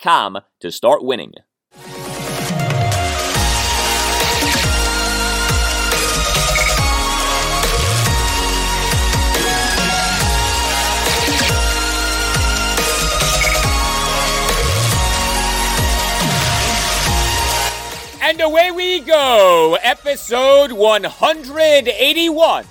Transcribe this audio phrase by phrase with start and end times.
[0.00, 1.32] com to start winning.
[18.22, 22.64] And away we go, episode 181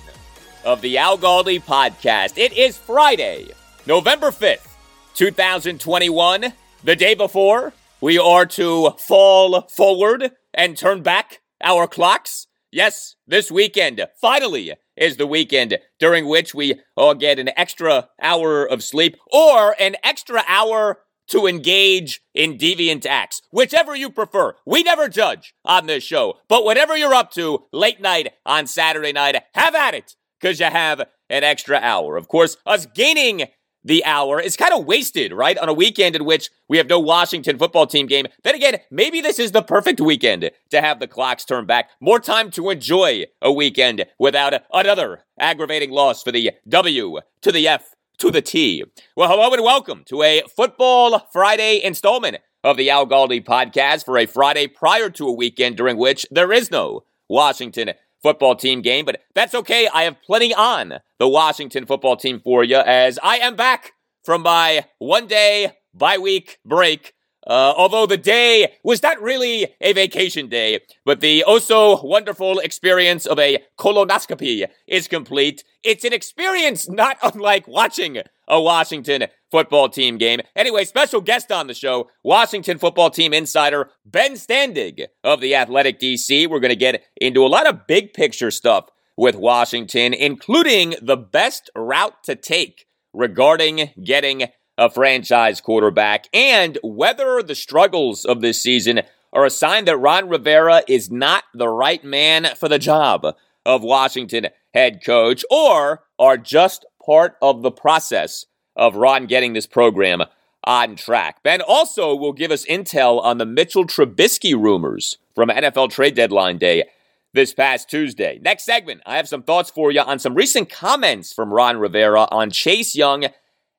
[0.64, 2.36] of the Al Galdi podcast.
[2.36, 3.48] It is Friday,
[3.86, 4.68] November 5th,
[5.14, 6.52] 2021.
[6.86, 12.46] The day before, we are to fall forward and turn back our clocks.
[12.70, 18.64] Yes, this weekend, finally, is the weekend during which we all get an extra hour
[18.64, 21.00] of sleep or an extra hour
[21.30, 23.42] to engage in deviant acts.
[23.50, 24.54] Whichever you prefer.
[24.64, 29.10] We never judge on this show, but whatever you're up to late night on Saturday
[29.10, 32.16] night, have at it because you have an extra hour.
[32.16, 33.48] Of course, us gaining
[33.86, 35.56] the hour is kind of wasted, right?
[35.56, 38.26] On a weekend in which we have no Washington football team game.
[38.42, 41.90] Then again, maybe this is the perfect weekend to have the clocks turn back.
[42.00, 47.68] More time to enjoy a weekend without another aggravating loss for the W to the
[47.68, 48.82] F to the T.
[49.14, 54.18] Well, hello and welcome to a Football Friday installment of the Al Galdi podcast for
[54.18, 57.92] a Friday prior to a weekend during which there is no Washington
[58.26, 59.86] football team game, but that's okay.
[59.94, 63.92] I have plenty on the Washington football team for you as I am back
[64.24, 67.12] from my one day bye week break.
[67.46, 72.58] Uh, although the day was not really a vacation day, but the oh so wonderful
[72.58, 75.62] experience of a colonoscopy is complete.
[75.84, 80.40] It's an experience not unlike watching a Washington football team game.
[80.54, 86.00] Anyway, special guest on the show, Washington football team insider Ben Standig of the Athletic
[86.00, 86.48] DC.
[86.48, 91.16] We're going to get into a lot of big picture stuff with Washington, including the
[91.16, 94.44] best route to take regarding getting
[94.78, 99.00] a franchise quarterback and whether the struggles of this season
[99.32, 103.26] are a sign that Ron Rivera is not the right man for the job
[103.64, 108.44] of Washington head coach or are just part of the process
[108.76, 110.22] of Ron getting this program
[110.64, 111.42] on track.
[111.42, 116.58] Ben also will give us intel on the Mitchell Trubisky rumors from NFL trade deadline
[116.58, 116.84] day
[117.32, 118.38] this past Tuesday.
[118.42, 122.26] Next segment, I have some thoughts for you on some recent comments from Ron Rivera
[122.30, 123.26] on Chase Young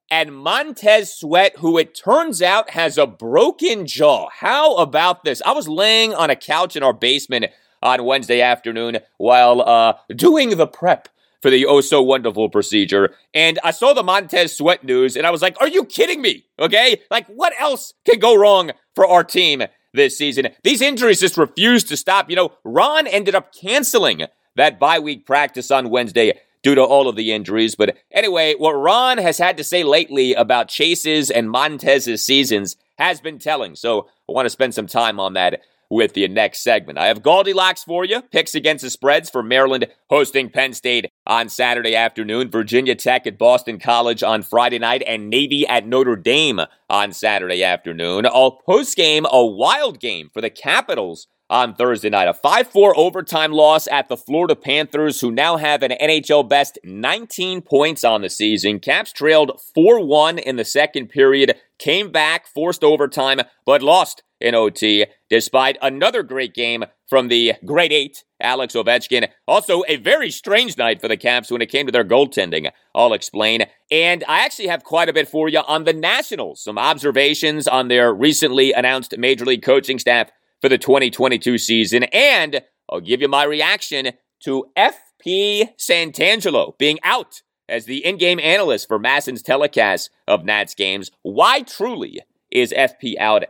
[0.09, 4.29] and Montez Sweat, who it turns out has a broken jaw.
[4.29, 5.41] How about this?
[5.45, 7.47] I was laying on a couch in our basement
[7.81, 11.09] on Wednesday afternoon while uh, doing the prep
[11.47, 13.15] for the oh so wonderful procedure.
[13.33, 16.43] And I saw the Montez Sweat news and I was like, are you kidding me?
[16.59, 16.99] Okay?
[17.09, 19.63] Like, what else can go wrong for our team
[19.93, 20.49] this season?
[20.63, 22.29] These injuries just refuse to stop.
[22.29, 24.23] You know, Ron ended up canceling
[24.57, 27.75] that bye week practice on Wednesday due to all of the injuries.
[27.75, 33.21] But anyway, what Ron has had to say lately about Chase's and Montez's seasons has
[33.21, 33.77] been telling.
[33.77, 36.97] So I want to spend some time on that with the next segment.
[36.97, 38.21] I have GaldiLocks for you.
[38.21, 43.37] Picks against the spreads for Maryland hosting Penn State on Saturday afternoon, Virginia Tech at
[43.37, 48.25] Boston College on Friday night, and Navy at Notre Dame on Saturday afternoon.
[48.25, 52.27] All post game, a wild game for the Capitals on Thursday night.
[52.27, 56.77] A 5 4 overtime loss at the Florida Panthers, who now have an NHL best
[56.83, 58.79] 19 points on the season.
[58.79, 64.55] Caps trailed 4 1 in the second period came back, forced overtime, but lost in
[64.55, 69.29] OT, despite another great game from the great eight, Alex Ovechkin.
[69.47, 72.69] Also, a very strange night for the Caps when it came to their goaltending.
[72.93, 73.65] I'll explain.
[73.89, 76.63] And I actually have quite a bit for you on the Nationals.
[76.63, 80.29] Some observations on their recently announced Major League coaching staff
[80.61, 82.03] for the 2022 season.
[82.05, 84.11] And I'll give you my reaction
[84.43, 90.73] to FP Santangelo being out as the in game analyst for MASN's telecast of Nats
[90.73, 91.11] games.
[91.21, 92.21] Why truly
[92.51, 93.45] is FP out?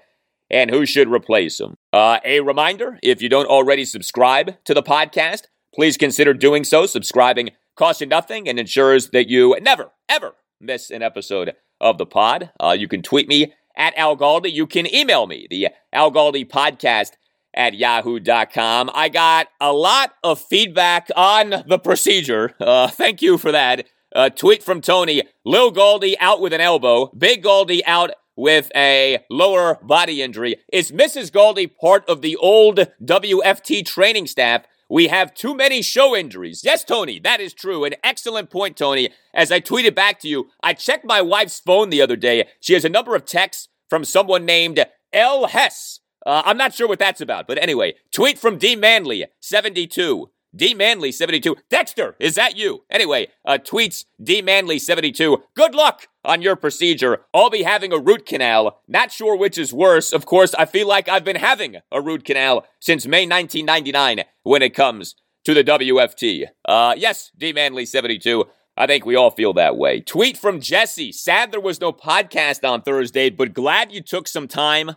[0.50, 1.78] and who should replace him.
[1.92, 5.44] Uh, a reminder if you don't already subscribe to the podcast,
[5.74, 6.86] please consider doing so.
[6.86, 12.06] Subscribing costs you nothing and ensures that you never, ever miss an episode of the
[12.06, 12.52] pod.
[12.60, 14.52] Uh, you can tweet me at Al Galdi.
[14.52, 17.12] You can email me, the Al Galdi podcast
[17.54, 18.90] at yahoo.com.
[18.94, 22.56] I got a lot of feedback on the procedure.
[22.60, 23.88] Uh, thank you for that.
[24.20, 29.20] A tweet from Tony Lil Galdi out with an elbow, Big Galdi out with a
[29.30, 30.56] lower body injury.
[30.74, 31.30] Is Mrs.
[31.30, 34.64] Galdi part of the old WFT training staff?
[34.90, 36.64] We have too many show injuries.
[36.66, 37.86] Yes, Tony, that is true.
[37.86, 39.12] An excellent point, Tony.
[39.36, 42.48] As I tweeted back to you, I checked my wife's phone the other day.
[42.60, 45.46] She has a number of texts from someone named L.
[45.46, 46.00] Hess.
[46.26, 48.76] Uh, I'm not sure what that's about, but anyway, tweet from D.
[48.76, 50.32] Manley, 72.
[50.58, 51.56] D Manley 72.
[51.70, 52.84] Dexter, is that you?
[52.90, 55.44] Anyway, uh, tweets D Manley 72.
[55.56, 57.22] Good luck on your procedure.
[57.34, 58.82] I'll be having a root canal.
[58.88, 60.12] Not sure which is worse.
[60.12, 64.62] Of course, I feel like I've been having a root canal since May 1999 when
[64.62, 65.16] it comes
[65.46, 66.46] to the WFT.
[66.68, 68.46] Uh, yes, D Manley 72.
[68.76, 70.02] I think we all feel that way.
[70.02, 71.12] Tweet from Jesse.
[71.12, 74.92] Sad there was no podcast on Thursday, but glad you took some time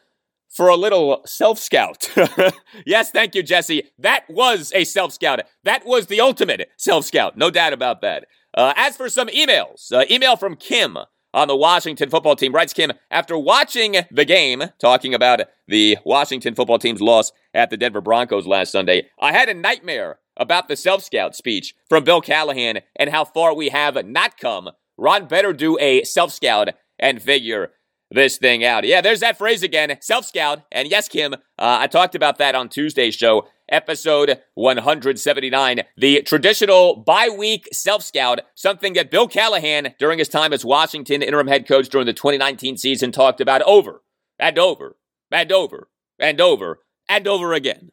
[0.50, 2.10] for a little self scout.
[2.86, 3.84] yes, thank you, Jesse.
[3.98, 5.40] That was a self scout.
[5.64, 7.36] That was the ultimate self scout.
[7.36, 8.26] No doubt about that.
[8.52, 10.98] Uh, as for some emails, uh, email from Kim
[11.32, 16.54] on the Washington football team writes Kim, after watching the game, talking about the Washington
[16.54, 20.76] football team's loss at the Denver Broncos last Sunday, I had a nightmare about the
[20.76, 24.70] self scout speech from Bill Callahan and how far we have not come.
[24.96, 27.70] Ron better do a self scout and figure
[28.10, 28.84] this thing out.
[28.84, 30.62] Yeah, there's that phrase again, self scout.
[30.72, 36.96] And yes, Kim, uh, I talked about that on Tuesday's show, episode 179, the traditional
[36.96, 41.66] bye week self scout, something that Bill Callahan, during his time as Washington interim head
[41.66, 44.02] coach during the 2019 season, talked about over
[44.38, 44.96] and over
[45.30, 47.90] and over and over and over again.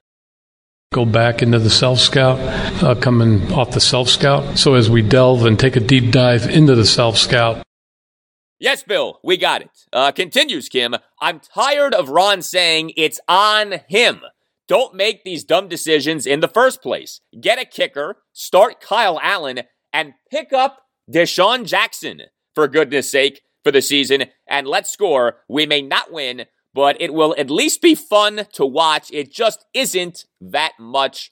[0.93, 2.39] Go back into the self scout,
[2.81, 4.57] uh, coming off the self scout.
[4.57, 7.66] So, as we delve and take a deep dive into the self scout,
[8.59, 9.85] Yes, Bill, we got it.
[9.93, 10.95] Uh, continues Kim.
[11.21, 14.21] I'm tired of Ron saying it's on him.
[14.67, 17.21] Don't make these dumb decisions in the first place.
[17.39, 19.61] Get a kicker, start Kyle Allen,
[19.93, 22.23] and pick up DeSean Jackson,
[22.55, 25.37] for goodness sake, for the season, and let's score.
[25.47, 29.09] We may not win, but it will at least be fun to watch.
[29.13, 31.31] It just isn't that much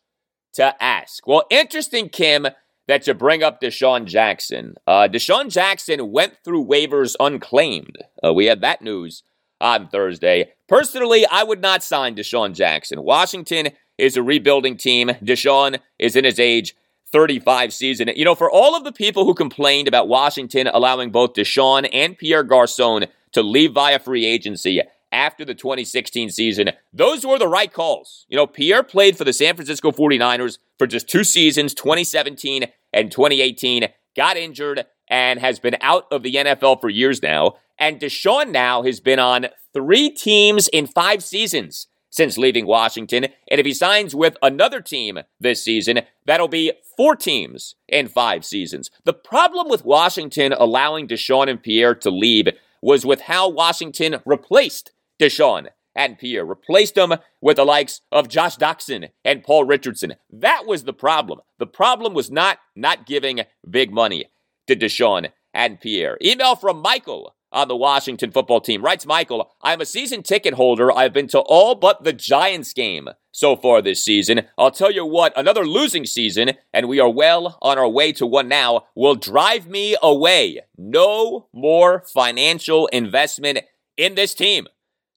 [0.53, 1.25] to ask.
[1.27, 2.47] Well, interesting, Kim
[2.87, 4.75] that you bring up DeSean Jackson.
[4.85, 7.97] Uh, DeSean Jackson went through waivers unclaimed.
[8.23, 9.23] Uh, we had that news
[9.59, 10.53] on Thursday.
[10.67, 13.03] Personally, I would not sign DeSean Jackson.
[13.03, 15.09] Washington is a rebuilding team.
[15.23, 16.75] DeSean is in his age
[17.11, 18.09] 35 season.
[18.15, 22.17] You know, for all of the people who complained about Washington allowing both DeSean and
[22.17, 24.81] Pierre Garcon to leave via free agency,
[25.11, 28.25] after the 2016 season, those were the right calls.
[28.27, 33.11] You know, Pierre played for the San Francisco 49ers for just two seasons, 2017 and
[33.11, 37.53] 2018, got injured and has been out of the NFL for years now.
[37.77, 43.25] And DeSean now has been on three teams in five seasons since leaving Washington.
[43.51, 48.45] And if he signs with another team this season, that'll be four teams in five
[48.45, 48.89] seasons.
[49.03, 52.47] The problem with Washington allowing DeSean and Pierre to leave
[52.81, 58.57] was with how Washington replaced DeSean and Pierre, replaced them with the likes of Josh
[58.57, 60.15] Doctson and Paul Richardson.
[60.29, 61.39] That was the problem.
[61.57, 64.25] The problem was not not giving big money
[64.67, 66.17] to DeSean and Pierre.
[66.21, 68.83] Email from Michael on the Washington football team.
[68.83, 70.91] Writes Michael, I'm a season ticket holder.
[70.91, 74.41] I've been to all but the Giants game so far this season.
[74.57, 78.25] I'll tell you what, another losing season, and we are well on our way to
[78.25, 80.61] one now, will drive me away.
[80.77, 83.59] No more financial investment
[83.97, 84.67] in this team.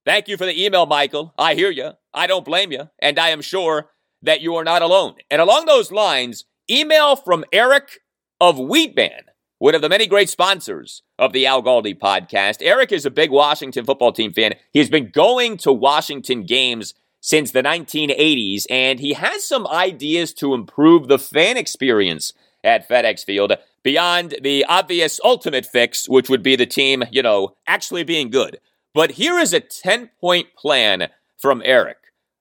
[0.08, 1.34] Thank you for the email, Michael.
[1.36, 1.90] I hear you.
[2.14, 2.88] I don't blame you.
[2.98, 3.90] And I am sure
[4.22, 5.16] that you are not alone.
[5.30, 8.00] And along those lines, email from Eric
[8.40, 9.24] of Wheatman,
[9.58, 12.62] one of the many great sponsors of the Al Galdi podcast.
[12.62, 14.54] Eric is a big Washington football team fan.
[14.72, 20.54] He's been going to Washington games since the 1980s, and he has some ideas to
[20.54, 22.32] improve the fan experience
[22.64, 27.56] at FedEx Field beyond the obvious ultimate fix, which would be the team, you know,
[27.66, 28.58] actually being good.
[28.98, 31.98] But here is a 10 point plan from Eric.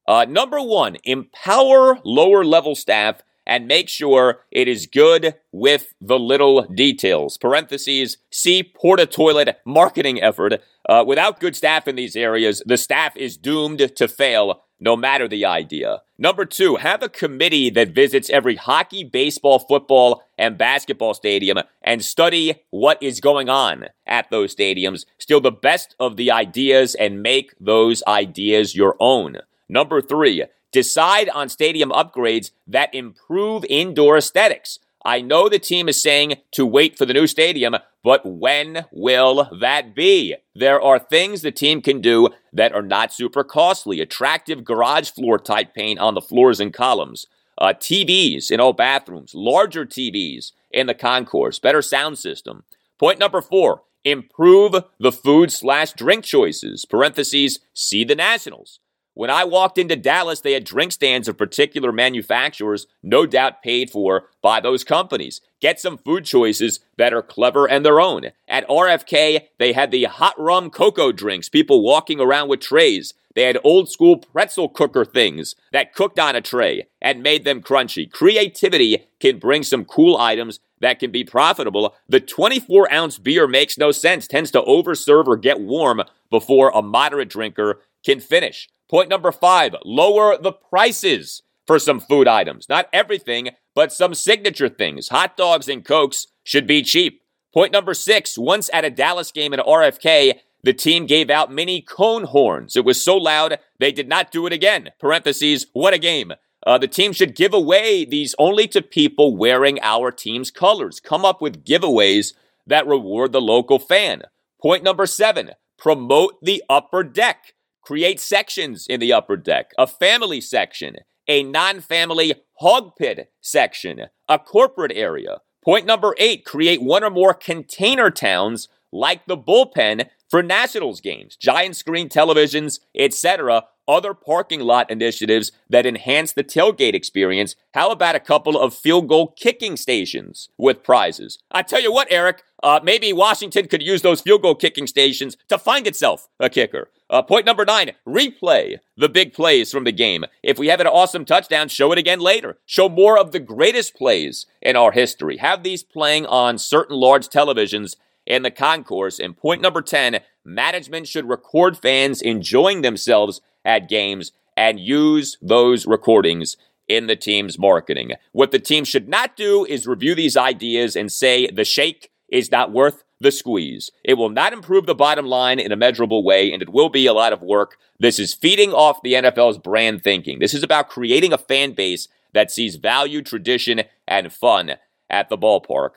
[0.07, 6.17] Uh, number one, empower lower level staff and make sure it is good with the
[6.17, 7.37] little details.
[7.37, 10.63] Parentheses, see porta toilet marketing effort.
[10.89, 15.27] Uh, without good staff in these areas, the staff is doomed to fail no matter
[15.27, 16.01] the idea.
[16.17, 22.03] Number two, have a committee that visits every hockey, baseball, football, and basketball stadium and
[22.03, 25.05] study what is going on at those stadiums.
[25.17, 29.37] Steal the best of the ideas and make those ideas your own.
[29.69, 34.79] Number three, decide on stadium upgrades that improve indoor aesthetics.
[35.05, 39.49] I know the team is saying to wait for the new stadium, but when will
[39.59, 40.33] that be?
[40.55, 43.99] There are things the team can do that are not super costly.
[43.99, 47.25] Attractive garage floor type paint on the floors and columns,
[47.57, 52.63] uh, TVs in all bathrooms, larger TVs in the concourse, better sound system.
[52.97, 56.85] Point number four, improve the food slash drink choices.
[56.85, 58.79] Parentheses, see the Nationals.
[59.17, 63.89] When I walked into Dallas, they had drink stands of particular manufacturers, no doubt paid
[63.89, 65.41] for by those companies.
[65.59, 68.25] Get some food choices that are clever and their own.
[68.47, 73.15] At RFK, they had the hot rum cocoa drinks, people walking around with trays.
[73.33, 77.63] They had old school pretzel cooker things that cooked on a tray and made them
[77.63, 78.07] crunchy.
[78.07, 81.95] Creativity can bring some cool items that can be profitable.
[82.07, 86.83] The 24 ounce beer makes no sense, tends to overserve or get warm before a
[86.83, 88.69] moderate drinker can finish.
[88.89, 92.69] Point number five, lower the prices for some food items.
[92.69, 95.09] Not everything, but some signature things.
[95.09, 97.21] Hot dogs and Cokes should be cheap.
[97.53, 101.81] Point number six, once at a Dallas game at RFK, the team gave out mini
[101.81, 102.75] cone horns.
[102.75, 104.91] It was so loud, they did not do it again.
[104.99, 106.33] Parentheses, what a game.
[106.65, 110.99] Uh, the team should give away these only to people wearing our team's colors.
[110.99, 112.33] Come up with giveaways
[112.65, 114.23] that reward the local fan.
[114.61, 117.53] Point number seven, promote the upper deck.
[117.87, 124.07] Create sections in the upper deck, a family section, a non family hog pit section,
[124.27, 125.37] a corporate area.
[125.63, 131.37] Point number eight, create one or more container towns like the bullpen for Nationals games,
[131.37, 137.55] giant screen televisions, etc., other parking lot initiatives that enhance the tailgate experience.
[137.73, 141.39] How about a couple of field goal kicking stations with prizes?
[141.51, 145.37] I tell you what, Eric, uh, maybe Washington could use those field goal kicking stations
[145.47, 146.89] to find itself a kicker.
[147.09, 150.25] Uh, point number nine, replay the big plays from the game.
[150.43, 152.57] If we have an awesome touchdown, show it again later.
[152.65, 155.37] Show more of the greatest plays in our history.
[155.37, 157.95] Have these playing on certain large televisions
[158.25, 159.19] in the concourse.
[159.19, 165.85] And point number 10, management should record fans enjoying themselves at games and use those
[165.87, 168.13] recordings in the team's marketing.
[168.31, 172.51] What the team should not do is review these ideas and say the shake is
[172.51, 173.89] not worth the squeeze.
[174.03, 177.05] It will not improve the bottom line in a measurable way, and it will be
[177.05, 177.77] a lot of work.
[177.99, 180.39] This is feeding off the NFL's brand thinking.
[180.39, 184.75] This is about creating a fan base that sees value, tradition, and fun
[185.09, 185.91] at the ballpark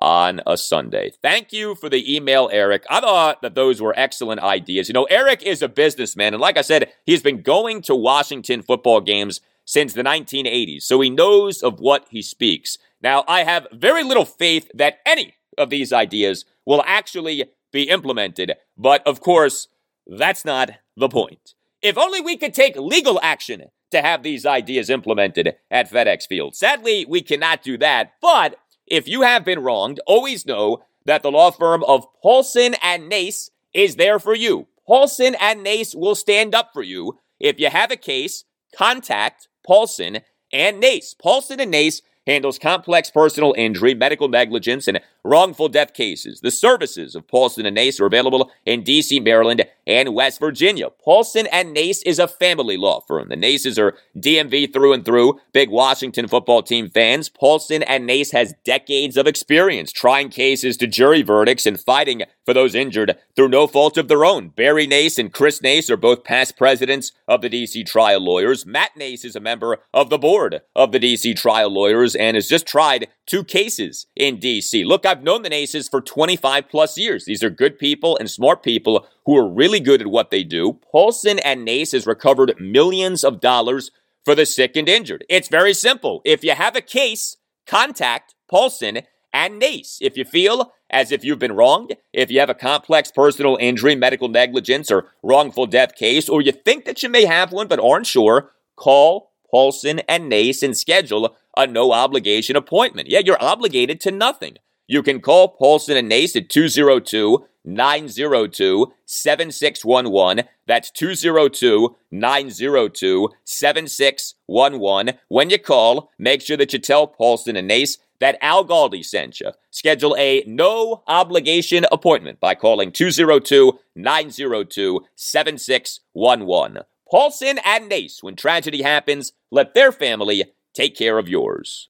[0.00, 1.12] on a Sunday.
[1.22, 2.84] Thank you for the email, Eric.
[2.90, 4.88] I thought that those were excellent ideas.
[4.88, 8.62] You know, Eric is a businessman, and like I said, he's been going to Washington
[8.62, 12.78] football games since the 1980s, so he knows of what he speaks.
[13.02, 18.54] Now, I have very little faith that any of these ideas will actually be implemented,
[18.76, 19.68] but of course,
[20.06, 21.54] that's not the point.
[21.82, 26.56] If only we could take legal action to have these ideas implemented at FedEx Field.
[26.56, 31.30] Sadly, we cannot do that, but if you have been wronged, always know that the
[31.30, 34.66] law firm of Paulson and Nace is there for you.
[34.86, 37.18] Paulson and Nace will stand up for you.
[37.38, 38.44] If you have a case,
[38.74, 40.20] contact Paulson
[40.52, 41.14] and Nace.
[41.14, 46.40] Paulson and Nace handles complex personal injury, medical negligence, and wrongful death cases.
[46.40, 50.90] The services of Paulson and Nace are available in D.C., Maryland, and West Virginia.
[50.90, 53.28] Paulson and Nace is a family law firm.
[53.28, 57.28] The Naces are DMV through and through, big Washington football team fans.
[57.28, 62.54] Paulson and Nace has decades of experience trying cases to jury verdicts and fighting for
[62.54, 64.48] those injured through no fault of their own.
[64.48, 67.84] Barry Nace and Chris Nace are both past presidents of the D.C.
[67.84, 68.66] trial lawyers.
[68.66, 71.34] Matt Nace is a member of the board of the D.C.
[71.34, 74.84] trial lawyers and has just tried two cases in D.C.
[74.84, 77.24] Look, I've known the Naces for 25 plus years.
[77.24, 80.80] These are good people and smart people who are really good at what they do.
[80.90, 83.90] Paulson and Nace has recovered millions of dollars
[84.24, 85.24] for the sick and injured.
[85.28, 86.22] It's very simple.
[86.24, 89.00] If you have a case, contact Paulson
[89.32, 89.98] and Nace.
[90.00, 93.96] If you feel as if you've been wronged, if you have a complex personal injury,
[93.96, 97.80] medical negligence, or wrongful death case, or you think that you may have one but
[97.80, 103.08] aren't sure, call Paulson and Nace and schedule a no obligation appointment.
[103.08, 104.58] Yeah, you're obligated to nothing.
[104.86, 110.44] You can call Paulson and Nace at 202 902 7611.
[110.66, 115.18] That's 202 902 7611.
[115.28, 119.40] When you call, make sure that you tell Paulson and Nace that Al Galdi sent
[119.40, 119.50] you.
[119.70, 126.82] Schedule a no obligation appointment by calling 202 902 7611.
[127.10, 131.88] Paulson and Nace, when tragedy happens, let their family take care of yours.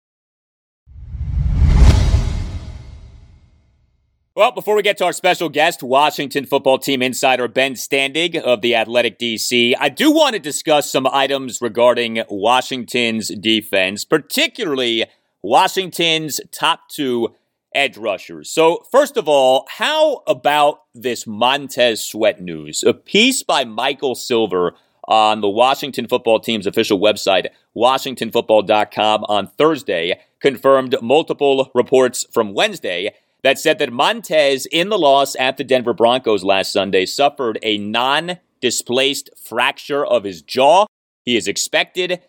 [4.36, 8.60] Well, before we get to our special guest, Washington football team insider Ben Standig of
[8.60, 15.06] the Athletic DC, I do want to discuss some items regarding Washington's defense, particularly
[15.40, 17.34] Washington's top two
[17.74, 18.50] edge rushers.
[18.50, 22.82] So, first of all, how about this Montez Sweat news?
[22.82, 24.74] A piece by Michael Silver
[25.08, 33.14] on the Washington football team's official website, WashingtonFootball.com, on Thursday confirmed multiple reports from Wednesday
[33.46, 37.78] that said that Montez, in the loss at the Denver Broncos last Sunday, suffered a
[37.78, 40.86] non displaced fracture of his jaw.
[41.22, 42.22] He is expected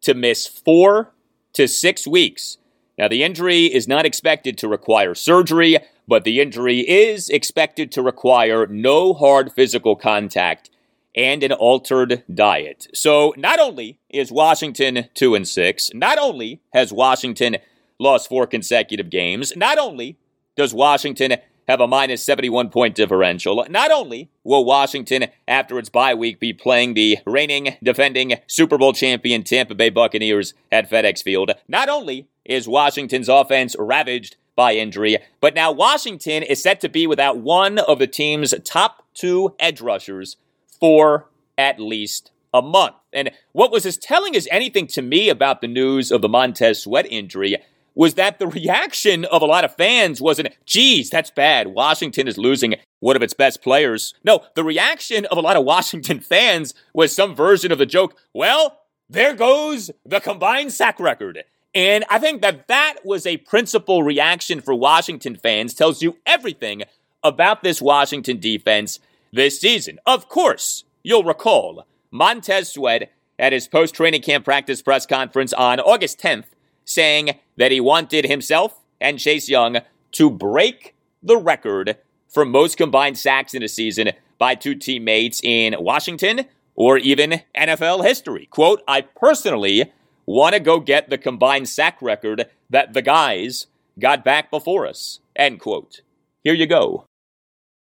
[0.00, 1.12] to miss four
[1.52, 2.58] to six weeks.
[2.98, 5.78] Now, the injury is not expected to require surgery,
[6.08, 10.70] but the injury is expected to require no hard physical contact
[11.14, 12.88] and an altered diet.
[12.92, 17.58] So, not only is Washington 2 and 6, not only has Washington
[18.00, 20.18] lost four consecutive games, not only
[20.56, 21.36] does Washington
[21.68, 23.64] have a minus 71 point differential.
[23.68, 28.92] Not only will Washington, after its bye week, be playing the reigning, defending Super Bowl
[28.92, 35.18] champion Tampa Bay Buccaneers at FedEx Field, not only is Washington's offense ravaged by injury,
[35.40, 39.80] but now Washington is set to be without one of the team's top two edge
[39.80, 40.36] rushers
[40.78, 42.94] for at least a month.
[43.12, 46.82] And what was as telling as anything to me about the news of the Montez
[46.82, 47.56] Sweat injury
[47.94, 51.68] was that the reaction of a lot of fans wasn't, geez, that's bad.
[51.68, 54.14] Washington is losing one of its best players.
[54.24, 58.16] No, the reaction of a lot of Washington fans was some version of the joke,
[58.32, 61.44] well, there goes the combined sack record.
[61.74, 66.84] And I think that that was a principal reaction for Washington fans, tells you everything
[67.22, 69.00] about this Washington defense
[69.32, 69.98] this season.
[70.06, 75.80] Of course, you'll recall Montez Sweat at his post training camp practice press conference on
[75.80, 76.44] August 10th
[76.84, 79.78] saying that he wanted himself and Chase Young
[80.12, 81.96] to break the record
[82.28, 88.04] for most combined sacks in a season by two teammates in Washington or even NFL
[88.04, 88.46] history.
[88.46, 89.92] Quote, I personally
[90.26, 93.66] want to go get the combined sack record that the guys
[93.98, 95.20] got back before us.
[95.36, 96.00] End quote.
[96.42, 97.06] Here you go.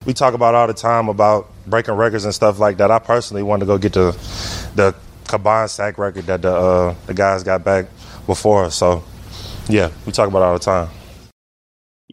[0.04, 2.90] We talk about all the time about breaking records and stuff like that.
[2.90, 4.12] I personally want to go get the
[4.74, 4.94] the
[5.28, 7.86] combined sack record that the uh, the guys got back
[8.26, 8.70] before.
[8.70, 9.02] So,
[9.68, 10.88] yeah, we talk about all the time.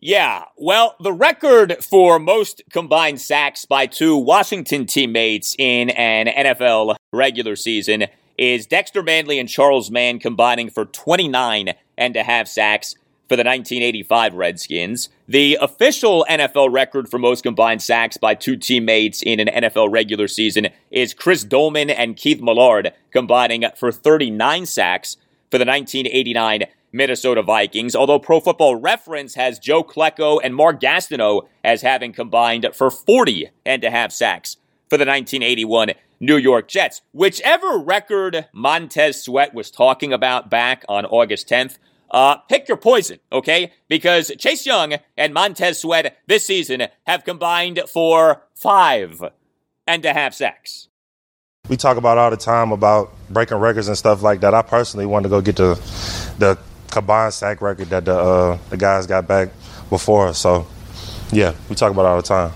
[0.02, 6.95] Yeah, well, the record for most combined sacks by two Washington teammates in an NFL
[7.12, 8.06] regular season
[8.38, 12.95] is Dexter Manley and Charles Mann combining for 29 and a half sacks
[13.28, 15.10] for the 1985 Redskins.
[15.28, 20.30] The official NFL record for most combined sacks by two teammates in an NFL regular
[20.30, 25.17] season is Chris Doleman and Keith Millard combining for 39 sacks
[25.52, 31.48] for the 1989 Minnesota Vikings, although Pro Football Reference has Joe Klecko and Mark Gastineau
[31.64, 34.58] as having combined for 40 and a half sacks
[34.90, 37.02] for the 1981 New York Jets.
[37.14, 41.78] Whichever record Montez Sweat was talking about back on August 10th,
[42.12, 43.72] uh, pick your poison, okay?
[43.88, 49.24] Because Chase Young and Montez Sweat this season have combined for five
[49.86, 50.88] and a half sacks
[51.69, 54.53] we talk about all the time about breaking records and stuff like that.
[54.53, 55.75] I personally want to go get the
[56.39, 56.58] the
[56.91, 59.49] combined sack record that the uh, the guys got back
[59.89, 60.34] before.
[60.34, 60.67] So,
[61.32, 62.53] yeah, we talk about all the time.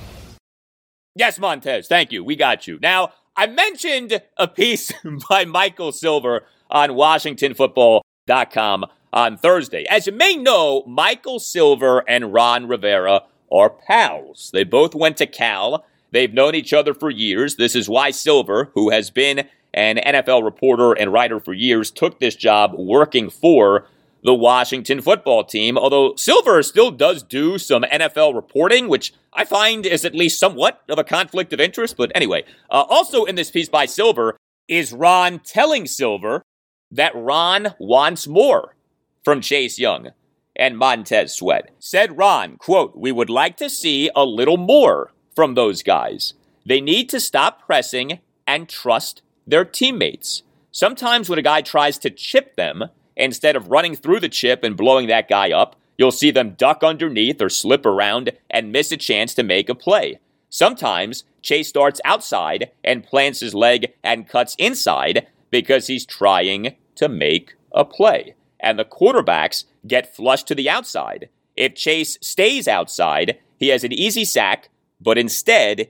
[1.15, 1.87] Yes, Montez.
[1.87, 2.23] Thank you.
[2.23, 2.79] We got you.
[2.81, 4.91] Now, I mentioned a piece
[5.29, 9.85] by Michael Silver on WashingtonFootball.com on Thursday.
[9.85, 13.21] As you may know, Michael Silver and Ron Rivera
[13.51, 14.49] are pals.
[14.51, 15.85] They both went to Cal.
[16.13, 17.55] They've known each other for years.
[17.55, 22.19] This is why Silver, who has been an NFL reporter and writer for years, took
[22.19, 23.87] this job working for
[24.23, 25.75] the Washington football team.
[25.75, 30.83] Although Silver still does do some NFL reporting, which I find is at least somewhat
[30.87, 31.97] of a conflict of interest.
[31.97, 36.43] But anyway, uh, also in this piece by Silver is Ron telling Silver
[36.91, 38.75] that Ron wants more
[39.23, 40.11] from Chase Young
[40.55, 41.71] and Montez Sweat.
[41.79, 46.33] Said Ron, quote, We would like to see a little more from those guys.
[46.65, 50.43] They need to stop pressing and trust their teammates.
[50.71, 54.75] Sometimes when a guy tries to chip them, instead of running through the chip and
[54.75, 58.97] blowing that guy up, you'll see them duck underneath or slip around and miss a
[58.97, 60.19] chance to make a play.
[60.49, 67.09] Sometimes Chase starts outside and plants his leg and cuts inside because he's trying to
[67.09, 68.35] make a play.
[68.59, 71.29] And the quarterbacks get flushed to the outside.
[71.55, 74.69] If Chase stays outside, he has an easy sack,
[75.03, 75.89] but instead,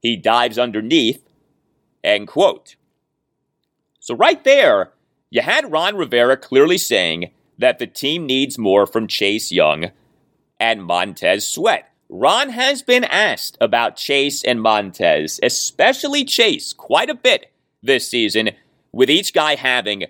[0.00, 1.22] he dives underneath.
[2.02, 2.76] End quote.
[4.00, 4.92] So, right there,
[5.30, 9.90] you had Ron Rivera clearly saying that the team needs more from Chase Young
[10.60, 11.90] and Montez Sweat.
[12.08, 17.50] Ron has been asked about Chase and Montez, especially Chase, quite a bit
[17.82, 18.50] this season,
[18.92, 20.04] with each guy having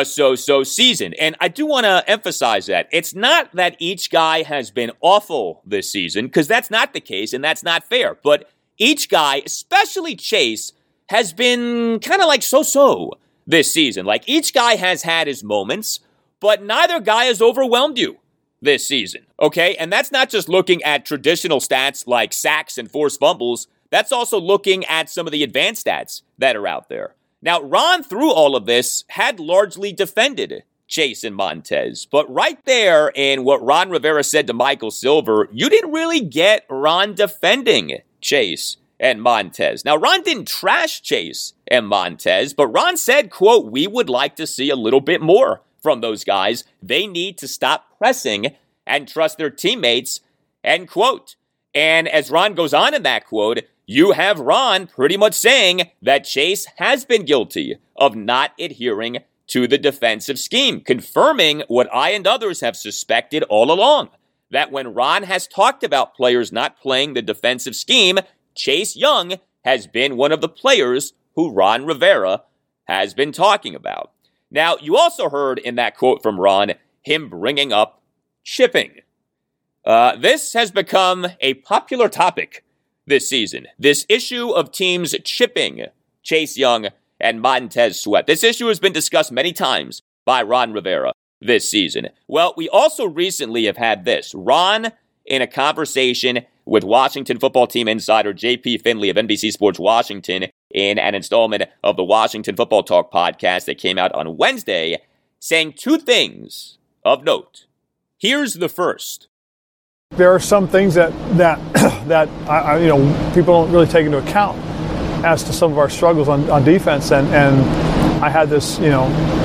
[0.00, 1.14] a so so season.
[1.14, 2.88] And I do want to emphasize that.
[2.92, 7.32] It's not that each guy has been awful this season, because that's not the case
[7.32, 8.16] and that's not fair.
[8.22, 10.72] But each guy, especially Chase,
[11.08, 13.12] has been kind of like so so
[13.46, 14.06] this season.
[14.06, 16.00] Like each guy has had his moments,
[16.40, 18.18] but neither guy has overwhelmed you
[18.60, 19.26] this season.
[19.40, 19.76] Okay.
[19.76, 23.68] And that's not just looking at traditional stats like sacks and forced fumbles.
[23.90, 27.14] That's also looking at some of the advanced stats that are out there.
[27.46, 32.04] Now, Ron, through all of this, had largely defended Chase and Montez.
[32.04, 36.66] But right there in what Ron Rivera said to Michael Silver, you didn't really get
[36.68, 39.84] Ron defending Chase and Montez.
[39.84, 44.46] Now, Ron didn't trash Chase and Montez, but Ron said, quote, we would like to
[44.46, 46.64] see a little bit more from those guys.
[46.82, 50.18] They need to stop pressing and trust their teammates,
[50.64, 51.36] end quote.
[51.72, 56.24] And as Ron goes on in that quote, you have Ron pretty much saying that
[56.24, 59.18] Chase has been guilty of not adhering
[59.48, 64.10] to the defensive scheme, confirming what I and others have suspected all along
[64.50, 68.18] that when Ron has talked about players not playing the defensive scheme,
[68.54, 72.42] Chase Young has been one of the players who Ron Rivera
[72.84, 74.12] has been talking about.
[74.50, 78.02] Now, you also heard in that quote from Ron him bringing up
[78.44, 79.00] chipping.
[79.84, 82.64] Uh, this has become a popular topic
[83.06, 83.66] this season.
[83.78, 85.86] This issue of teams chipping
[86.22, 86.88] Chase Young
[87.20, 88.26] and Montez Sweat.
[88.26, 92.08] This issue has been discussed many times by Ron Rivera this season.
[92.26, 94.34] Well, we also recently have had this.
[94.34, 94.92] Ron,
[95.24, 100.98] in a conversation with Washington football team insider JP Finlay of NBC Sports Washington in
[100.98, 105.00] an installment of the Washington Football Talk podcast that came out on Wednesday,
[105.38, 107.66] saying two things of note.
[108.18, 109.28] Here's the first.
[110.16, 111.58] There are some things that that
[112.08, 114.56] that I, you know people don't really take into account
[115.22, 117.60] as to some of our struggles on, on defense, and and
[118.24, 119.04] I had this you know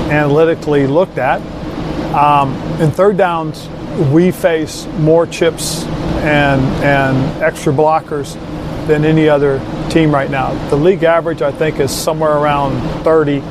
[0.10, 1.42] analytically looked at.
[2.16, 3.68] Um, in third downs,
[4.14, 5.84] we face more chips
[6.24, 8.36] and and extra blockers
[8.88, 10.54] than any other team right now.
[10.70, 13.42] The league average, I think, is somewhere around 30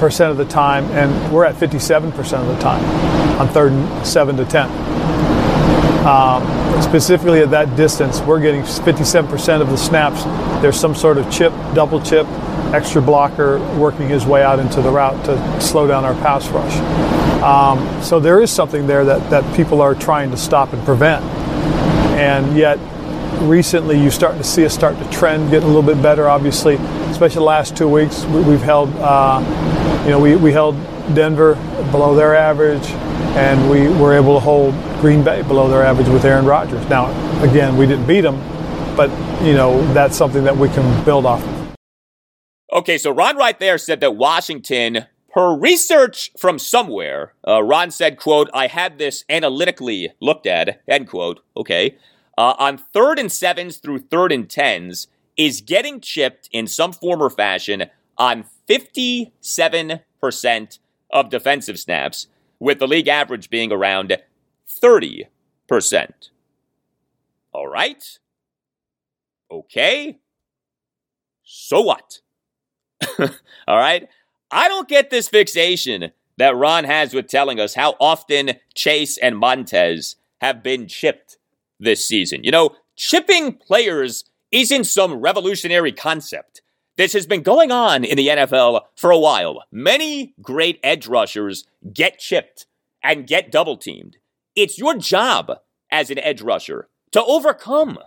[0.00, 2.82] percent of the time, and we're at 57 percent of the time
[3.38, 4.70] on third and seven to ten.
[6.06, 10.24] Um, specifically at that distance, we're getting 57% of the snaps.
[10.60, 12.26] There's some sort of chip, double chip,
[12.74, 16.76] extra blocker working his way out into the route to slow down our pass rush.
[17.42, 21.24] Um, so there is something there that, that people are trying to stop and prevent.
[22.18, 22.78] And yet,
[23.42, 26.76] recently you're starting to see us start to trend, getting a little bit better, obviously,
[27.10, 28.24] especially the last two weeks.
[28.24, 29.40] We, have held, uh,
[30.04, 30.74] you know, we, we held
[31.14, 31.54] Denver
[31.90, 32.88] below their average,
[33.34, 36.86] and we were able to hold Green Bay below their average with Aaron Rodgers.
[36.88, 37.10] Now,
[37.42, 38.38] again, we didn't beat them,
[38.96, 39.10] but
[39.42, 41.42] you know that's something that we can build off.
[41.42, 41.76] of.
[42.72, 48.18] Okay, so Ron right there said that Washington, per research from somewhere, uh, Ron said,
[48.18, 51.40] "quote I had this analytically looked at." End quote.
[51.56, 51.96] Okay,
[52.36, 57.22] uh, on third and sevens through third and tens is getting chipped in some form
[57.22, 57.86] or fashion
[58.18, 60.78] on fifty-seven percent
[61.10, 62.26] of defensive snaps,
[62.62, 64.16] with the league average being around
[64.70, 65.26] 30%.
[67.52, 68.18] All right.
[69.50, 70.20] Okay.
[71.42, 72.20] So what?
[73.18, 73.28] All
[73.78, 74.08] right.
[74.52, 79.36] I don't get this fixation that Ron has with telling us how often Chase and
[79.36, 81.38] Montez have been chipped
[81.80, 82.44] this season.
[82.44, 84.22] You know, chipping players
[84.52, 86.61] isn't some revolutionary concept.
[86.96, 89.62] This has been going on in the NFL for a while.
[89.72, 92.66] Many great edge rushers get chipped
[93.02, 94.18] and get double teamed.
[94.54, 95.52] It's your job
[95.90, 97.98] as an edge rusher to overcome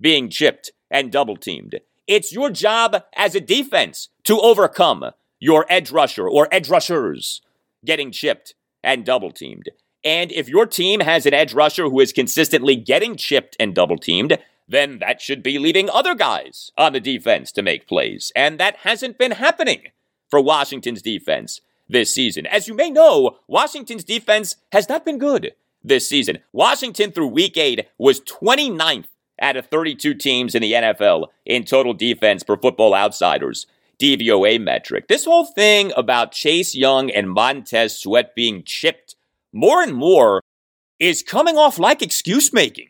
[0.00, 1.80] being chipped and double teamed.
[2.06, 7.42] It's your job as a defense to overcome your edge rusher or edge rushers
[7.84, 9.68] getting chipped and double teamed.
[10.04, 13.98] And if your team has an edge rusher who is consistently getting chipped and double
[13.98, 18.30] teamed, then that should be leaving other guys on the defense to make plays.
[18.36, 19.84] And that hasn't been happening
[20.28, 22.46] for Washington's defense this season.
[22.46, 25.52] As you may know, Washington's defense has not been good
[25.82, 26.38] this season.
[26.52, 29.06] Washington through week eight was 29th
[29.40, 33.66] out of 32 teams in the NFL in total defense for football outsiders.
[33.98, 35.08] DVOA metric.
[35.08, 39.16] This whole thing about Chase Young and Montez Sweat being chipped
[39.52, 40.40] more and more
[41.00, 42.88] is coming off like excuse making.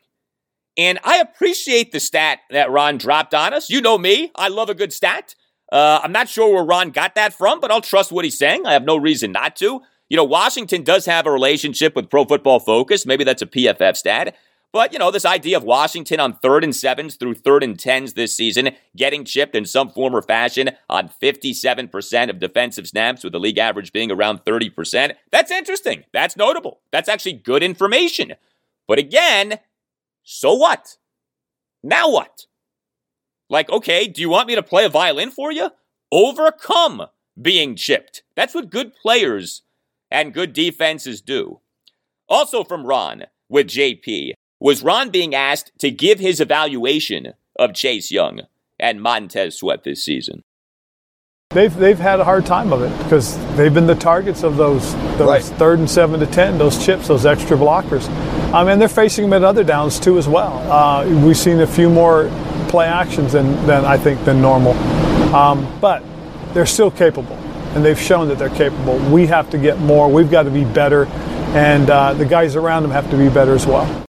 [0.78, 3.68] And I appreciate the stat that Ron dropped on us.
[3.68, 5.34] You know me, I love a good stat.
[5.70, 8.64] Uh, I'm not sure where Ron got that from, but I'll trust what he's saying.
[8.64, 9.82] I have no reason not to.
[10.08, 13.04] You know, Washington does have a relationship with Pro Football Focus.
[13.04, 14.36] Maybe that's a PFF stat.
[14.72, 18.12] But, you know, this idea of Washington on third and sevens through third and tens
[18.12, 23.32] this season, getting chipped in some form or fashion on 57% of defensive snaps, with
[23.32, 26.04] the league average being around 30%, that's interesting.
[26.12, 26.80] That's notable.
[26.92, 28.34] That's actually good information.
[28.86, 29.58] But again,
[30.30, 30.98] so what?
[31.82, 32.44] Now what?
[33.48, 35.70] Like, okay, do you want me to play a violin for you?
[36.12, 37.06] Overcome
[37.40, 38.22] being chipped.
[38.36, 39.62] That's what good players
[40.10, 41.60] and good defenses do.
[42.28, 48.10] Also from Ron with JP, was Ron being asked to give his evaluation of Chase
[48.10, 48.42] Young
[48.78, 50.42] and Montez Sweat this season?
[51.50, 54.92] They've, they've had a hard time of it because they've been the targets of those,
[55.16, 55.42] those Right.
[55.58, 58.06] third and seven to ten, those chips, those extra blockers.
[58.52, 60.72] I mean, they're facing them at other downs too as well.
[60.72, 62.30] Uh, we've seen a few more
[62.68, 64.72] play actions than, than I think than normal,
[65.34, 66.02] um, but
[66.54, 67.36] they're still capable,
[67.74, 68.98] and they've shown that they're capable.
[69.10, 70.10] We have to get more.
[70.10, 71.04] We've got to be better,
[71.54, 74.06] and uh, the guys around them have to be better as well.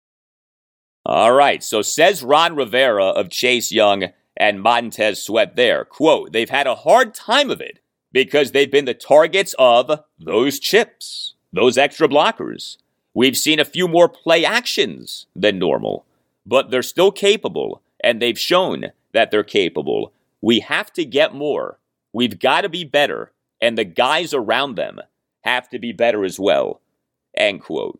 [1.04, 5.84] All right, so says Ron Rivera of Chase Young and Montez Sweat there.
[5.84, 7.80] Quote, they've had a hard time of it
[8.12, 12.78] because they've been the targets of those chips, those extra blockers.
[13.18, 16.06] We've seen a few more play actions than normal,
[16.46, 20.14] but they're still capable, and they've shown that they're capable.
[20.40, 21.80] We have to get more.
[22.14, 25.02] We've got to be better, and the guys around them
[25.42, 26.80] have to be better as well.
[27.36, 28.00] End quote.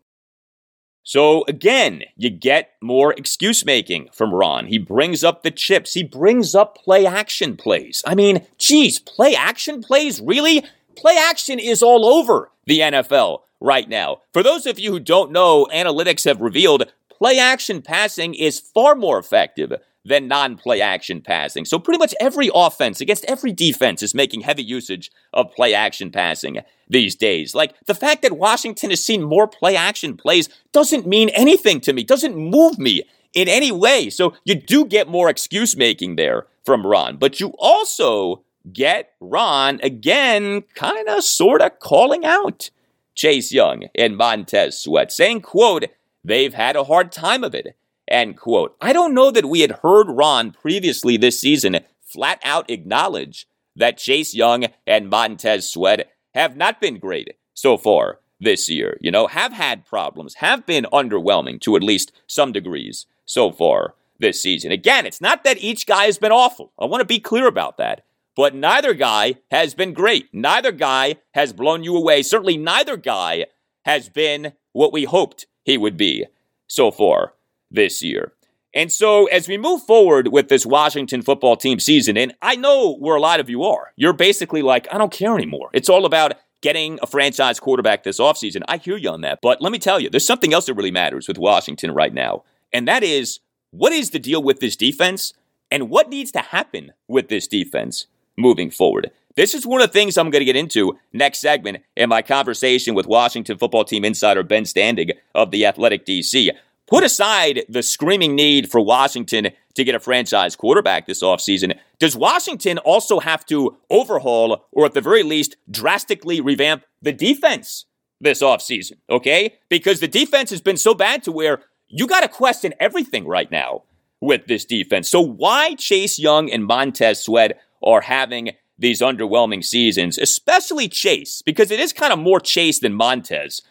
[1.02, 4.66] So again, you get more excuse making from Ron.
[4.66, 5.94] He brings up the chips.
[5.94, 8.04] He brings up play action plays.
[8.06, 10.20] I mean, geez, play action plays?
[10.20, 10.64] Really?
[10.94, 14.22] Play action is all over the NFL right now.
[14.32, 18.94] For those of you who don't know, analytics have revealed play action passing is far
[18.94, 19.72] more effective
[20.04, 21.64] than non play action passing.
[21.64, 26.10] So pretty much every offense against every defense is making heavy usage of play action
[26.10, 27.54] passing these days.
[27.54, 31.92] Like the fact that Washington has seen more play action plays doesn't mean anything to
[31.92, 33.02] me, doesn't move me
[33.34, 34.10] in any way.
[34.10, 38.42] So you do get more excuse making there from Ron, but you also
[38.72, 42.70] get Ron again kind of sort of calling out
[43.18, 45.86] Chase Young and Montez Sweat, saying, quote,
[46.22, 47.76] they've had a hard time of it.
[48.06, 48.76] End quote.
[48.80, 53.98] I don't know that we had heard Ron previously this season flat out acknowledge that
[53.98, 58.96] Chase Young and Montez Sweat have not been great so far this year.
[59.00, 63.94] You know, have had problems, have been underwhelming to at least some degrees so far
[64.20, 64.70] this season.
[64.70, 66.72] Again, it's not that each guy has been awful.
[66.78, 68.04] I want to be clear about that.
[68.38, 70.28] But neither guy has been great.
[70.32, 72.22] Neither guy has blown you away.
[72.22, 73.46] Certainly, neither guy
[73.84, 76.24] has been what we hoped he would be
[76.68, 77.34] so far
[77.68, 78.34] this year.
[78.72, 82.94] And so, as we move forward with this Washington football team season, and I know
[82.94, 85.70] where a lot of you are, you're basically like, I don't care anymore.
[85.72, 88.62] It's all about getting a franchise quarterback this offseason.
[88.68, 89.40] I hear you on that.
[89.42, 92.44] But let me tell you, there's something else that really matters with Washington right now.
[92.72, 93.40] And that is
[93.72, 95.32] what is the deal with this defense
[95.72, 98.06] and what needs to happen with this defense
[98.38, 99.10] moving forward?
[99.36, 102.22] This is one of the things I'm going to get into next segment in my
[102.22, 106.50] conversation with Washington football team insider Ben Standig of the Athletic DC.
[106.88, 111.78] Put aside the screaming need for Washington to get a franchise quarterback this offseason.
[111.98, 117.84] Does Washington also have to overhaul or at the very least drastically revamp the defense
[118.20, 118.94] this offseason?
[119.10, 119.54] Okay?
[119.68, 123.50] Because the defense has been so bad to where you got to question everything right
[123.50, 123.82] now
[124.20, 125.08] with this defense.
[125.08, 131.70] So why Chase Young and Montez Sweat are having these underwhelming seasons, especially Chase, because
[131.70, 133.62] it is kind of more Chase than Montez.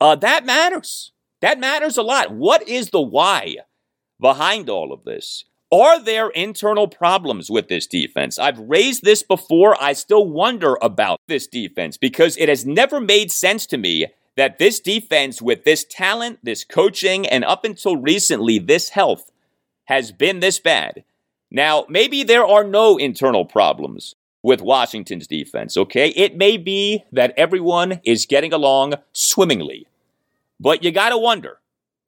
[0.00, 1.12] Uh, that matters.
[1.40, 2.32] That matters a lot.
[2.32, 3.56] What is the why
[4.20, 5.44] behind all of this?
[5.72, 8.38] Are there internal problems with this defense?
[8.38, 9.74] I've raised this before.
[9.82, 14.58] I still wonder about this defense because it has never made sense to me that
[14.58, 19.30] this defense, with this talent, this coaching, and up until recently, this health,
[19.84, 21.04] has been this bad.
[21.54, 26.08] Now, maybe there are no internal problems with Washington's defense, okay?
[26.08, 29.86] It may be that everyone is getting along swimmingly.
[30.58, 31.58] But you got to wonder,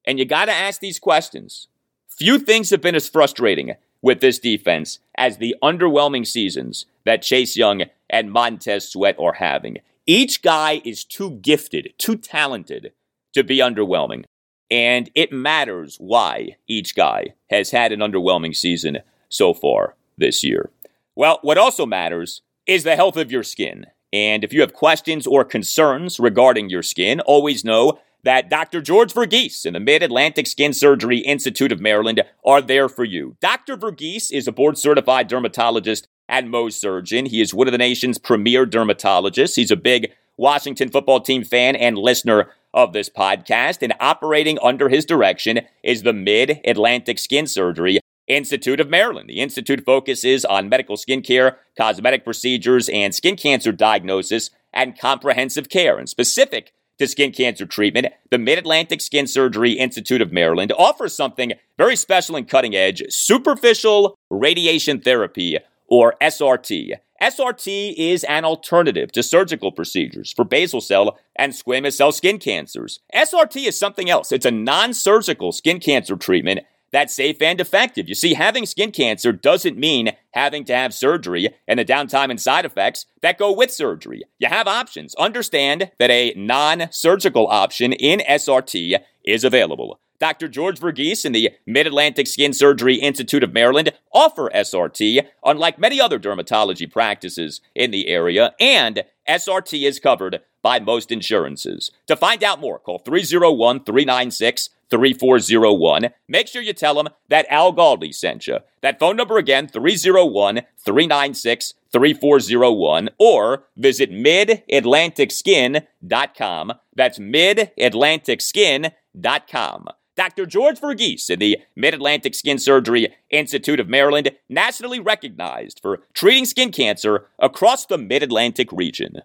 [0.06, 1.68] and you got to ask these questions.
[2.08, 7.54] Few things have been as frustrating with this defense as the underwhelming seasons that Chase
[7.54, 9.78] Young and Montez Sweat are having.
[10.06, 12.92] Each guy is too gifted, too talented
[13.34, 14.24] to be underwhelming.
[14.70, 20.70] And it matters why each guy has had an underwhelming season so far this year.
[21.16, 23.86] Well, what also matters is the health of your skin.
[24.12, 28.80] And if you have questions or concerns regarding your skin, always know that Dr.
[28.80, 33.36] George Verghese and the Mid Atlantic Skin Surgery Institute of Maryland are there for you.
[33.40, 33.76] Dr.
[33.76, 37.26] Verghese is a board certified dermatologist and Mohs surgeon.
[37.26, 39.56] He is one of the nation's premier dermatologists.
[39.56, 43.82] He's a big Washington football team fan and listener of this podcast.
[43.82, 49.28] And operating under his direction is the Mid Atlantic Skin Surgery Institute of Maryland.
[49.28, 55.98] The Institute focuses on medical skincare, cosmetic procedures, and skin cancer diagnosis and comprehensive care.
[55.98, 61.14] And specific to skin cancer treatment, the Mid Atlantic Skin Surgery Institute of Maryland offers
[61.14, 66.92] something very special and cutting edge superficial radiation therapy, or SRT.
[67.22, 73.00] SRT is an alternative to surgical procedures for basal cell and squamous cell skin cancers.
[73.14, 74.32] SRT is something else.
[74.32, 76.60] It's a non surgical skin cancer treatment
[76.94, 78.08] that's safe and effective.
[78.08, 82.40] You see, having skin cancer doesn't mean having to have surgery and the downtime and
[82.40, 84.22] side effects that go with surgery.
[84.38, 85.14] You have options.
[85.16, 89.98] Understand that a non surgical option in SRT is available.
[90.20, 90.48] Dr.
[90.48, 96.00] George Verghese and the Mid Atlantic Skin Surgery Institute of Maryland offer SRT, unlike many
[96.00, 101.90] other dermatology practices in the area, and SRT is covered by most insurances.
[102.06, 106.10] To find out more, call 301 396 3401.
[106.28, 108.58] Make sure you tell them that Al Galdi sent you.
[108.80, 116.72] That phone number again, 301 396 3401, or visit midatlanticskin.com.
[116.94, 119.88] That's midatlanticskin.com.
[120.16, 120.46] Dr.
[120.46, 126.44] George Verghese in the Mid Atlantic Skin Surgery Institute of Maryland, nationally recognized for treating
[126.44, 129.22] skin cancer across the Mid Atlantic region.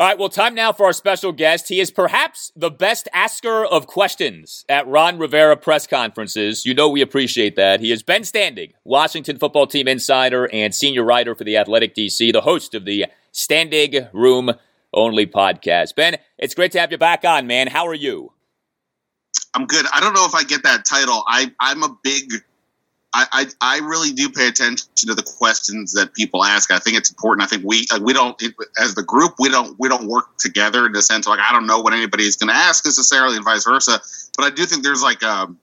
[0.00, 1.68] All right, well, time now for our special guest.
[1.68, 6.64] He is perhaps the best asker of questions at Ron Rivera press conferences.
[6.64, 7.80] You know we appreciate that.
[7.80, 12.32] He is Ben Standig, Washington football team insider and senior writer for the Athletic DC,
[12.32, 14.52] the host of the Standig Room
[14.94, 15.96] Only podcast.
[15.96, 17.66] Ben, it's great to have you back on, man.
[17.66, 18.32] How are you?
[19.52, 19.84] I'm good.
[19.92, 21.22] I don't know if I get that title.
[21.26, 22.32] I I'm a big
[23.12, 26.70] I, I, really do pay attention to the questions that people ask.
[26.70, 27.44] I think it's important.
[27.44, 28.40] I think we uh, we don't
[28.80, 31.66] as the group we don't we don't work together in the sense like I don't
[31.66, 34.00] know what anybody is going to ask necessarily and vice versa.
[34.36, 35.58] But I do think there's like um,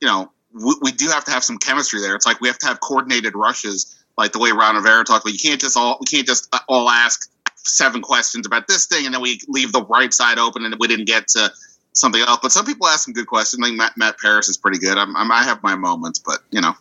[0.00, 2.14] you know we, we, do have to have some chemistry there.
[2.14, 5.32] It's like we have to have coordinated rushes, like the way Ron Rivera talked about.
[5.32, 9.06] You can't just all we can't just uh, all ask seven questions about this thing
[9.06, 11.50] and then we leave the right side open and we didn't get to
[11.96, 12.38] something else.
[12.42, 13.64] But some people ask some good questions.
[13.64, 14.96] Think Matt, Matt Paras is pretty good.
[14.96, 16.74] I'm, I'm, i have my moments, but you know.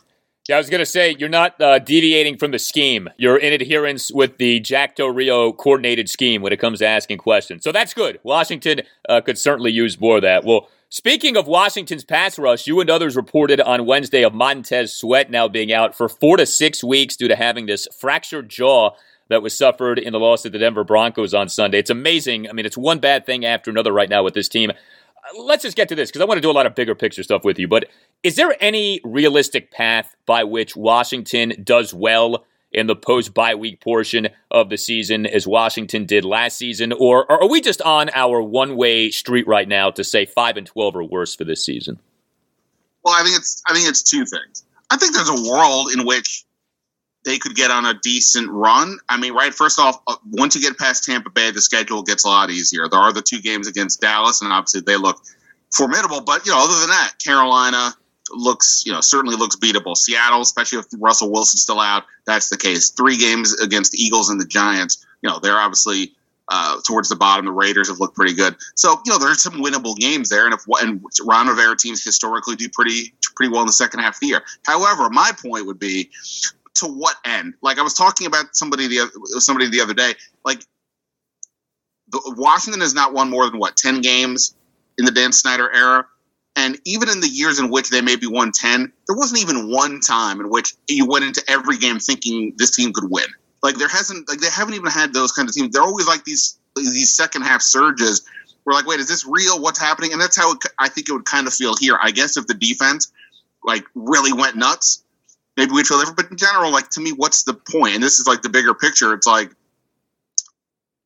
[0.47, 3.09] Yeah, I was going to say you're not uh, deviating from the scheme.
[3.17, 7.17] You're in adherence with the Jack Del Rio coordinated scheme when it comes to asking
[7.17, 7.63] questions.
[7.63, 8.19] So that's good.
[8.21, 10.43] Washington uh, could certainly use more of that.
[10.43, 15.31] Well, speaking of Washington's pass rush, you and others reported on Wednesday of Montez Sweat
[15.31, 18.91] now being out for four to six weeks due to having this fractured jaw
[19.29, 21.79] that was suffered in the loss to the Denver Broncos on Sunday.
[21.79, 22.47] It's amazing.
[22.47, 24.71] I mean, it's one bad thing after another right now with this team
[25.37, 27.23] let's just get to this because I want to do a lot of bigger picture
[27.23, 27.67] stuff with you.
[27.67, 27.85] But
[28.23, 33.81] is there any realistic path by which Washington does well in the post bye week
[33.81, 36.93] portion of the season as Washington did last season?
[36.93, 40.67] Or are we just on our one way street right now to say 5 and
[40.67, 41.99] 12 or worse for this season?
[43.03, 44.63] Well, I think it's I think it's two things.
[44.89, 46.44] I think there's a world in which
[47.25, 48.99] they could get on a decent run.
[49.09, 52.23] I mean, right, first off, uh, once you get past Tampa Bay, the schedule gets
[52.23, 52.87] a lot easier.
[52.87, 55.21] There are the two games against Dallas, and obviously they look
[55.73, 56.21] formidable.
[56.21, 57.93] But, you know, other than that, Carolina
[58.31, 59.97] looks, you know, certainly looks beatable.
[59.97, 62.91] Seattle, especially if Russell Wilson's still out, that's the case.
[62.91, 66.13] Three games against the Eagles and the Giants, you know, they're obviously
[66.47, 67.45] uh, towards the bottom.
[67.45, 68.55] The Raiders have looked pretty good.
[68.75, 70.45] So, you know, there's some winnable games there.
[70.45, 74.15] And if and Ron Rivera teams historically do pretty pretty well in the second half
[74.15, 74.41] of the year.
[74.63, 76.11] However, my point would be
[76.75, 77.53] to what end?
[77.61, 79.09] Like I was talking about somebody the
[79.39, 80.13] somebody the other day.
[80.43, 80.61] Like
[82.09, 84.55] the, Washington has not won more than what ten games
[84.97, 86.05] in the Dan Snyder era,
[86.55, 89.99] and even in the years in which they maybe won ten, there wasn't even one
[89.99, 93.27] time in which you went into every game thinking this team could win.
[93.63, 95.73] Like there hasn't, like they haven't even had those kind of teams.
[95.73, 98.25] They're always like these these second half surges.
[98.65, 99.61] We're like, wait, is this real?
[99.61, 100.11] What's happening?
[100.11, 101.97] And that's how it, I think it would kind of feel here.
[102.01, 103.11] I guess if the defense
[103.63, 105.03] like really went nuts,
[105.57, 106.17] maybe we'd feel different.
[106.17, 107.95] But in general, like to me, what's the point?
[107.95, 109.13] And this is like the bigger picture.
[109.13, 109.51] It's like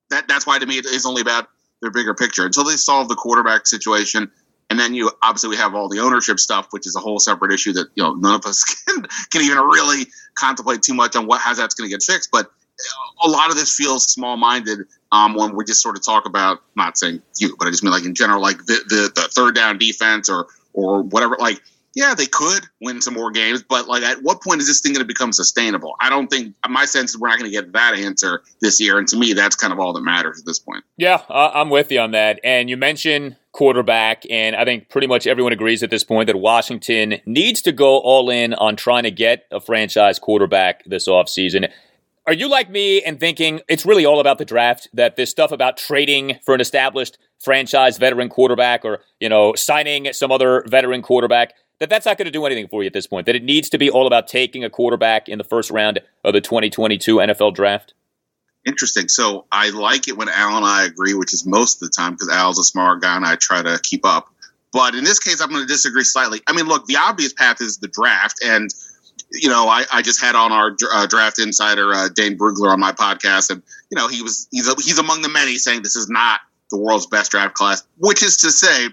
[0.10, 0.28] that.
[0.28, 1.48] That's why to me it is only about
[1.82, 4.32] their bigger picture until they solve the quarterback situation.
[4.70, 7.52] And then you obviously we have all the ownership stuff, which is a whole separate
[7.52, 11.28] issue that you know none of us can can even really contemplate too much on
[11.28, 12.30] what how that's going to get fixed.
[12.32, 12.52] But
[13.24, 14.80] a lot of this feels small minded
[15.12, 17.92] Um, when we just sort of talk about, not saying you, but I just mean
[17.92, 21.36] like in general, like the, the, the third down defense or or whatever.
[21.40, 21.62] Like,
[21.96, 24.94] yeah, they could win some more games, but like, at what point is this thing
[24.94, 25.96] going to become sustainable?
[26.00, 26.56] I don't think.
[26.68, 29.34] My sense is we're not going to get that answer this year, and to me,
[29.34, 30.84] that's kind of all that matters at this point.
[30.98, 32.40] Yeah, I'm with you on that.
[32.44, 36.38] And you mentioned quarterback, and I think pretty much everyone agrees at this point that
[36.38, 41.72] Washington needs to go all in on trying to get a franchise quarterback this offseason.
[42.28, 44.88] Are you like me and thinking it's really all about the draft?
[44.94, 50.14] That this stuff about trading for an established franchise veteran quarterback or, you know, signing
[50.14, 53.08] some other veteran quarterback, that that's not going to do anything for you at this
[53.08, 53.26] point?
[53.26, 56.34] That it needs to be all about taking a quarterback in the first round of
[56.34, 57.94] the 2022 NFL draft?
[58.66, 59.08] Interesting.
[59.08, 62.14] So I like it when Al and I agree, which is most of the time
[62.14, 64.30] because Al's a smart guy and I try to keep up.
[64.72, 66.42] But in this case, I'm going to disagree slightly.
[66.46, 68.44] I mean, look, the obvious path is the draft.
[68.44, 68.70] And
[69.32, 72.80] you know, I, I just had on our uh, draft insider uh, Dane Brugler on
[72.80, 73.62] my podcast, and
[73.92, 76.40] you know, he was he's a, he's among the many saying this is not
[76.72, 78.88] the world's best draft class, which is to say,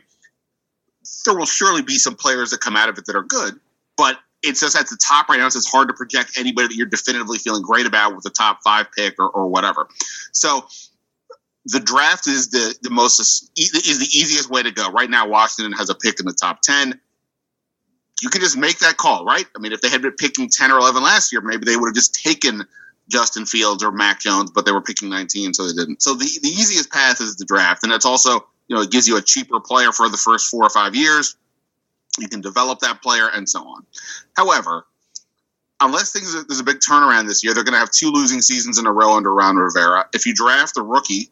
[1.26, 3.54] there will surely be some players that come out of it that are good,
[3.96, 5.46] but it's just at the top right now.
[5.46, 8.86] It's hard to project anybody that you're definitively feeling great about with a top five
[8.92, 9.88] pick or, or whatever.
[10.32, 10.66] So
[11.66, 13.50] the draft is the the most is
[13.98, 14.90] the easiest way to go.
[14.90, 17.00] Right now, Washington has a pick in the top ten
[18.22, 19.44] you can just make that call, right?
[19.54, 21.88] I mean, if they had been picking 10 or 11 last year, maybe they would
[21.88, 22.64] have just taken
[23.08, 26.02] Justin Fields or Mac Jones, but they were picking 19, so they didn't.
[26.02, 27.84] So the, the easiest path is the draft.
[27.84, 30.64] And it's also, you know, it gives you a cheaper player for the first four
[30.64, 31.36] or five years.
[32.18, 33.86] You can develop that player and so on.
[34.36, 34.86] However,
[35.80, 38.78] unless things there's a big turnaround this year, they're going to have two losing seasons
[38.78, 40.08] in a row under Ron Rivera.
[40.12, 41.30] If you draft a rookie,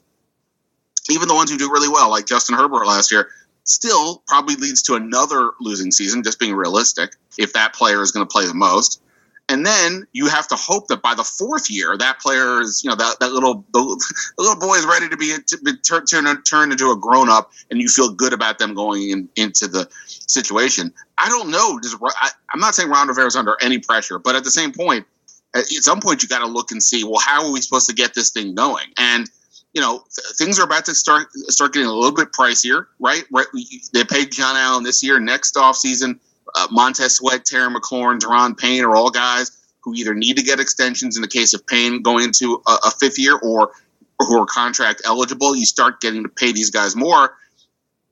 [1.10, 3.28] even the ones who do really well, like Justin Herbert last year,
[3.64, 8.26] still probably leads to another losing season, just being realistic, if that player is going
[8.26, 9.00] to play the most.
[9.48, 12.88] And then you have to hope that by the fourth year, that player is, you
[12.88, 13.78] know, that, that little the,
[14.38, 17.52] little boy is ready to be, to be turn, turn, turn into a grown up,
[17.70, 20.92] and you feel good about them going in, into the situation.
[21.18, 21.78] I don't know.
[22.16, 25.06] I, I'm not saying Ron Rivera is under any pressure, but at the same point,
[25.54, 27.94] at some point, you got to look and see, well, how are we supposed to
[27.94, 28.86] get this thing going?
[28.96, 29.28] And
[29.74, 33.24] you know, th- things are about to start start getting a little bit pricier, right?
[33.30, 33.46] Right.
[33.92, 35.18] They paid John Allen this year.
[35.20, 36.18] Next offseason,
[36.54, 39.50] uh, Montez Sweat, Terry McLaurin, Daron Payne are all guys
[39.82, 42.90] who either need to get extensions in the case of Payne going into a, a
[42.90, 43.72] fifth year or,
[44.18, 45.54] or who are contract eligible.
[45.54, 47.36] You start getting to pay these guys more.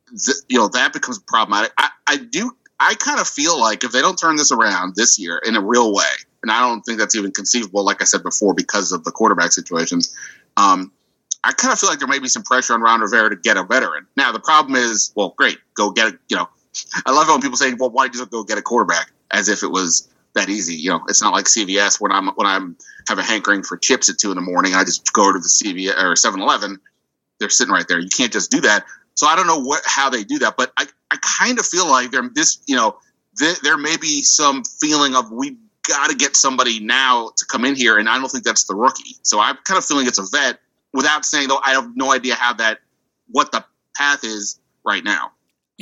[0.08, 1.72] Th- you know, that becomes problematic.
[1.78, 2.54] I, I do.
[2.78, 5.60] I kind of feel like if they don't turn this around this year in a
[5.60, 6.04] real way,
[6.42, 9.52] and I don't think that's even conceivable, like I said before, because of the quarterback
[9.52, 10.14] situations.
[10.56, 10.90] Um,
[11.44, 13.56] I kind of feel like there may be some pressure on Ron Rivera to get
[13.56, 14.06] a veteran.
[14.16, 16.48] Now the problem is, well, great, go get a, you know,
[17.06, 19.48] I love it when people say, well, why did you go get a quarterback as
[19.48, 20.74] if it was that easy?
[20.74, 22.76] You know, it's not like CVS when I'm when I'm
[23.08, 24.74] have a hankering for chips at two in the morning.
[24.74, 26.80] I just go to the CVS or 7-Eleven.
[27.38, 27.98] They're sitting right there.
[27.98, 28.84] You can't just do that.
[29.14, 31.88] So I don't know what how they do that, but I, I kind of feel
[31.88, 32.96] like there this you know
[33.38, 35.56] th- there may be some feeling of we
[35.86, 38.74] got to get somebody now to come in here, and I don't think that's the
[38.74, 39.16] rookie.
[39.22, 40.60] So I'm kind of feeling it's a vet
[40.92, 42.78] without saying though, I have no idea how that
[43.30, 43.64] what the
[43.96, 45.32] path is right now.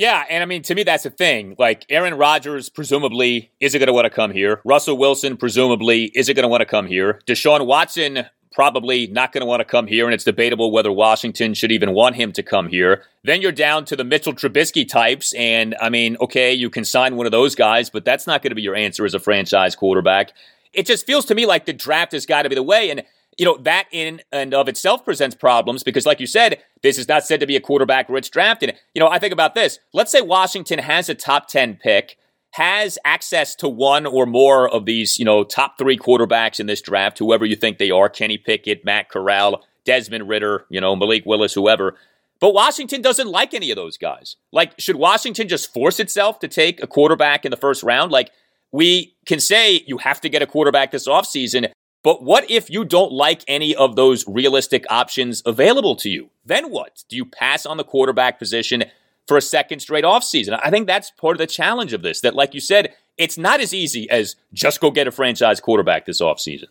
[0.00, 1.56] Yeah, and I mean to me that's the thing.
[1.58, 4.62] Like Aaron Rodgers presumably isn't going to want to come here.
[4.64, 7.20] Russell Wilson presumably isn't going to want to come here.
[7.26, 11.52] Deshaun Watson probably not going to want to come here, and it's debatable whether Washington
[11.52, 13.04] should even want him to come here.
[13.24, 17.16] Then you're down to the Mitchell Trubisky types, and I mean, okay, you can sign
[17.16, 19.76] one of those guys, but that's not going to be your answer as a franchise
[19.76, 20.32] quarterback.
[20.72, 23.02] It just feels to me like the draft has got to be the way, and
[23.40, 27.08] you know, that in and of itself presents problems because, like you said, this is
[27.08, 28.62] not said to be a quarterback rich draft.
[28.62, 29.78] And, you know, I think about this.
[29.94, 32.18] Let's say Washington has a top 10 pick,
[32.50, 36.82] has access to one or more of these, you know, top three quarterbacks in this
[36.82, 41.24] draft, whoever you think they are Kenny Pickett, Matt Corral, Desmond Ridder, you know, Malik
[41.24, 41.96] Willis, whoever.
[42.40, 44.36] But Washington doesn't like any of those guys.
[44.52, 48.12] Like, should Washington just force itself to take a quarterback in the first round?
[48.12, 48.32] Like,
[48.70, 51.72] we can say you have to get a quarterback this offseason,
[52.02, 56.30] but what if you don't like any of those realistic options available to you?
[56.44, 57.04] Then what?
[57.08, 58.84] Do you pass on the quarterback position
[59.28, 60.58] for a second straight offseason?
[60.62, 62.20] I think that's part of the challenge of this.
[62.22, 66.06] That, like you said, it's not as easy as just go get a franchise quarterback
[66.06, 66.68] this offseason.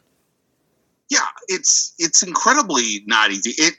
[1.09, 3.51] Yeah, it's it's incredibly not easy.
[3.57, 3.75] It,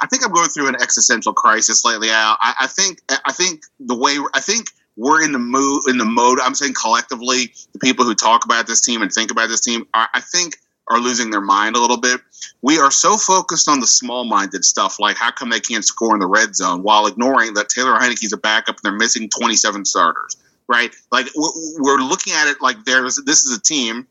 [0.00, 2.08] I think I'm going through an existential crisis lately.
[2.10, 6.04] I, I think I think the way I think we're in the mood in the
[6.04, 6.38] mode.
[6.40, 9.86] I'm saying collectively, the people who talk about this team and think about this team,
[9.92, 10.56] are, I think,
[10.88, 12.20] are losing their mind a little bit.
[12.62, 16.20] We are so focused on the small-minded stuff, like how come they can't score in
[16.20, 20.36] the red zone, while ignoring that Taylor Heinicke's a backup and they're missing 27 starters.
[20.68, 20.92] Right?
[21.12, 24.08] Like we're looking at it like there's this is a team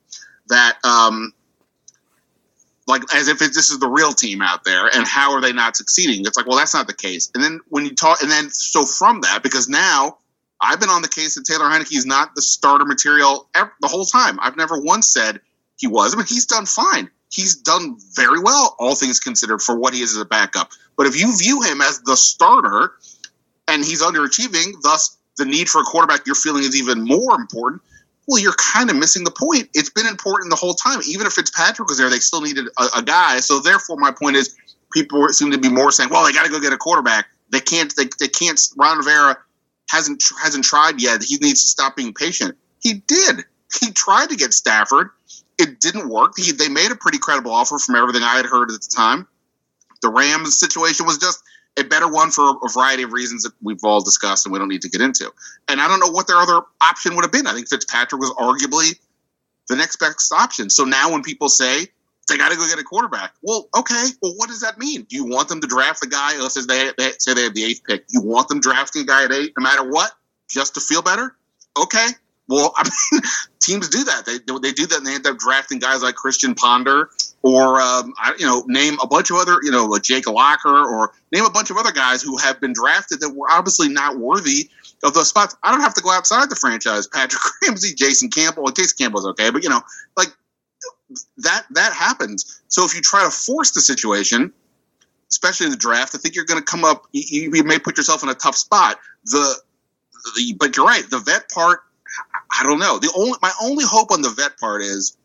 [0.47, 1.33] that um,
[2.87, 5.75] like as if this is the real team out there and how are they not
[5.75, 8.49] succeeding it's like well that's not the case and then when you talk and then
[8.49, 10.17] so from that because now
[10.61, 13.87] i've been on the case that taylor heinicke is not the starter material ever, the
[13.87, 15.39] whole time i've never once said
[15.77, 19.77] he was I mean, he's done fine he's done very well all things considered for
[19.77, 22.93] what he is as a backup but if you view him as the starter
[23.67, 27.81] and he's underachieving thus the need for a quarterback you're feeling is even more important
[28.27, 29.69] well, you're kind of missing the point.
[29.73, 30.99] It's been important the whole time.
[31.07, 33.39] Even if Fitzpatrick was there, they still needed a, a guy.
[33.39, 34.55] So therefore, my point is,
[34.91, 37.59] people seem to be more saying, "Well, they got to go get a quarterback." They
[37.59, 37.95] can't.
[37.95, 38.59] They, they can't.
[38.77, 39.37] Ron Rivera
[39.89, 41.23] hasn't hasn't tried yet.
[41.23, 42.57] He needs to stop being patient.
[42.81, 43.45] He did.
[43.79, 45.09] He tried to get Stafford.
[45.57, 46.33] It didn't work.
[46.37, 49.27] He, they made a pretty credible offer from everything I had heard at the time.
[50.01, 51.41] The Rams situation was just
[51.77, 54.67] a better one for a variety of reasons that we've all discussed and we don't
[54.67, 55.31] need to get into.
[55.67, 57.47] And I don't know what their other option would have been.
[57.47, 58.97] I think Fitzpatrick was arguably
[59.67, 60.69] the next best option.
[60.69, 61.87] So now when people say
[62.27, 65.03] they got to go get a quarterback, well, okay, well, what does that mean?
[65.03, 66.37] Do you want them to draft the guy?
[66.39, 68.05] Let's say they, they say they have the eighth pick.
[68.09, 70.11] You want them drafting a guy at eight, no matter what,
[70.49, 71.35] just to feel better?
[71.77, 72.07] Okay.
[72.47, 73.21] Well, I mean,
[73.59, 74.25] teams do that.
[74.25, 77.09] They they do that, and they end up drafting guys like Christian Ponder
[77.45, 81.11] or um, I, you know name a bunch of other you know Jake Locker or
[81.31, 84.69] name a bunch of other guys who have been drafted that were obviously not worthy
[85.03, 85.55] of those spots.
[85.61, 87.05] I don't have to go outside the franchise.
[87.05, 88.63] Patrick Ramsey, Jason Campbell.
[88.63, 89.81] Well, Jason Campbell's okay, but you know
[90.17, 90.29] like
[91.37, 92.61] that that happens.
[92.67, 94.53] So if you try to force the situation,
[95.29, 97.05] especially in the draft, I think you're going to come up.
[97.11, 98.97] You, you, may put yourself in a tough spot.
[99.25, 99.55] The,
[100.35, 101.03] the but you're right.
[101.09, 101.81] The vet part,
[102.57, 102.99] I don't know.
[102.99, 105.17] The only my only hope on the vet part is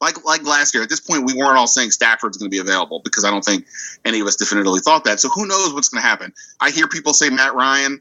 [0.00, 2.60] like like last year, at this point, we weren't all saying Stafford's going to be
[2.60, 3.66] available because I don't think
[4.04, 5.20] any of us definitively thought that.
[5.20, 6.32] So who knows what's going to happen?
[6.60, 8.00] I hear people say Matt Ryan.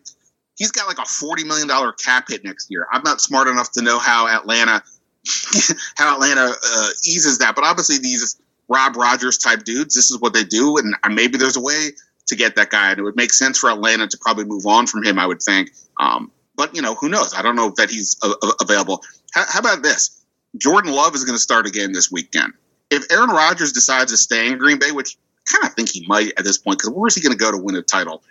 [0.57, 2.87] He's got like a forty million dollar cap hit next year.
[2.91, 4.83] I'm not smart enough to know how Atlanta
[5.95, 10.33] how Atlanta uh, eases that, but obviously these Rob Rogers type dudes, this is what
[10.33, 11.91] they do, and maybe there's a way
[12.27, 14.87] to get that guy, and it would make sense for Atlanta to probably move on
[14.87, 15.19] from him.
[15.19, 17.33] I would think, um, but you know, who knows?
[17.33, 19.03] I don't know that he's uh, available.
[19.33, 20.23] How, how about this?
[20.57, 22.53] Jordan Love is going to start again this weekend.
[22.89, 25.17] If Aaron Rodgers decides to stay in Green Bay, which
[25.47, 27.37] I kind of think he might at this point, because where is he going to
[27.37, 28.21] go to win a title?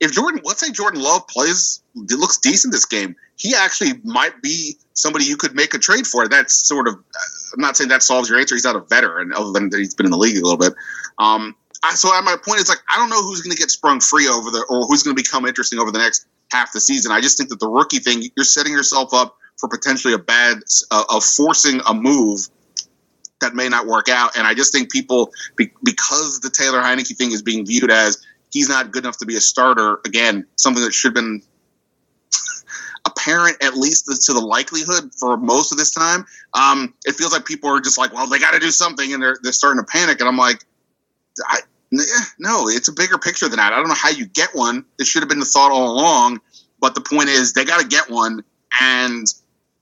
[0.00, 4.76] If Jordan, let's say Jordan Love plays, looks decent this game, he actually might be
[4.94, 6.28] somebody you could make a trade for.
[6.28, 8.54] That's sort of, I'm not saying that solves your answer.
[8.54, 10.74] He's not a veteran, other than that he's been in the league a little bit.
[11.18, 14.00] Um, I, so my point is like I don't know who's going to get sprung
[14.00, 17.12] free over the or who's going to become interesting over the next half the season.
[17.12, 20.58] I just think that the rookie thing, you're setting yourself up for potentially a bad
[20.90, 22.48] uh, of forcing a move
[23.40, 24.36] that may not work out.
[24.36, 28.18] And I just think people be, because the Taylor Heinicke thing is being viewed as
[28.52, 31.42] he's not good enough to be a starter again, something that should have been
[33.06, 36.26] apparent at least to the likelihood for most of this time.
[36.54, 39.22] Um, it feels like people are just like, well, they got to do something, and
[39.22, 40.20] they're they're starting to panic.
[40.20, 40.64] And I'm like,
[41.46, 43.72] I, no, it's a bigger picture than that.
[43.72, 44.84] I don't know how you get one.
[44.98, 46.40] This should have been the thought all along.
[46.80, 48.44] But the point is, they got to get one,
[48.80, 49.26] and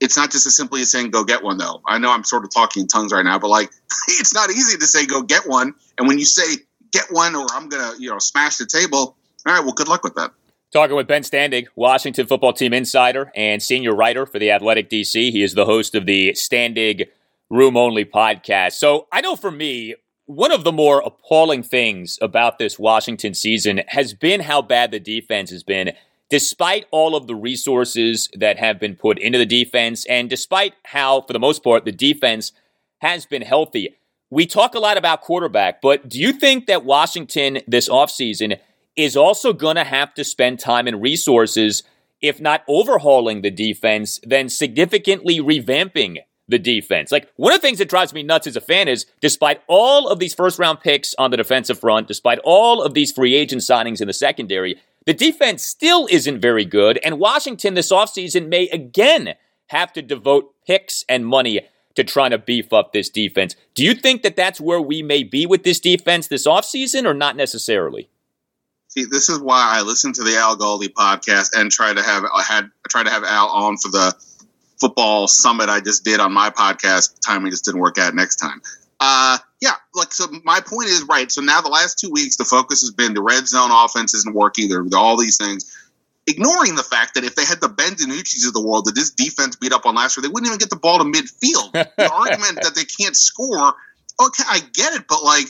[0.00, 1.80] it's not just as simply as saying go get one though.
[1.86, 3.70] I know I'm sort of talking in tongues right now, but like
[4.08, 5.74] it's not easy to say go get one.
[5.98, 6.62] And when you say
[6.96, 9.16] get one or I'm gonna, you know, smash the table,
[9.46, 10.32] all right, well good luck with that.
[10.72, 15.30] Talking with Ben Standig, Washington football team insider and senior writer for the Athletic DC.
[15.30, 17.08] He is the host of the Standig
[17.48, 18.72] Room Only podcast.
[18.72, 19.94] So I know for me,
[20.26, 24.98] one of the more appalling things about this Washington season has been how bad the
[24.98, 25.92] defense has been
[26.28, 31.22] despite all of the resources that have been put into the defense, and despite how,
[31.22, 32.52] for the most part, the defense
[32.98, 33.96] has been healthy.
[34.30, 38.58] We talk a lot about quarterback, but do you think that Washington this offseason
[38.96, 41.82] is also going to have to spend time and resources,
[42.20, 46.18] if not overhauling the defense, then significantly revamping
[46.48, 47.12] the defense.
[47.12, 50.08] Like one of the things that drives me nuts as a fan is despite all
[50.08, 53.62] of these first round picks on the defensive front, despite all of these free agent
[53.62, 58.68] signings in the secondary, the defense still isn't very good, and Washington this offseason may
[58.68, 59.34] again
[59.68, 61.60] have to devote picks and money
[61.96, 63.56] to trying to beef up this defense.
[63.74, 67.14] Do you think that that's where we may be with this defense this offseason or
[67.14, 68.08] not necessarily?
[68.88, 72.24] See, this is why I listen to the Al Galdi podcast and try to have
[72.24, 74.14] I had try to have Al on for the
[74.80, 77.20] football summit I just did on my podcast.
[77.20, 78.62] Timing just didn't work out next time.
[78.98, 80.26] Uh, yeah, like so.
[80.44, 81.30] My point is right.
[81.30, 84.34] So now the last two weeks, the focus has been the red zone offense isn't
[84.34, 84.68] working.
[84.68, 85.75] There, all these things,
[86.26, 89.10] ignoring the fact that if they had the Ben DiNucci's of the world that this
[89.10, 91.72] defense beat up on last year, they wouldn't even get the ball to midfield.
[91.96, 93.74] the argument that they can't score,
[94.20, 95.46] okay, I get it, but like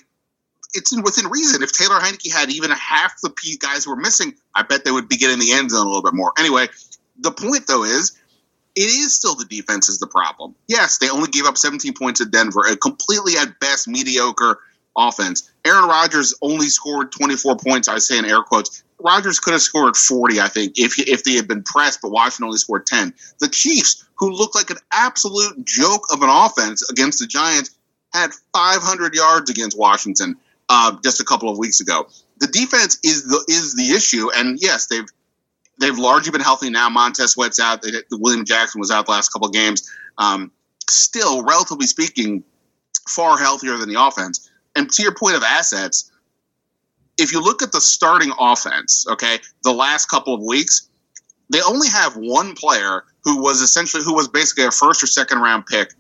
[0.75, 1.63] it's within reason.
[1.63, 5.09] If Taylor Heinicke had even half the guys who were missing, I bet they would
[5.09, 6.33] be getting the end zone a little bit more.
[6.39, 6.69] Anyway,
[7.19, 8.19] the point though is
[8.75, 10.55] it is still the defense is the problem.
[10.69, 14.59] Yes, they only gave up 17 points to Denver, a completely at best mediocre
[14.97, 15.51] offense.
[15.65, 17.89] Aaron Rodgers only scored 24 points.
[17.89, 18.83] I say in air quotes.
[19.07, 22.47] Rodgers could have scored 40, I think, if if they had been pressed, but Washington
[22.47, 23.15] only scored 10.
[23.39, 27.71] The Chiefs, who looked like an absolute joke of an offense against the Giants,
[28.13, 30.37] had 500 yards against Washington
[30.69, 32.09] uh, just a couple of weeks ago.
[32.39, 35.09] The defense is the is the issue, and yes, they've
[35.79, 36.89] they've largely been healthy now.
[36.89, 37.83] Montez Sweat's out.
[37.83, 39.89] They, William Jackson was out the last couple of games.
[40.19, 40.51] Um,
[40.91, 42.43] still, relatively speaking,
[43.09, 44.51] far healthier than the offense.
[44.75, 46.11] And to your point of assets,
[47.19, 50.89] if you look at the starting offense, okay, the last couple of weeks,
[51.51, 55.39] they only have one player who was essentially who was basically a first or second
[55.39, 55.93] round pick.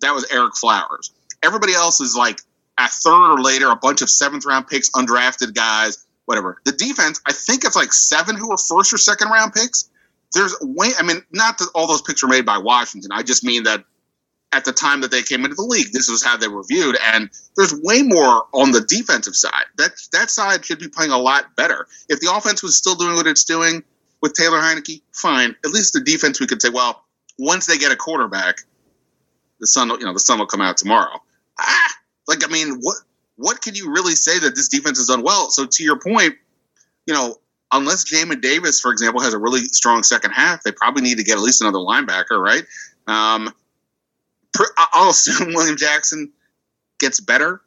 [0.00, 1.12] That was Ereck Flowers.
[1.42, 2.40] Everybody else is like
[2.78, 6.60] a third or later, a bunch of seventh round picks, undrafted guys whatever.
[6.64, 9.90] The defense, I think it's like seven who were first or second round picks.
[10.32, 13.10] There's way, I mean, not that all those picks were made by Washington.
[13.12, 13.84] I just mean that
[14.52, 16.96] at the time that they came into the league, this was how they were viewed.
[17.14, 19.64] And there's way more on the defensive side.
[19.78, 21.86] That that side should be playing a lot better.
[22.08, 23.82] If the offense was still doing what it's doing
[24.20, 25.56] with Taylor Heinicke, fine.
[25.64, 27.02] At least the defense, we could say, well,
[27.38, 28.58] once they get a quarterback,
[29.58, 31.18] the sun, you know, the sun will come out tomorrow.
[31.58, 31.94] Ah,
[32.28, 32.96] like I mean, what
[33.36, 35.50] what can you really say that this defense has done well?
[35.50, 36.34] So to your point,
[37.06, 37.36] you know,
[37.72, 41.24] unless Jamin Davis, for example, has a really strong second half, they probably need to
[41.24, 42.64] get at least another linebacker, right?
[43.06, 43.52] Um,
[44.92, 46.32] I'll assume William Jackson
[46.98, 47.60] gets better,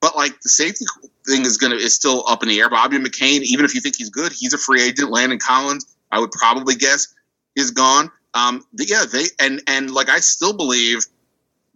[0.00, 0.84] but like the safety
[1.26, 2.68] thing is gonna is still up in the air.
[2.68, 5.10] Bobby McCain, even if you think he's good, he's a free agent.
[5.10, 7.14] Landon Collins, I would probably guess,
[7.56, 8.10] is gone.
[8.34, 11.04] Um, yeah, they and and like I still believe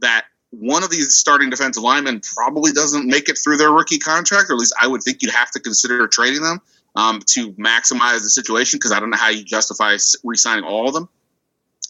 [0.00, 4.50] that one of these starting defensive linemen probably doesn't make it through their rookie contract,
[4.50, 6.61] or at least I would think you'd have to consider trading them
[6.96, 10.94] um, to maximize the situation because I don't know how you justify re-signing all of
[10.94, 11.09] them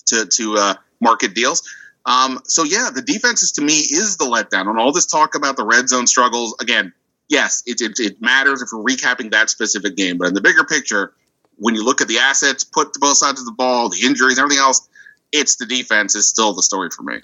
[0.07, 1.63] to to uh, market deals.
[2.09, 4.67] Um, so yeah, the defenses to me is the letdown.
[4.67, 6.95] And all this talk about the red zone struggles again,
[7.29, 10.65] yes, it, it, it matters if we're recapping that specific game, but in the bigger
[10.65, 11.13] picture,
[11.57, 14.39] when you look at the assets put to both sides of the ball, the injuries,
[14.39, 14.89] everything else,
[15.33, 17.21] it's the defense is still the story for me.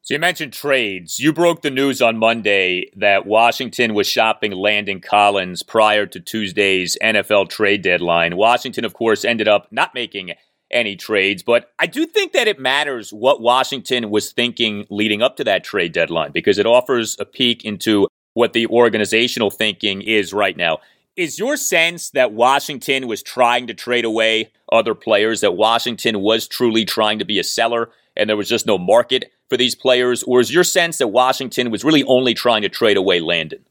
[0.00, 1.18] So you mentioned trades.
[1.20, 6.96] You broke the news on Monday that Washington was shopping Landon Collins prior to Tuesday's
[7.02, 8.36] NFL trade deadline.
[8.36, 10.32] Washington, of course, ended up not making
[10.72, 15.36] any trades, but I do think that it matters what Washington was thinking leading up
[15.36, 20.32] to that trade deadline because it offers a peek into what the organizational thinking is
[20.32, 20.78] right now.
[21.16, 26.48] Is your sense that Washington was trying to trade away other players, that Washington was
[26.48, 30.22] truly trying to be a seller and there was just no market for these players?
[30.22, 33.64] Or is your sense that Washington was really only trying to trade away Landon?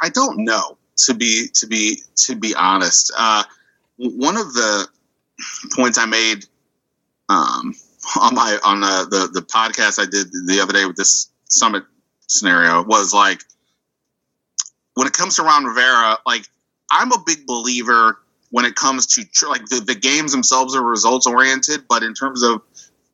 [0.00, 0.78] I don't know.
[1.06, 3.42] To be to be to be honest, uh,
[3.96, 4.86] one of the
[5.74, 6.44] points I made
[7.28, 7.74] um,
[8.20, 11.84] on my on uh, the the podcast I did the other day with this summit
[12.26, 13.42] scenario was like
[14.94, 16.46] when it comes to Ron Rivera, like
[16.90, 18.18] I'm a big believer
[18.50, 22.14] when it comes to tr- like the, the games themselves are results oriented, but in
[22.14, 22.62] terms of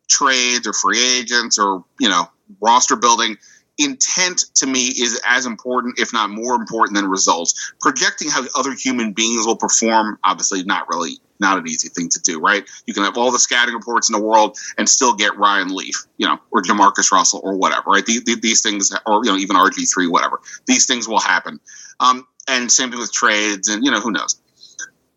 [0.09, 2.29] trades or free agents or you know
[2.61, 3.37] roster building
[3.77, 7.73] intent to me is as important if not more important than results.
[7.81, 12.21] Projecting how other human beings will perform obviously not really not an easy thing to
[12.21, 12.65] do right?
[12.87, 16.07] You can have all the scouting reports in the world and still get ryan leaf
[16.17, 18.05] you know or jamarcus russell or whatever right?
[18.05, 20.41] These, these things or you know even rg3 whatever.
[20.67, 21.61] These things will happen.
[22.01, 24.41] Um, and same thing with trades and you know who knows.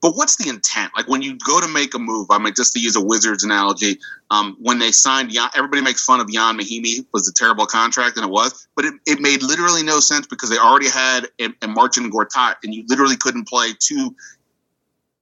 [0.01, 0.91] But what's the intent?
[0.97, 3.43] Like when you go to make a move, I mean, just to use a Wizards
[3.43, 3.99] analogy,
[4.31, 8.17] um, when they signed, Jan, everybody makes fun of Ian Mahinmi was a terrible contract,
[8.17, 11.49] and it was, but it, it made literally no sense because they already had a,
[11.61, 14.15] a Marcin Gortat, and you literally couldn't play two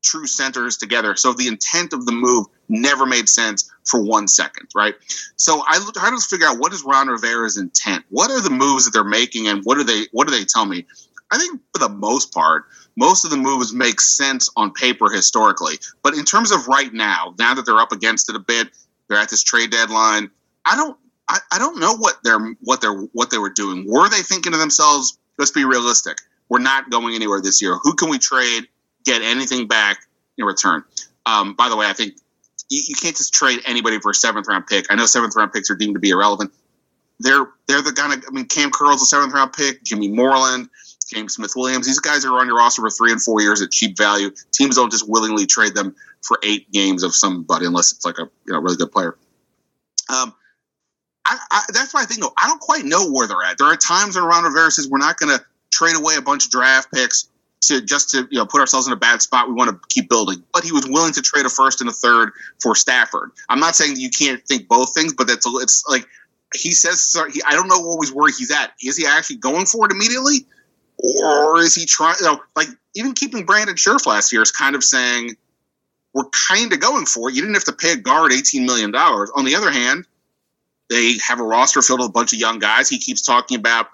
[0.01, 1.15] true centers together.
[1.15, 4.95] So the intent of the move never made sense for one second, right?
[5.35, 8.05] So I try to figure out what is Ron Rivera's intent.
[8.09, 10.65] What are the moves that they're making, and what do they what do they tell
[10.65, 10.85] me?
[11.31, 15.75] I think for the most part, most of the moves make sense on paper historically.
[16.01, 18.69] But in terms of right now, now that they're up against it a bit,
[19.07, 20.31] they're at this trade deadline.
[20.65, 20.97] I don't
[21.27, 23.85] I, I don't know what they're what they're what they were doing.
[23.87, 26.17] Were they thinking to themselves, let's be realistic.
[26.49, 27.77] We're not going anywhere this year.
[27.83, 28.67] Who can we trade,
[29.05, 29.99] get anything back
[30.37, 30.83] in return?
[31.25, 32.15] Um, by the way, I think
[32.69, 34.87] you, you can't just trade anybody for a seventh round pick.
[34.89, 36.51] I know seventh round picks are deemed to be irrelevant.
[37.19, 40.69] They're they're the kind of I mean Kam Curl's a seventh round pick, Jimmy Moreland,
[41.13, 41.85] James Smith Williams.
[41.85, 44.31] These guys are on your roster for three and four years at cheap value.
[44.51, 48.29] Teams don't just willingly trade them for eight games of somebody unless it's like a
[48.45, 49.17] you know really good player.
[50.09, 50.33] Um,
[51.25, 52.33] I, I, that's my thing though.
[52.37, 53.57] I don't quite know where they're at.
[53.57, 56.45] There are times when Ron Rivera says we're not going to trade away a bunch
[56.45, 57.29] of draft picks
[57.61, 59.47] to just to you know put ourselves in a bad spot.
[59.47, 61.93] We want to keep building, but he was willing to trade a first and a
[61.93, 62.31] third
[62.61, 63.31] for Stafford.
[63.49, 66.07] I'm not saying you can't think both things, but that's it's like
[66.55, 67.15] he says.
[67.31, 68.73] He, I don't know always where he's at.
[68.83, 70.45] Is he actually going for it immediately,
[71.21, 72.15] or is he trying?
[72.19, 75.35] You know, like even keeping Brandon Scherff last year is kind of saying
[76.13, 77.35] we're kind of going for it.
[77.35, 79.31] You didn't have to pay a guard 18 million dollars.
[79.35, 80.05] On the other hand,
[80.89, 82.89] they have a roster filled with a bunch of young guys.
[82.89, 83.87] He keeps talking about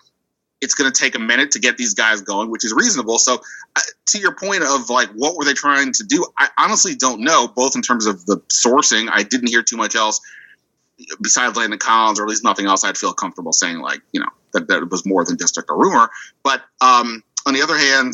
[0.62, 3.18] it's going to take a minute to get these guys going, which is reasonable.
[3.18, 3.36] So,
[3.76, 6.26] uh, to your point of like, what were they trying to do?
[6.38, 9.10] I honestly don't know, both in terms of the sourcing.
[9.12, 10.22] I didn't hear too much else
[11.22, 14.30] besides Landon Collins, or at least nothing else I'd feel comfortable saying, like, you know,
[14.54, 16.10] that, that was more than just like a rumor.
[16.42, 18.14] But um, on the other hand,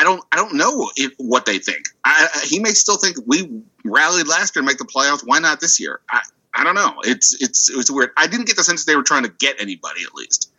[0.00, 1.84] I, don't I don't know if, what they think.
[2.04, 5.22] I, he may still think we rallied last year to make the playoffs.
[5.24, 6.00] Why not this year?
[6.08, 6.20] I,
[6.54, 7.00] I don't know.
[7.04, 8.10] It's it's it's weird.
[8.16, 10.49] I didn't get the sense they were trying to get anybody at least.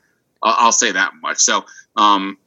[0.44, 1.40] I'll, say that much.
[1.40, 1.66] So,
[1.96, 2.38] um,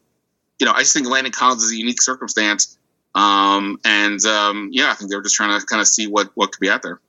[0.59, 2.76] you know, I just think Landon Collins is a unique circumstance.
[3.14, 6.53] Um, and um, yeah, I think they're just trying to kind of see what what
[6.53, 7.01] could be out there.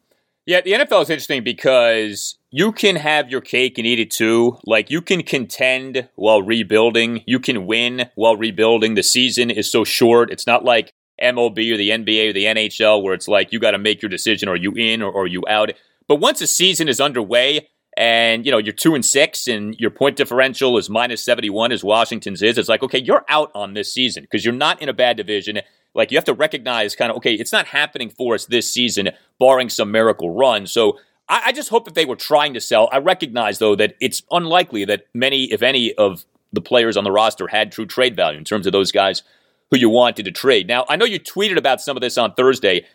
[0.45, 4.59] Yeah, the NFL is interesting because you can have your cake and eat it too.
[4.63, 8.93] Like you can contend while rebuilding, you can win while rebuilding.
[8.93, 10.31] The season is so short.
[10.31, 13.71] It's not like MLB or the NBA or the NHL where it's like you got
[13.71, 15.71] to make your decision: are you in or are you out?
[16.07, 17.67] But once a season is underway,
[17.97, 21.83] and you know you're two and six and your point differential is minus 71 as
[21.83, 22.57] washington's is.
[22.57, 25.59] It's like okay you're out on this season because you're not in a bad division.
[25.93, 29.09] Like you have to recognize kind of okay it's not happening for us this season
[29.39, 30.67] barring some miracle run.
[30.67, 32.89] So I, I just hope that they were trying to sell.
[32.91, 37.11] I recognize though that it's unlikely that many if any of the players on the
[37.11, 39.23] roster had true trade value in terms of those guys
[39.71, 40.67] who you wanted to trade.
[40.67, 42.85] Now i know you tweeted about some of this on thursday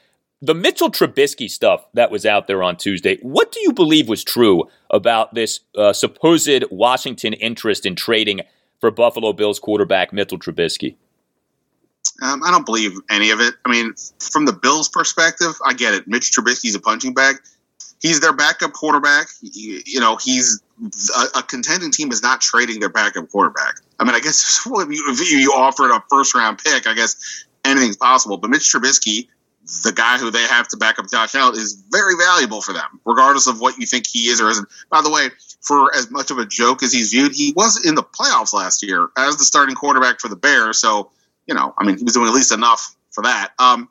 [0.43, 4.25] the Mitchell Trubisky stuff that was out there on Tuesday, what do you believe was
[4.25, 8.41] true about this uh, supposed Washington interest in trading
[8.81, 10.97] for Buffalo Bills quarterback Mitchell Trubisky?
[12.23, 13.55] Um, I don't believe any of it.
[13.65, 16.09] I mean, from the Bills' perspective, I get it.
[16.09, 17.37] Mitch Trubisky's a punching bag.
[18.01, 19.29] He's their backup quarterback.
[19.43, 20.63] He, you know, he's
[21.17, 23.77] a, a, contending team is not trading their backup quarterback.
[23.99, 27.45] I mean, I guess if you, if you offered a first round pick, I guess
[27.65, 28.39] anything's possible.
[28.39, 29.29] But Mitch Trubisky
[29.85, 33.01] the guy who they have to back up Josh Allen is very valuable for them,
[33.05, 34.69] regardless of what you think he is or isn't.
[34.91, 35.29] By the way,
[35.61, 38.83] for as much of a joke as he's viewed, he was in the playoffs last
[38.83, 40.79] year as the starting quarterback for the Bears.
[40.79, 41.11] So,
[41.47, 43.53] you know, I mean, he was doing at least enough for that.
[43.59, 43.89] Um,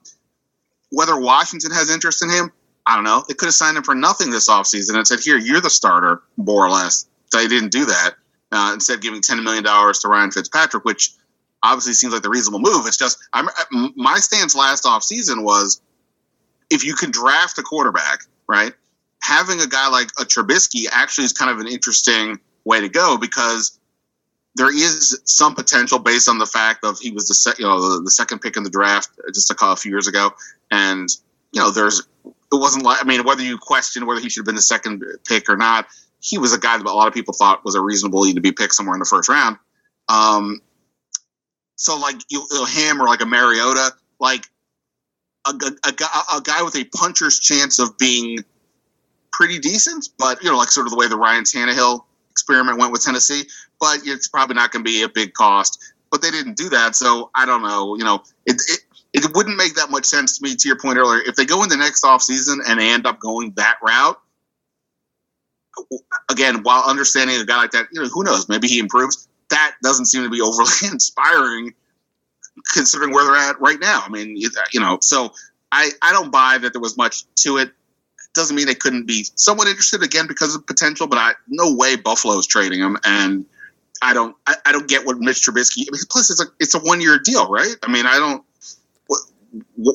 [0.91, 2.51] whether Washington has interest in him,
[2.85, 3.23] I don't know.
[3.27, 6.23] They could have signed him for nothing this offseason and said, here, you're the starter,
[6.35, 7.07] more or less.
[7.31, 8.15] They didn't do that.
[8.51, 11.11] Uh, instead, giving $10 million to Ryan Fitzpatrick, which–
[11.63, 12.85] obviously seems like the reasonable move.
[12.87, 13.49] It's just I'm,
[13.95, 15.81] my stance last off season was
[16.69, 18.73] if you can draft a quarterback, right?
[19.21, 23.17] Having a guy like a Trubisky actually is kind of an interesting way to go
[23.17, 23.79] because
[24.55, 27.79] there is some potential based on the fact of he was the se- you know
[27.79, 30.31] the, the second pick in the draft just a, a few years ago,
[30.71, 31.09] and
[31.51, 34.45] you know there's it wasn't like I mean whether you question whether he should have
[34.45, 35.87] been the second pick or not,
[36.19, 38.51] he was a guy that a lot of people thought was a reasonable to be
[38.51, 39.57] picked somewhere in the first round.
[40.07, 40.61] Um,
[41.79, 44.45] so like you, know, him or like a Mariota, like
[45.47, 48.39] a, a, a, a guy with a puncher's chance of being
[49.31, 52.91] pretty decent, but you know, like sort of the way the Ryan Tannehill experiment went
[52.91, 53.43] with Tennessee.
[53.79, 55.81] But it's probably not going to be a big cost.
[56.11, 57.95] But they didn't do that, so I don't know.
[57.95, 58.79] You know, it, it
[59.13, 60.55] it wouldn't make that much sense to me.
[60.55, 63.19] To your point earlier, if they go in the next offseason and they end up
[63.19, 64.19] going that route,
[66.29, 68.49] again, while understanding a guy like that, you know, who knows?
[68.49, 71.73] Maybe he improves that doesn't seem to be overly inspiring
[72.73, 74.03] considering where they're at right now.
[74.05, 75.31] I mean, you, know, so
[75.71, 77.71] I, I don't buy that there was much to it.
[78.35, 81.95] Doesn't mean they couldn't be somewhat interested again because of potential, but I no way
[81.95, 83.45] Buffalo's trading him, and
[84.03, 85.81] I don't I, I don't get what Mitch Trubisky.
[85.81, 87.73] I mean, plus it's a it's a one year deal, right?
[87.81, 88.43] I mean, I don't.
[89.07, 89.19] What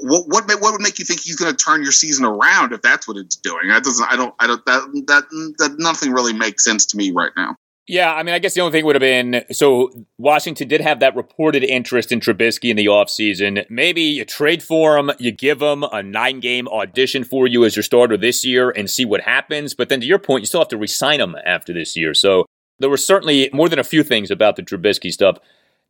[0.03, 2.83] what what, what would make you think he's going to turn your season around if
[2.83, 3.69] that's what it's doing?
[3.69, 4.13] That doesn't.
[4.13, 4.35] I don't.
[4.41, 4.67] I don't.
[4.67, 7.57] That that that nothing really makes sense to me right now.
[7.87, 11.01] Yeah, I mean, I guess the only thing would have been so Washington did have
[11.01, 13.67] that reported interest in Trubisky in the offseason.
[13.69, 17.77] Maybe you trade for him, you give him a nine game audition for you as
[17.77, 19.75] your starter this year and see what happens.
[19.75, 22.15] But then to your point, you still have to resign him after this year.
[22.15, 22.47] So
[22.79, 25.37] there were certainly more than a few things about the Trubisky stuff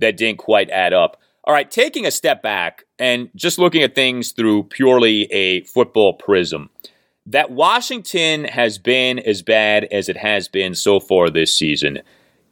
[0.01, 1.21] that didn't quite add up.
[1.45, 6.15] All right, taking a step back and just looking at things through purely a football
[6.15, 6.71] prism
[7.27, 12.01] that Washington has been as bad as it has been so far this season.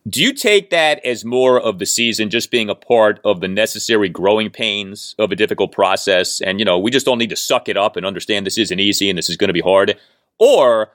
[0.08, 3.48] Do you take that as more of the season just being a part of the
[3.48, 6.40] necessary growing pains of a difficult process?
[6.40, 8.80] And, you know, we just don't need to suck it up and understand this isn't
[8.80, 9.96] easy and this is going to be hard?
[10.38, 10.92] Or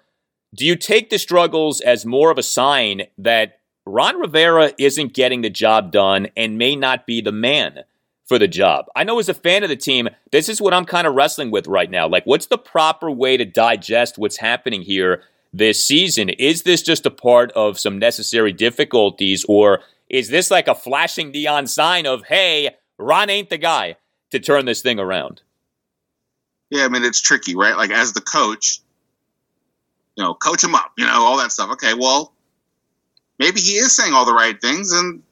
[0.54, 5.42] do you take the struggles as more of a sign that Ron Rivera isn't getting
[5.42, 7.84] the job done and may not be the man
[8.28, 8.88] for the job.
[8.96, 11.50] I know as a fan of the team, this is what I'm kind of wrestling
[11.50, 12.08] with right now.
[12.08, 15.24] Like, what's the proper way to digest what's happening here
[15.54, 16.30] this season?
[16.30, 21.32] Is this just a part of some necessary difficulties, or is this like a flashing
[21.32, 23.96] neon sign of, hey, Ron ain't the guy
[24.32, 25.42] to turn this thing around?
[26.70, 27.78] Yeah, I mean, it's tricky, right?
[27.78, 28.82] Like, as the coach,
[30.18, 31.72] you know, coach him up, you know, all that stuff.
[31.72, 32.34] Okay, well,
[33.40, 35.24] maybe he is saying all the right things, and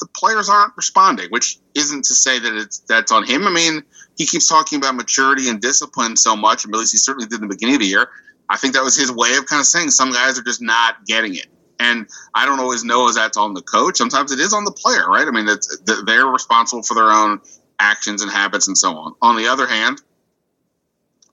[0.00, 3.46] the players aren't responding, which isn't to say that it's that's on him.
[3.46, 3.82] I mean,
[4.16, 7.36] he keeps talking about maturity and discipline so much, and at least he certainly did
[7.36, 8.08] in the beginning of the year.
[8.48, 11.04] I think that was his way of kind of saying some guys are just not
[11.06, 11.46] getting it.
[11.78, 13.96] And I don't always know if that's on the coach.
[13.96, 15.26] Sometimes it is on the player, right?
[15.26, 17.40] I mean, it's, they're responsible for their own
[17.78, 19.14] actions and habits and so on.
[19.20, 20.00] On the other hand,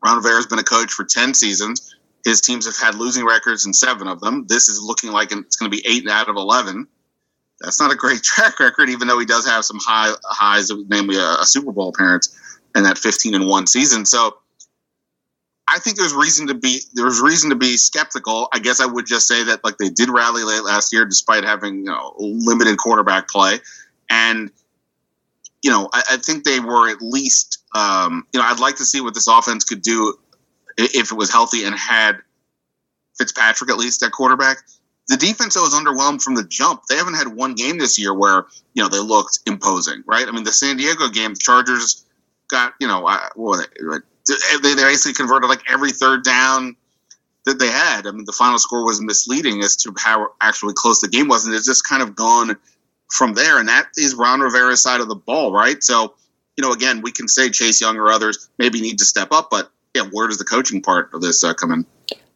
[0.04, 1.96] Ron Rivera has been a coach for 10 seasons.
[2.26, 4.46] His teams have had losing records in seven of them.
[4.48, 6.88] This is looking like it's going to be eight out of 11
[7.64, 11.18] that's not a great track record, even though he does have some high highs, namely
[11.18, 12.38] a, a Super Bowl appearance
[12.76, 14.06] in that 15 and one season.
[14.06, 14.38] So
[15.68, 18.50] I think there's reason to be there's reason to be skeptical.
[18.54, 21.44] I guess I would just say that like they did rally late last year despite
[21.44, 23.60] having you know limited quarterback play,
[24.10, 24.52] and
[25.62, 28.86] you know I, I think they were at least um, you know I'd like to
[28.86, 30.16] see what this offense could do
[30.78, 32.18] if it was healthy and had
[33.18, 34.58] Fitzpatrick at least at quarterback.
[35.08, 36.84] The defense is underwhelmed from the jump.
[36.88, 40.28] They haven't had one game this year where you know they looked imposing, right?
[40.28, 42.06] I mean, the San Diego game, the Chargers
[42.50, 43.02] got you know
[43.36, 43.68] what
[44.28, 46.76] they, they basically converted like every third down
[47.46, 48.08] that they had.
[48.08, 51.46] I mean, the final score was misleading as to how actually close the game was,
[51.46, 52.56] and it's just kind of gone
[53.12, 53.60] from there.
[53.60, 55.84] And that is Ron Rivera's side of the ball, right?
[55.84, 56.16] So,
[56.56, 59.50] you know, again, we can say Chase Young or others maybe need to step up,
[59.52, 61.86] but yeah, where does the coaching part of this uh, come in?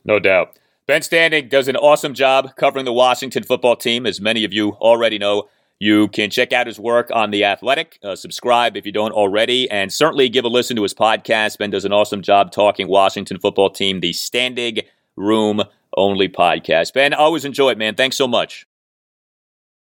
[0.06, 0.58] No doubt.
[0.88, 4.72] Ben Standig does an awesome job covering the Washington football team, as many of you
[4.76, 5.50] already know.
[5.80, 8.00] You can check out his work on The Athletic.
[8.02, 11.58] Uh, subscribe if you don't already, and certainly give a listen to his podcast.
[11.58, 14.86] Ben does an awesome job talking Washington football team, the Standig
[15.18, 15.62] Room
[15.98, 16.94] Only podcast.
[16.94, 17.96] Ben, always enjoy it, man.
[17.96, 18.66] Thanks so much.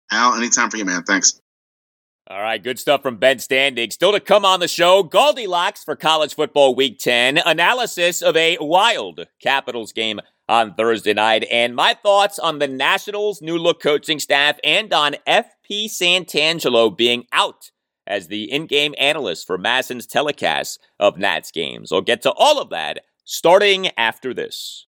[0.10, 1.04] Al, anytime for you, man.
[1.04, 1.42] Thanks.
[2.28, 3.92] All right, good stuff from Ben Standig.
[3.92, 8.58] Still to come on the show, GaldiLocks for college football week 10, analysis of a
[8.62, 14.20] wild Capitals game on Thursday night, and my thoughts on the Nationals' new look coaching
[14.20, 17.72] staff and on FP Santangelo being out
[18.06, 21.92] as the in game analyst for MASN's telecast of Nats games.
[21.92, 24.86] I'll get to all of that starting after this.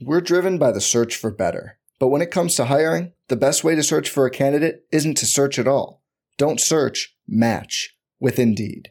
[0.00, 1.78] We're driven by the search for better.
[2.00, 5.14] But when it comes to hiring, the best way to search for a candidate isn't
[5.18, 6.02] to search at all.
[6.36, 8.90] Don't search, match with Indeed.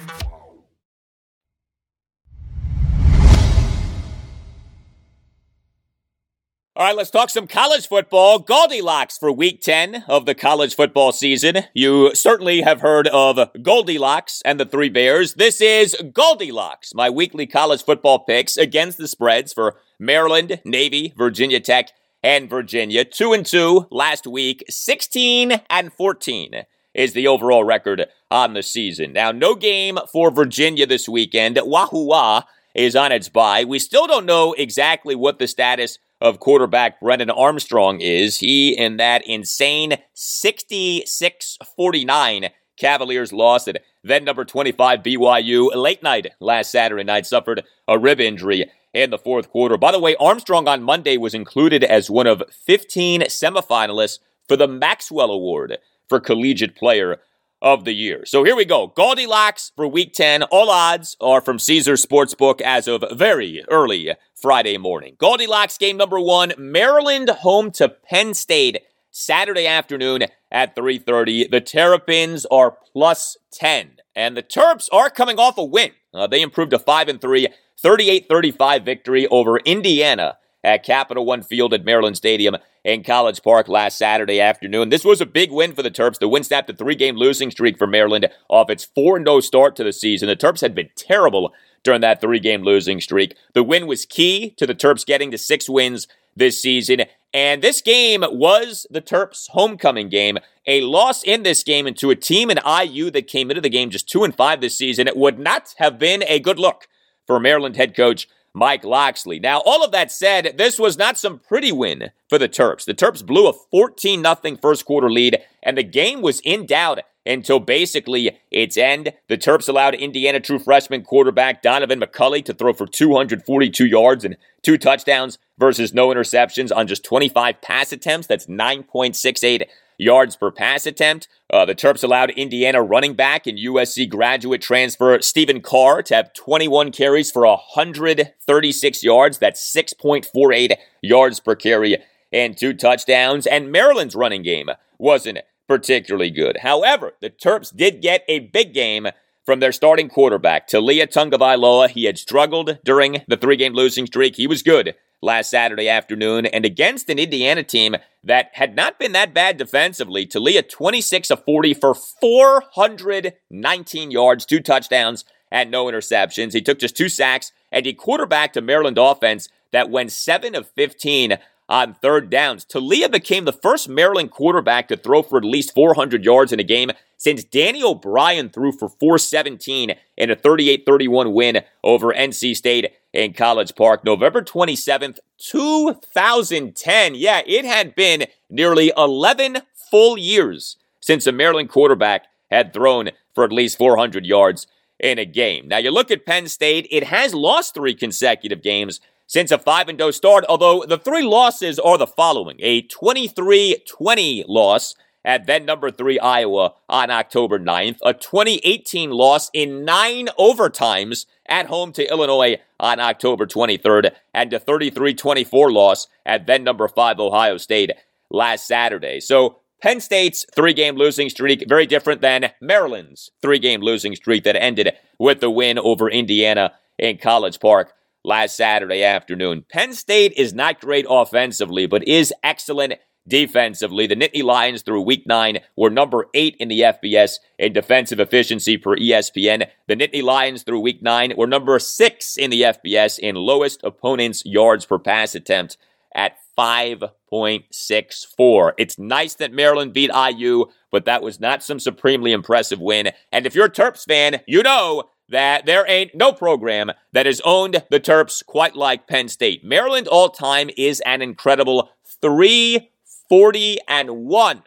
[6.81, 8.43] All right, let's talk some college football.
[8.43, 11.57] GaldiLocks for week 10 of the college football season.
[11.75, 15.35] You certainly have heard of Goldilocks and the Three Bears.
[15.35, 21.59] This is GaldiLocks, my weekly college football picks against the spreads for Maryland, Navy, Virginia
[21.59, 21.89] Tech,
[22.23, 23.05] and Virginia.
[23.05, 26.63] 2 and 2 last week, 16 and 14
[26.95, 29.13] is the overall record on the season.
[29.13, 31.59] Now, no game for Virginia this weekend.
[31.63, 32.41] Wahoo
[32.73, 33.65] is on its bye.
[33.65, 38.37] We still don't know exactly what the status of quarterback Brennan Armstrong is.
[38.37, 46.27] He, in that insane 66 49 Cavaliers lost at Then number 25, BYU, late night
[46.39, 49.77] last Saturday night, suffered a rib injury in the fourth quarter.
[49.77, 54.67] By the way, Armstrong on Monday was included as one of 15 semifinalists for the
[54.67, 55.77] Maxwell Award
[56.09, 57.19] for Collegiate Player
[57.61, 58.25] of the Year.
[58.25, 58.89] So here we go.
[58.89, 60.43] GaldiLocks for week 10.
[60.43, 65.15] All odds are from Caesar Sportsbook as of very early Friday morning.
[65.19, 68.81] GaldiLocks game number one, Maryland home to Penn State.
[69.11, 71.43] Saturday afternoon at 3:30.
[71.51, 75.91] The Terrapins are plus 10 and the Terps are coming off a win.
[76.13, 77.47] Uh, they improved to 5 and 3,
[77.83, 83.97] 38-35 victory over Indiana at Capital One Field at Maryland Stadium in College Park last
[83.97, 84.89] Saturday afternoon.
[84.89, 86.19] This was a big win for the Terps.
[86.19, 89.93] The win snapped a three-game losing streak for Maryland off its 4-0 start to the
[89.93, 90.27] season.
[90.27, 91.53] The Terps had been terrible
[91.83, 93.35] during that three-game losing streak.
[93.53, 97.03] The win was key to the Terps getting to six wins this season.
[97.33, 100.37] And this game was the Terps' homecoming game.
[100.67, 103.89] A loss in this game into a team in IU that came into the game
[103.89, 105.07] just two and five this season.
[105.07, 106.87] It would not have been a good look
[107.25, 109.39] for Maryland head coach Mike Locksley.
[109.39, 112.85] Now, all of that said, this was not some pretty win for the Terps.
[112.85, 116.99] The Terps blew a 14 0 first quarter lead, and the game was in doubt
[117.25, 119.13] until basically its end.
[119.27, 124.37] The Terps allowed Indiana true freshman quarterback Donaven McCulley to throw for 242 yards and
[124.63, 128.27] two touchdowns versus no interceptions on just 25 pass attempts.
[128.27, 129.67] That's 9.68
[130.01, 131.27] yards per pass attempt.
[131.51, 136.33] Uh, the Terps allowed Indiana running back and USC graduate transfer Stephen Carr to have
[136.33, 139.37] 21 carries for 136 yards.
[139.37, 141.97] That's 6.48 yards per carry
[142.33, 143.45] and two touchdowns.
[143.45, 146.57] And Maryland's running game wasn't particularly good.
[146.63, 149.07] However, the Terps did get a big game
[149.45, 151.89] from their starting quarterback, Taulia Tagovailoa.
[151.89, 154.35] He had struggled during the three-game losing streak.
[154.35, 159.11] He was good last Saturday afternoon, and against an Indiana team that had not been
[159.11, 166.53] that bad defensively, Taulia 26 of 40 for 419 yards, two touchdowns, and no interceptions.
[166.53, 170.69] He took just two sacks, and he quarterbacked a Maryland offense that went 7 of
[170.75, 171.37] 15
[171.71, 172.65] on third downs.
[172.65, 176.63] Taulia became the first Maryland quarterback to throw for at least 400 yards in a
[176.63, 182.91] game since Danny O'Brien threw for 417 in a 38 31 win over NC State
[183.13, 187.15] in College Park, November 27th, 2010.
[187.15, 189.59] Yeah, it had been nearly 11
[189.89, 194.67] full years since a Maryland quarterback had thrown for at least 400 yards
[194.99, 195.69] in a game.
[195.69, 198.99] Now, you look at Penn State, it has lost three consecutive games
[199.31, 202.57] since a 5 and 0 start, although the three losses are the following.
[202.59, 209.49] A 23 20 loss at then number 3 Iowa on October 9th, a 2018 loss
[209.53, 216.07] in nine overtimes at home to Illinois on October 23rd, and a 33 24 loss
[216.25, 217.91] at then number 5 Ohio State
[218.29, 219.21] last Saturday.
[219.21, 224.43] So Penn State's three game losing streak, very different than Maryland's three game losing streak
[224.43, 227.93] that ended with the win over Indiana in College Park
[228.23, 229.65] last Saturday afternoon.
[229.71, 232.93] Penn State is not great offensively, but is excellent
[233.27, 234.07] defensively.
[234.07, 238.77] The Nittany Lions through week nine were number eight in the FBS in defensive efficiency
[238.77, 239.67] per ESPN.
[239.87, 244.43] The Nittany Lions through week nine were number six in the FBS in lowest opponent's
[244.45, 245.77] yards per pass attempt
[246.13, 248.73] at 5.64.
[248.77, 253.11] It's nice that Maryland beat IU, but that was not some supremely impressive win.
[253.31, 257.41] And if you're a Terps fan, you know that there ain't no program that has
[257.43, 259.63] owned the Terps quite like Penn State.
[259.63, 261.89] Maryland all time is an incredible
[262.21, 264.63] 340 and 1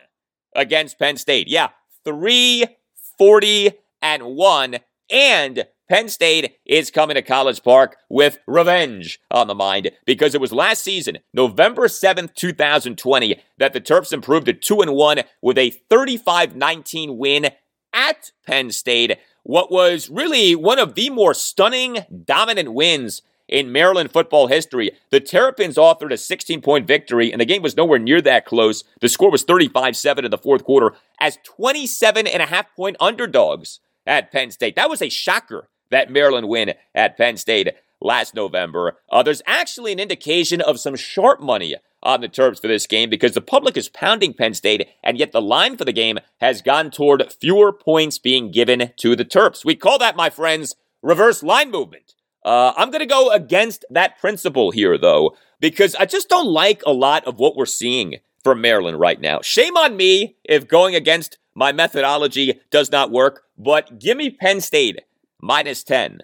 [0.56, 1.48] against Penn State.
[1.48, 1.68] Yeah,
[2.04, 4.76] 340 and 1
[5.10, 10.40] and Penn State is coming to College Park with revenge on the mind because it
[10.40, 15.58] was last season, November 7th, 2020, that the Terps improved to 2 and 1 with
[15.58, 17.50] a 35-19 win
[17.92, 24.10] at Penn State what was really one of the more stunning, dominant wins in Maryland
[24.10, 24.90] football history.
[25.10, 28.84] The Terrapins authored a 16 point victory, and the game was nowhere near that close.
[29.00, 32.96] The score was 35 7 in the fourth quarter as 27 and a half point
[32.98, 34.76] underdogs at Penn State.
[34.76, 37.68] That was a shocker, that Maryland win at Penn State
[38.00, 38.96] last November.
[39.10, 43.10] Uh, there's actually an indication of some sharp money on the Terps for this game
[43.10, 46.62] because the public is pounding Penn State, and yet the line for the game has
[46.62, 49.64] gone toward fewer points being given to the Terps.
[49.64, 52.14] We call that, my friends, reverse line movement.
[52.44, 56.82] Uh, I'm going to go against that principle here, though, because I just don't like
[56.84, 59.40] a lot of what we're seeing from Maryland right now.
[59.40, 64.60] Shame on me if going against my methodology does not work, but give me Penn
[64.60, 65.00] State
[65.40, 66.20] minus 10.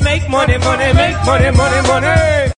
[0.00, 2.52] Make money, money, make money, money, money.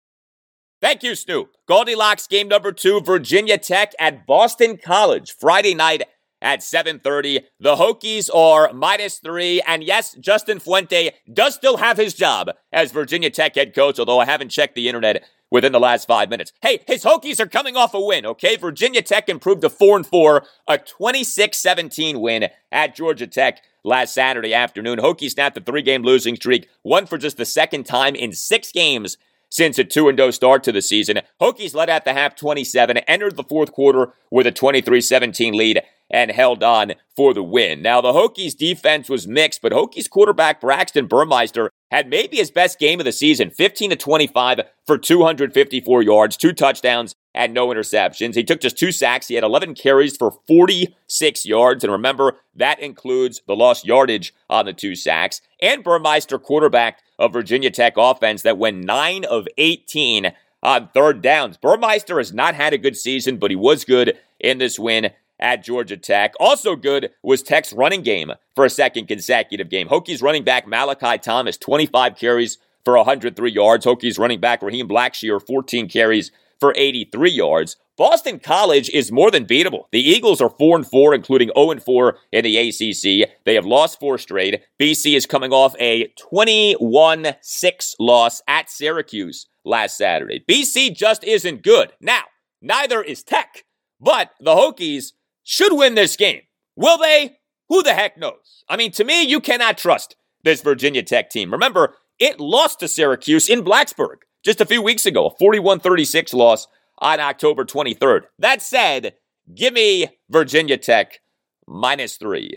[0.81, 1.55] Thank you, Snoop.
[1.67, 6.03] GaldiLocks game number two, Virginia Tech at Boston College, Friday night
[6.41, 7.41] at 7:30.
[7.59, 12.93] The Hokies are minus 3 and yes, Justin Fuente does still have his job as
[12.93, 16.53] Virginia Tech head coach, although I haven't checked the internet within the last 5 minutes.
[16.61, 18.55] Hey, his Hokies are coming off a win, okay?
[18.55, 24.53] Virginia Tech improved to 4 and 4, a 26-17 win at Georgia Tech last Saturday
[24.53, 24.99] afternoon.
[24.99, 29.17] Hokies snapped a three-game losing streak, one for just the second time in 6 games
[29.49, 31.19] since a 2 0 start to the season.
[31.41, 35.81] Hokies led at the half 27, entered the fourth quarter with a 23 17 lead,
[36.09, 37.81] and held on for the win.
[37.81, 42.79] Now, the Hokies defense was mixed, but Hokies quarterback Braxton Burmeister had maybe his best
[42.79, 48.35] game of the season 15 to 25 for 254 yards, two touchdowns, and no interceptions.
[48.35, 49.27] He took just two sacks.
[49.27, 51.83] He had 11 carries for 46 yards.
[51.83, 55.41] And remember, that includes the lost yardage on the two sacks.
[55.61, 61.57] And Burmeister, quarterback of Virginia Tech offense, that went 9 of 18 on third downs.
[61.57, 65.63] Burmeister has not had a good season, but he was good in this win at
[65.63, 66.33] Georgia Tech.
[66.39, 69.87] Also good was Tech's running game for a second consecutive game.
[69.87, 73.85] Hokies running back Malachi Thomas, 25 carries for 103 yards.
[73.85, 77.77] Hokies running back Raheem Blackshear, 14 carries for 83 yards.
[77.97, 79.83] Boston College is more than beatable.
[79.91, 83.29] The Eagles are 4 and 4 including 0 and 4 in the ACC.
[83.45, 84.61] They have lost four straight.
[84.79, 90.43] BC is coming off a 21-6 loss at Syracuse last Saturday.
[90.49, 91.91] BC just isn't good.
[91.99, 92.21] Now,
[92.61, 93.65] neither is Tech,
[93.99, 95.11] but the Hokies
[95.43, 96.41] should win this game.
[96.75, 97.37] Will they?
[97.67, 98.63] Who the heck knows?
[98.69, 101.51] I mean, to me, you cannot trust this Virginia Tech team.
[101.51, 106.33] Remember, it lost to Syracuse in Blacksburg just a few weeks ago, a 41 36
[106.33, 106.67] loss
[106.99, 108.21] on October 23rd.
[108.37, 109.15] That said,
[109.53, 111.19] give me Virginia Tech
[111.67, 112.55] minus three.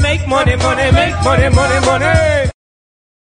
[0.00, 2.50] Make money, money, make money, money, money.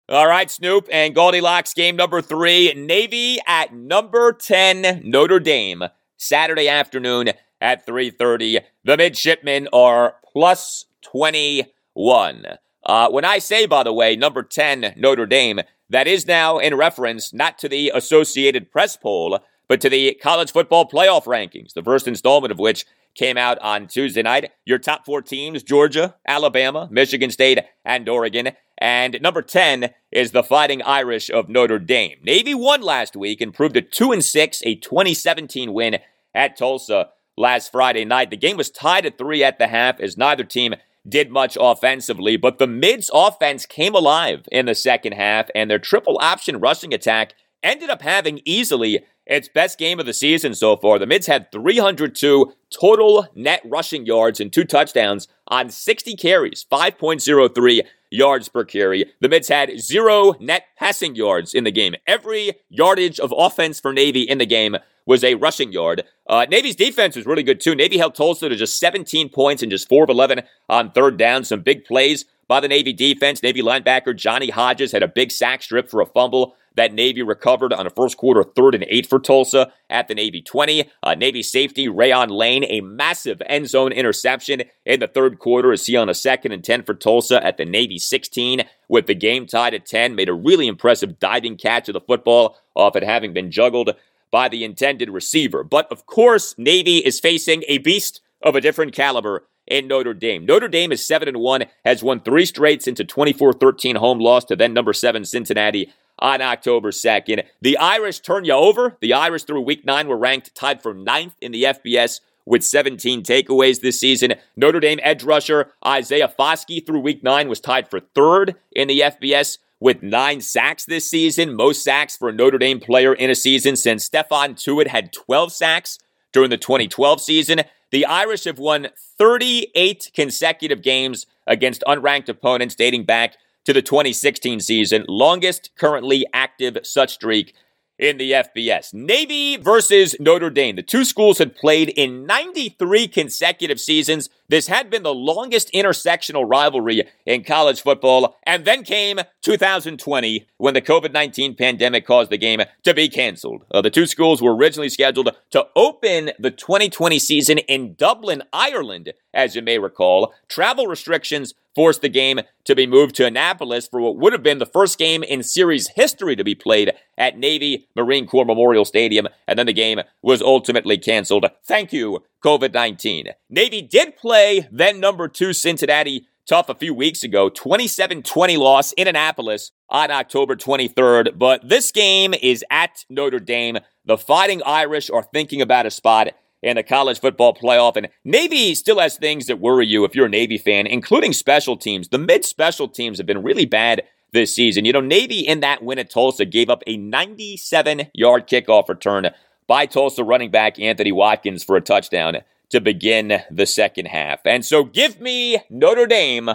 [0.08, 2.74] All right, Snoop and GaldiLocks game number three.
[2.74, 5.84] Navy at number 10, Notre Dame,
[6.16, 7.30] Saturday afternoon
[7.60, 8.62] at 3.30.
[8.84, 12.44] The midshipmen are plus 21.
[12.84, 15.60] Uh, when I say, by the way, number 10, Notre Dame,
[15.90, 20.52] that is now in reference not to the Associated Press poll, but to the college
[20.52, 24.52] football playoff rankings, the first installment of which came out on Tuesday night.
[24.64, 28.52] Your top four teams Georgia, Alabama, Michigan State, and Oregon.
[28.78, 32.18] And number 10 is the Fighting Irish of Notre Dame.
[32.22, 35.98] Navy won last week and proved a 2 and 6, a 2017 win
[36.34, 38.30] at Tulsa last Friday night.
[38.30, 40.74] The game was tied at 3 at the half as neither team
[41.08, 45.78] did much offensively, but the Mids offense came alive in the second half, and their
[45.78, 50.76] triple option rushing attack ended up having easily its best game of the season so
[50.76, 50.98] far.
[50.98, 57.82] The Mids had 302 total net rushing yards and two touchdowns on 60 carries, 5.03
[58.10, 59.10] yards per carry.
[59.20, 61.94] The Mids had zero net passing yards in the game.
[62.06, 66.04] Every yardage of offense for Navy in the game was a rushing yard.
[66.26, 67.74] Uh, Navy's defense was really good too.
[67.74, 71.44] Navy held Tulsa to just 17 points and just 4 of 11 on third down.
[71.44, 73.42] Some big plays by the Navy defense.
[73.42, 77.72] Navy linebacker Johnny Hodges had a big sack strip for a fumble that Navy recovered
[77.72, 80.88] on a first quarter third and eight for Tulsa at the Navy 20.
[81.02, 85.86] Uh, Navy safety Rayuan Lane, a massive end zone interception in the third quarter as
[85.86, 89.46] he on a second and 10 for Tulsa at the Navy 16 with the game
[89.46, 90.14] tied at 10.
[90.14, 93.90] Made a really impressive diving catch of the football off it having been juggled
[94.30, 95.64] by the intended receiver.
[95.64, 100.44] But of course, Navy is facing a beast of a different caliber in Notre Dame.
[100.44, 104.18] Notre Dame is 7 and 1, has won three straight since a 24 13 home
[104.18, 107.44] loss to then number 7 Cincinnati on October 2nd.
[107.62, 108.96] The Irish turn you over.
[109.00, 113.22] The Irish through week nine were ranked tied for ninth in the FBS with 17
[113.22, 114.34] takeaways this season.
[114.56, 119.00] Notre Dame edge rusher Isaiah Foskey through week nine was tied for third in the
[119.00, 123.34] FBS with nine sacks this season, most sacks for a Notre Dame player in a
[123.34, 125.98] season since Stephon Tuitt had 12 sacks
[126.32, 127.60] during the 2012 season.
[127.90, 128.88] The Irish have won
[129.18, 136.78] 38 consecutive games against unranked opponents dating back to the 2016 season, longest currently active
[136.82, 137.54] such streak
[138.00, 138.94] in the FBS.
[138.94, 140.76] Navy versus Notre Dame.
[140.76, 144.30] The two schools had played in 93 consecutive seasons.
[144.48, 148.36] This had been the longest intersectional rivalry in college football.
[148.44, 153.64] And then came 2020 when the COVID 19 pandemic caused the game to be canceled.
[153.70, 159.12] Uh, the two schools were originally scheduled to open the 2020 season in Dublin, Ireland,
[159.34, 160.32] as you may recall.
[160.48, 164.58] Travel restrictions forced the game to be moved to Annapolis for what would have been
[164.58, 169.28] the first game in series history to be played at Navy Marine Corps Memorial Stadium,
[169.46, 171.46] and then the game was ultimately canceled.
[171.64, 173.28] Thank you, COVID 19.
[173.48, 178.92] Navy did play then number two Cincinnati tough a few weeks ago, 27 20 loss
[178.94, 183.78] in Annapolis on October 23rd, but this game is at Notre Dame.
[184.04, 186.28] The Fighting Irish are thinking about a spot
[186.62, 187.96] in the college football playoff.
[187.96, 191.76] And Navy still has things that worry you if you're a Navy fan, including special
[191.76, 192.08] teams.
[192.08, 194.84] The mid special teams have been really bad this season.
[194.84, 199.30] You know, Navy in that win at Tulsa gave up a 97 yard kickoff return
[199.66, 202.38] by Tulsa running back Anthony Watkins for a touchdown
[202.70, 204.40] to begin the second half.
[204.44, 206.50] And so give me Notre Dame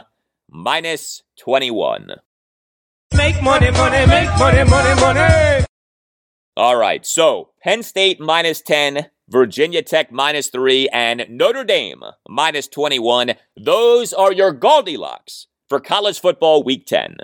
[0.50, 2.12] minus 21.
[3.16, 5.66] Make money, money, make money, money, money.
[6.58, 12.68] All right, so Penn State minus 10, Virginia Tech minus 3, and Notre Dame minus
[12.68, 13.34] 21.
[13.58, 17.18] Those are your GaldiLocks for college football week 10.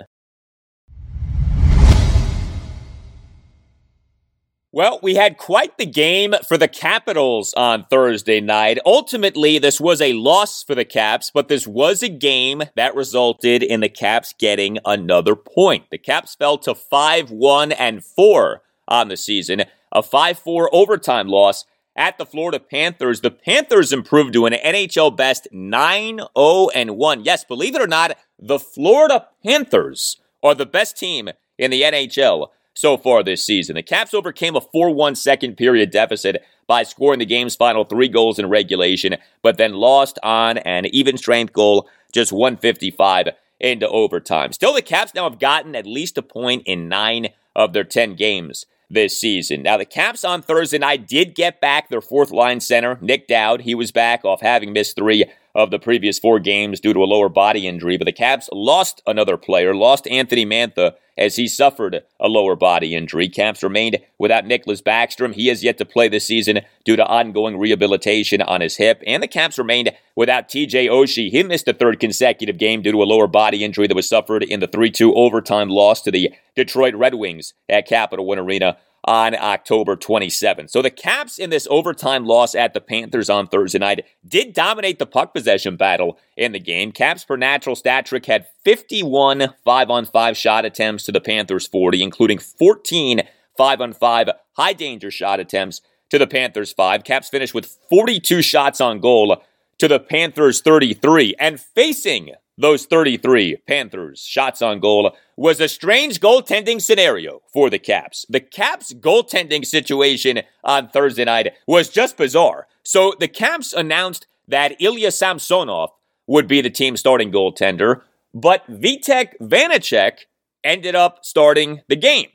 [4.74, 8.78] Well, we had quite the game for the Capitals on Thursday night.
[8.86, 13.62] Ultimately, this was a loss for the Caps, but this was a game that resulted
[13.62, 15.84] in the Caps getting another point.
[15.90, 21.28] The Caps fell to 5 1 and 4 on the season, a 5 4 overtime
[21.28, 21.66] loss
[21.96, 23.20] at the Florida Panthers.
[23.20, 27.24] The Panthers improved to an NHL best 9 0 and 1.
[27.24, 31.28] Yes, believe it or not, the Florida Panthers are the best team
[31.58, 33.76] in the NHL so far this season.
[33.76, 38.08] The Caps overcame a 4 1 second period deficit by scoring the game's final three
[38.08, 43.28] goals in regulation, but then lost on an even strength goal, just 155
[43.60, 44.52] into overtime.
[44.52, 48.14] Still, the Caps now have gotten at least a point in nine of their 10
[48.14, 49.62] games this season.
[49.62, 53.62] Now, the Caps on Thursday night did get back their fourth line center, Nic Dowd.
[53.62, 55.24] He was back off having missed three
[55.54, 59.02] of the previous four games due to a lower body injury, but the Caps lost
[59.06, 63.28] another player, lost Anthony Mantha as he suffered a lower body injury.
[63.28, 65.34] Caps remained without Nicklas Backstrom.
[65.34, 69.02] He has yet to play this season due to ongoing rehabilitation on his hip.
[69.06, 71.30] And the Caps remained without TJ Oshie.
[71.30, 74.42] He missed the third consecutive game due to a lower body injury that was suffered
[74.42, 78.76] in the 3 2 overtime loss to the Detroit Red Wings at Capital One Arena
[79.04, 80.70] on October 27th.
[80.70, 84.98] So the Caps in this overtime loss at the Panthers on Thursday night did dominate
[84.98, 86.92] the puck possession battle in the game.
[86.92, 91.66] Caps per natural stat trick had 51 5 on 5 shot attempts to the Panthers
[91.66, 93.22] 40, including 14
[93.56, 95.80] 5 on 5 high danger shot attempts
[96.10, 97.04] to the Panthers 5.
[97.04, 99.42] Caps finished with 42 shots on goal
[99.78, 106.20] to the Panthers 33 and facing those 33 Panthers shots on goal was a strange
[106.20, 108.24] goaltending scenario for the Caps.
[108.28, 112.68] The Caps goaltending situation on Thursday night was just bizarre.
[112.84, 115.90] So the Caps announced that Ilya Samsonov
[116.28, 118.02] would be the team starting goaltender,
[118.32, 120.26] but Vitek Vanecek
[120.62, 122.28] ended up starting the game.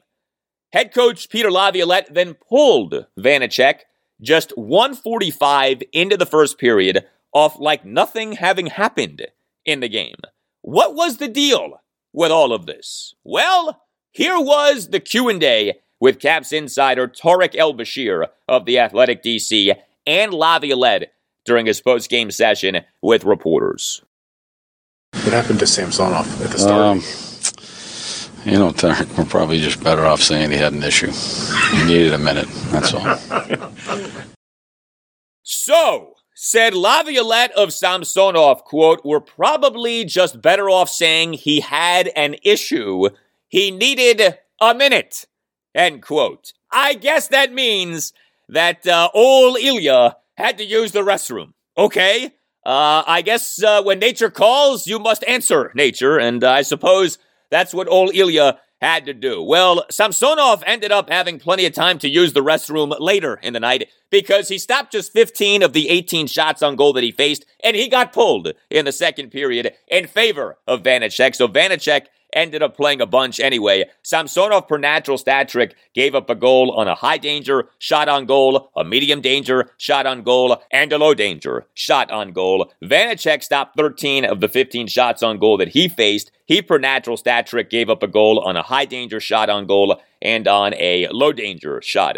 [0.74, 3.82] Head coach Peter Laviolette then pulled Vanecek
[4.22, 9.26] just 145 into the first period off like nothing having happened
[9.68, 10.16] in the game.
[10.64, 11.80] What was the deal
[12.14, 13.14] with all of this?
[13.24, 19.76] Well, here was the Q&A with Caps insider Tarik El-Bashir of the Athletic DC
[20.08, 21.14] and Laviolette
[21.46, 24.02] during his post-game session with reporters.
[25.12, 26.82] What happened to Samsonov at the start?
[26.82, 27.02] Um,
[28.46, 31.12] you know, Tarik, we're probably just better off saying he had an issue.
[31.72, 32.48] He needed a minute.
[32.72, 33.18] That's all.
[35.44, 42.36] so, said Laviolette of Samsonov, quote, we're probably just better off saying he had an
[42.44, 43.10] issue.
[43.48, 45.26] He needed a minute,
[45.74, 46.54] end quote.
[46.72, 48.14] I guess that means
[48.50, 51.54] that uh, old Ilya had to use the restroom.
[51.76, 52.26] Okay?
[52.64, 57.18] Uh, I guess uh, when nature calls, you must answer nature, and I suppose
[57.50, 59.42] that's what old Ilya had to do.
[59.42, 63.60] Well, Samsonov ended up having plenty of time to use the restroom later in the
[63.60, 67.46] night because he stopped just 15 of the 18 shots on goal that he faced,
[67.64, 71.36] and he got pulled in the second period in favor of Vanecek.
[71.36, 73.86] So Vanecek ended up playing a bunch anyway.
[74.04, 78.26] Samsonov, per natural stat trick, gave up a goal on a high danger shot on
[78.26, 82.72] goal, a medium danger shot on goal, and a low danger shot on goal.
[82.84, 86.32] Vanecek stopped 13 of the 15 shots on goal that he faced.
[86.46, 89.66] He, per natural stat trick, gave up a goal on a high danger shot on
[89.66, 92.18] goal and on a low danger shot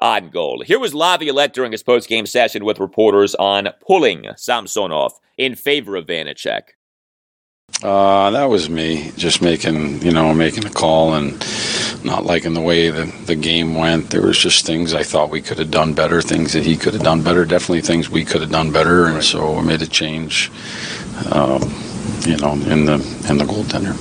[0.00, 0.62] on goal.
[0.66, 5.96] Here was Laviolette during his post game session with reporters on pulling Samsonov in favor
[5.96, 6.62] of Vanecek.
[7.82, 11.32] Uh, that was me, just making you know making a call and
[12.04, 14.10] not liking the way the the game went.
[14.10, 16.92] There was just things I thought we could have done better, things that he could
[16.92, 19.86] have done better, definitely things we could have done better, and so I made a
[19.86, 20.50] change.
[21.32, 21.62] Um,
[22.26, 22.94] you know, in the
[23.28, 23.96] in the goaltender.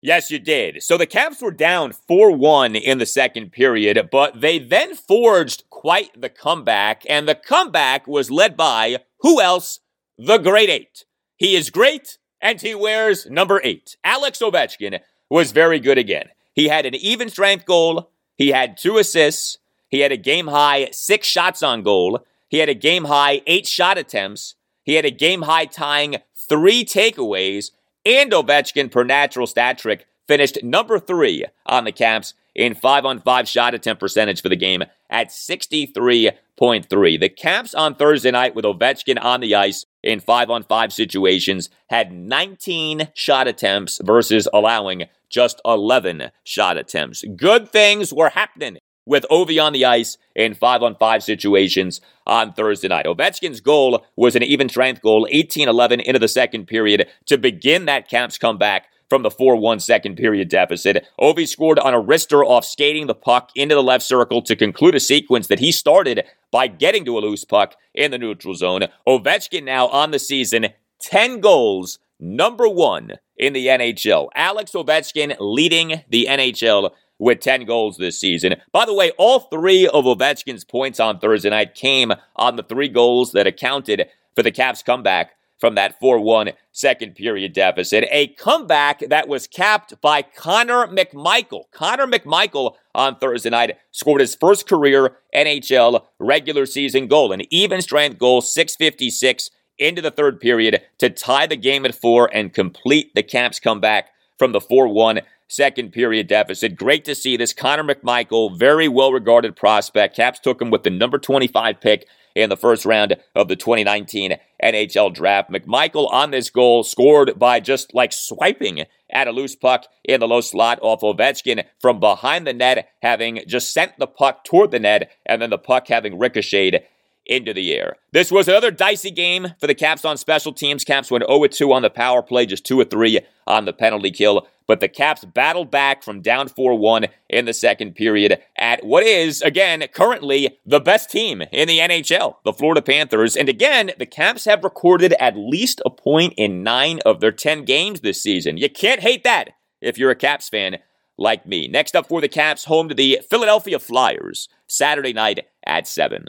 [0.00, 0.82] Yes, you did.
[0.82, 5.64] So the Caps were down 4 1 in the second period, but they then forged
[5.70, 9.80] quite the comeback, and the comeback was led by who else?
[10.16, 11.04] The Great Eight.
[11.36, 13.96] He is great, and he wears number eight.
[14.04, 16.28] Alex Ovechkin was very good again.
[16.54, 19.58] He had an even strength goal, he had two assists,
[19.88, 23.66] he had a game high six shots on goal, He had a game high eight
[23.66, 24.54] shot attempts.
[24.82, 27.72] He had a game high tying three takeaways,
[28.06, 33.20] and Ovechkin, per natural stat trick, finished number three on the Caps in five on
[33.20, 37.20] five shot attempt percentage for the game at 63.3.
[37.20, 41.70] The Caps on Thursday night with Ovechkin on the ice in five on five situations
[41.90, 47.24] had 19 shot attempts versus allowing just 11 shot attempts.
[47.36, 52.52] Good things were happening with Ovi on the ice in five on five situations on
[52.52, 53.06] Thursday night.
[53.06, 57.86] Ovechkin's goal was an even strength goal, 18 11 into the second period to begin
[57.86, 61.06] that Caps comeback from the 4 1 second period deficit.
[61.20, 64.94] Ovi scored on a wrister off skating the puck into the left circle to conclude
[64.94, 68.82] a sequence that he started by getting to a loose puck in the neutral zone.
[69.06, 70.68] Ovechkin now on the season,
[71.00, 74.28] 10 goals, number one in the NHL.
[74.34, 78.56] Alex Ovechkin leading the NHL with 10 goals this season.
[78.72, 82.88] By the way, all three of Ovechkin's points on Thursday night came on the three
[82.88, 88.06] goals that accounted for the Caps' comeback from that 4 1 second period deficit.
[88.10, 91.64] A comeback that was capped by Connor McMichael.
[91.72, 97.82] Connor McMichael on Thursday night scored his first career NHL regular season goal, an even
[97.82, 103.14] strength goal, 656 into the third period to tie the game at four and complete
[103.14, 106.76] the Caps comeback from the 4 1 second period deficit.
[106.76, 107.52] Great to see this.
[107.52, 110.16] Connor McMichael, very well regarded prospect.
[110.16, 112.06] Caps took him with the number 25 pick
[112.38, 115.50] in the first round of the 2019 NHL draft.
[115.50, 120.28] McMichael on this goal scored by just like swiping at a loose puck in the
[120.28, 124.78] low slot off Ovechkin from behind the net, having just sent the puck toward the
[124.78, 126.82] net, and then the puck having ricocheted
[127.28, 127.96] into the air.
[128.12, 130.84] This was another dicey game for the Caps on special teams.
[130.84, 134.46] Caps went 0 2 on the power play, just 2 3 on the penalty kill.
[134.66, 139.02] But the Caps battled back from down 4 1 in the second period at what
[139.02, 143.36] is, again, currently the best team in the NHL, the Florida Panthers.
[143.36, 147.64] And again, the Caps have recorded at least a point in nine of their 10
[147.64, 148.58] games this season.
[148.58, 149.50] You can't hate that
[149.80, 150.78] if you're a Caps fan
[151.16, 151.66] like me.
[151.66, 156.26] Next up for the Caps, home to the Philadelphia Flyers, Saturday night at 7.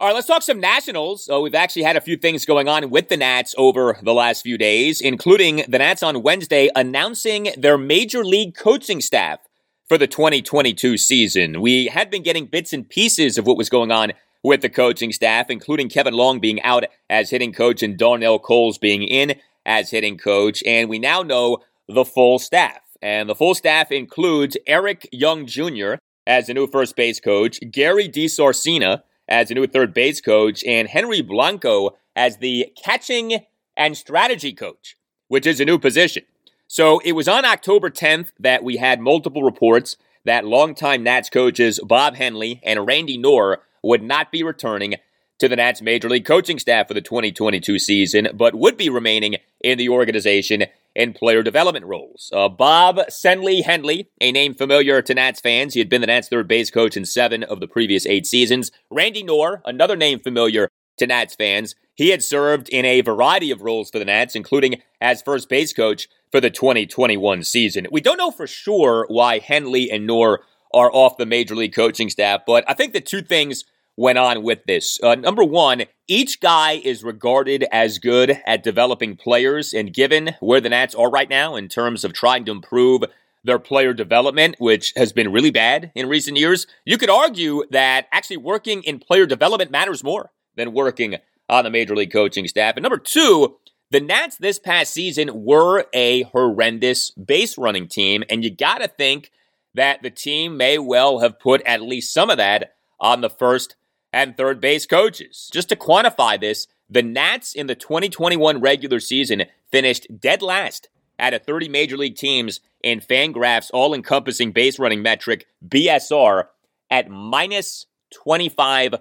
[0.00, 1.28] All right, let's talk some Nationals.
[1.28, 4.42] Uh, we've actually had a few things going on with the Nats over the last
[4.42, 9.40] few days, including the Nats on Wednesday announcing their major league coaching staff
[9.88, 11.60] for the 2022 season.
[11.60, 14.12] We had been getting bits and pieces of what was going on
[14.44, 18.78] with the coaching staff, including Kevin Long being out as hitting coach and Darnell Coles
[18.78, 19.34] being in
[19.66, 21.58] as hitting coach, and we now know
[21.88, 22.82] the full staff.
[23.02, 25.94] And the full staff includes Eric Young Jr.
[26.24, 30.88] as the new first base coach, Gary DiSarcina as a new third base coach, and
[30.88, 33.44] Henry Blanco as the catching
[33.76, 34.96] and strategy coach,
[35.28, 36.24] which is a new position.
[36.66, 41.80] So it was on October 10th that we had multiple reports that longtime Nats coaches
[41.82, 44.96] Bob Henley and Randy Knorr would not be returning
[45.38, 49.36] to the Nats major league coaching staff for the 2022 season, but would be remaining
[49.60, 52.30] in the organization in player development roles.
[52.34, 55.74] Uh, Bob Senley Henley, a name familiar to Nats fans.
[55.74, 58.70] He had been the Nats third base coach in seven of the previous eight seasons.
[58.90, 61.74] Randy Knorr, another name familiar to Nats fans.
[61.94, 65.72] He had served in a variety of roles for the Nats, including as first base
[65.72, 67.86] coach for the 2021 season.
[67.90, 70.40] We don't know for sure why Henley and Knorr
[70.74, 73.64] are off the major league coaching staff, but I think the two things
[73.98, 74.98] went on with this.
[75.02, 80.60] Uh, number one, each guy is regarded as good at developing players, and given where
[80.60, 83.02] the Nats are right now in terms of trying to improve
[83.42, 88.06] their player development, which has been really bad in recent years, you could argue that
[88.12, 91.16] actually working in player development matters more than working
[91.48, 92.76] on the major league coaching staff.
[92.76, 93.56] And number two,
[93.90, 98.86] the Nats this past season were a horrendous base running team, and you got to
[98.86, 99.32] think
[99.74, 103.74] that the team may well have put at least some of that on the first
[104.12, 105.50] and third base coaches.
[105.52, 111.34] Just to quantify this, the Nats in the 2021 regular season finished dead last out
[111.34, 116.44] of 30 major league teams in Fangraphs all encompassing base running metric BSR
[116.90, 117.86] at minus
[118.26, 119.00] 25.4.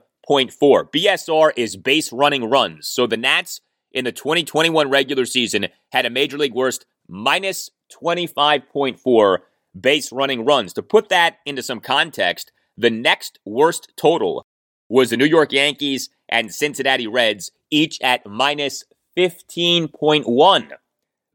[0.60, 2.88] BSR is base running runs.
[2.88, 3.62] So the Nats
[3.92, 7.70] in the 2021 regular season had a major league worst minus
[8.02, 9.38] 25.4
[9.80, 10.74] base running runs.
[10.74, 14.46] To put that into some context, the next worst total
[14.89, 18.84] was the New York Yankees and Cincinnati Reds, each at minus
[19.18, 20.72] 15.1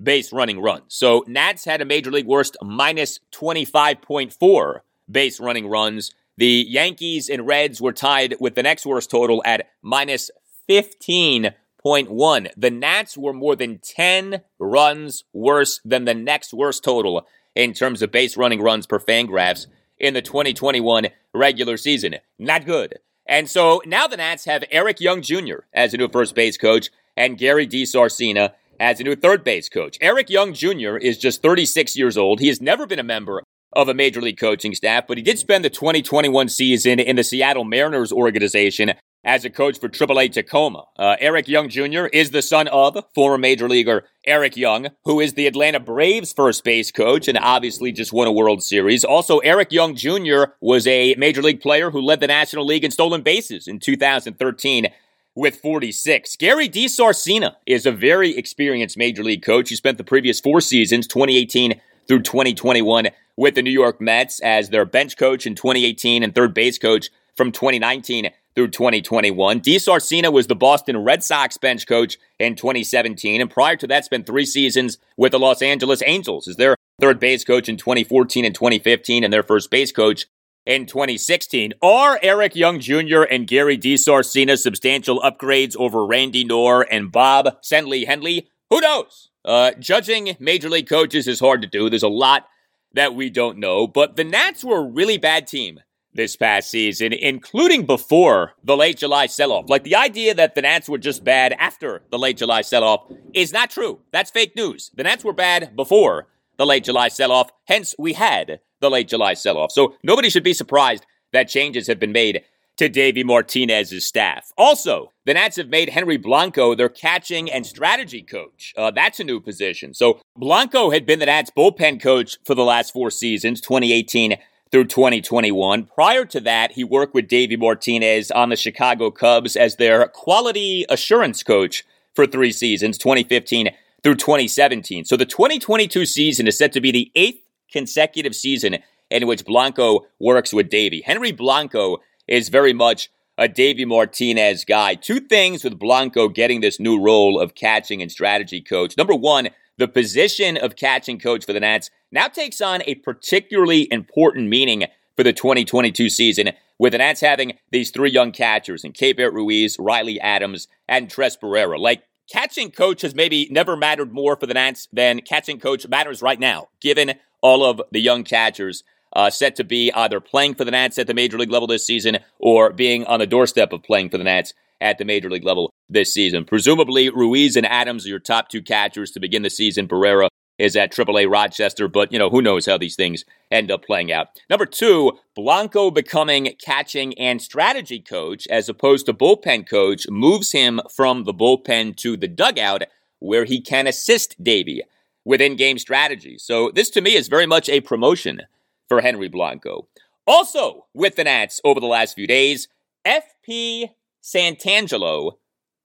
[0.02, 0.94] base running runs.
[0.94, 4.80] So Nats had a major league worst minus 25.4
[5.10, 6.12] base running runs.
[6.36, 10.30] The Yankees and Reds were tied with the next worst total at minus
[10.68, 12.48] 15.1.
[12.56, 18.02] The Nats were more than 10 runs worse than the next worst total in terms
[18.02, 19.66] of base running runs per Fangraphs
[19.98, 22.16] in the 2021 regular season.
[22.38, 22.98] Not good.
[23.32, 25.60] And so now the Nats have Eric Young Jr.
[25.72, 29.96] as a new first base coach and Gary DiSarcina as a new third base coach.
[30.02, 30.98] Eric Young Jr.
[30.98, 32.40] is just 36 years old.
[32.40, 33.42] He has never been a member
[33.72, 37.24] of a major league coaching staff, but he did spend the 2021 season in the
[37.24, 38.92] Seattle Mariners organization
[39.24, 40.85] as a coach for AAA Tacoma.
[40.99, 42.07] Uh, Eric Young Jr.
[42.07, 46.65] is the son of former major leaguer Eric Young, who is the Atlanta Braves first
[46.65, 49.05] base coach and obviously just won a World Series.
[49.05, 50.44] Also, Eric Young Jr.
[50.61, 54.89] was a major league player who led the National League in stolen bases in 2013
[55.35, 56.36] with 46.
[56.36, 59.70] Gary DiSarcina is a very experienced major league coach.
[59.70, 64.69] He spent the previous four seasons, 2018 through 2021, with the New York Mets as
[64.69, 69.60] their bench coach in 2018 and third base coach from 2019 through 2021.
[69.60, 74.26] DiSarcina was the Boston Red Sox bench coach in 2017, and prior to that, spent
[74.26, 78.54] three seasons with the Los Angeles Angels as their third base coach in 2014 and
[78.54, 80.26] 2015, and their first base coach
[80.66, 81.74] in 2016.
[81.82, 83.22] Are Eric Young Jr.
[83.22, 88.48] and Gary DiSarcina substantial upgrades over Randy Knorr and Bob Sendley Henley?
[88.70, 89.30] Who knows?
[89.44, 91.90] Uh, judging major league coaches is hard to do.
[91.90, 92.46] There's a lot
[92.94, 95.80] that we don't know, but the Nats were a really bad team
[96.14, 99.68] this past season, including before the late July sell off.
[99.68, 103.10] Like the idea that the Nats were just bad after the late July sell off
[103.32, 104.01] is not true.
[104.10, 104.90] That's fake news.
[104.94, 109.09] The Nats were bad before the late July sell off, hence, we had the late
[109.09, 109.72] July sell off.
[109.72, 112.44] So nobody should be surprised that changes have been made
[112.76, 114.52] to Davey Martinez's staff.
[114.56, 118.72] Also, the Nats have made Henry Blanco their catching and strategy coach.
[118.76, 119.93] Uh, that's a new position.
[119.93, 124.36] So Blanco had been the Nats bullpen coach for the last four seasons, 2018
[124.73, 125.85] through 2021.
[125.85, 130.86] Prior to that, he worked with Davey Martinez on the Chicago Cubs as their quality
[130.89, 131.85] assurance coach
[132.15, 133.70] for three seasons, 2015
[134.03, 135.05] through 2017.
[135.05, 138.78] So the 2022 season is set to be the eighth consecutive season
[139.11, 141.03] in which Blanco works with Davey.
[141.03, 144.94] Henry Blanco is very much a Davey Martinez guy.
[144.94, 148.97] Two things with Blanco getting this new role of catching and strategy coach.
[148.97, 153.89] Number one, the position of catching coach for the Nats now takes on a particularly
[153.90, 154.84] important meaning
[155.16, 159.78] for the 2022 season, with the Nats having these three young catchers in Keibert Ruiz,
[159.78, 161.78] Riley Adams, and Tres Barrera.
[161.78, 166.22] Like, catching coach has maybe never mattered more for the Nats than catching coach matters
[166.22, 168.84] right now, given all of the young catchers
[169.14, 171.86] uh, set to be either playing for the Nats at the major league level this
[171.86, 175.44] season or being on the doorstep of playing for the Nats at the major league
[175.44, 176.44] level this season.
[176.44, 179.86] Presumably, Ruiz and Adams are your top two catchers to begin the season.
[179.86, 180.28] Barrera
[180.62, 184.12] is at AAA Rochester, but you know, who knows how these things end up playing
[184.12, 184.28] out.
[184.48, 190.80] Number two, Blanco becoming catching and strategy coach as opposed to bullpen coach moves him
[190.89, 192.84] from the bullpen to the dugout
[193.18, 194.82] where he can assist Davey
[195.24, 196.39] with in game strategy.
[196.39, 198.43] So this to me is very much a promotion
[198.89, 199.89] for Henry Blanco.
[200.28, 202.68] Also with the Nats over the last few days,
[203.05, 203.90] FP
[204.22, 205.32] Santangelo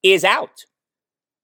[0.04, 0.66] is out.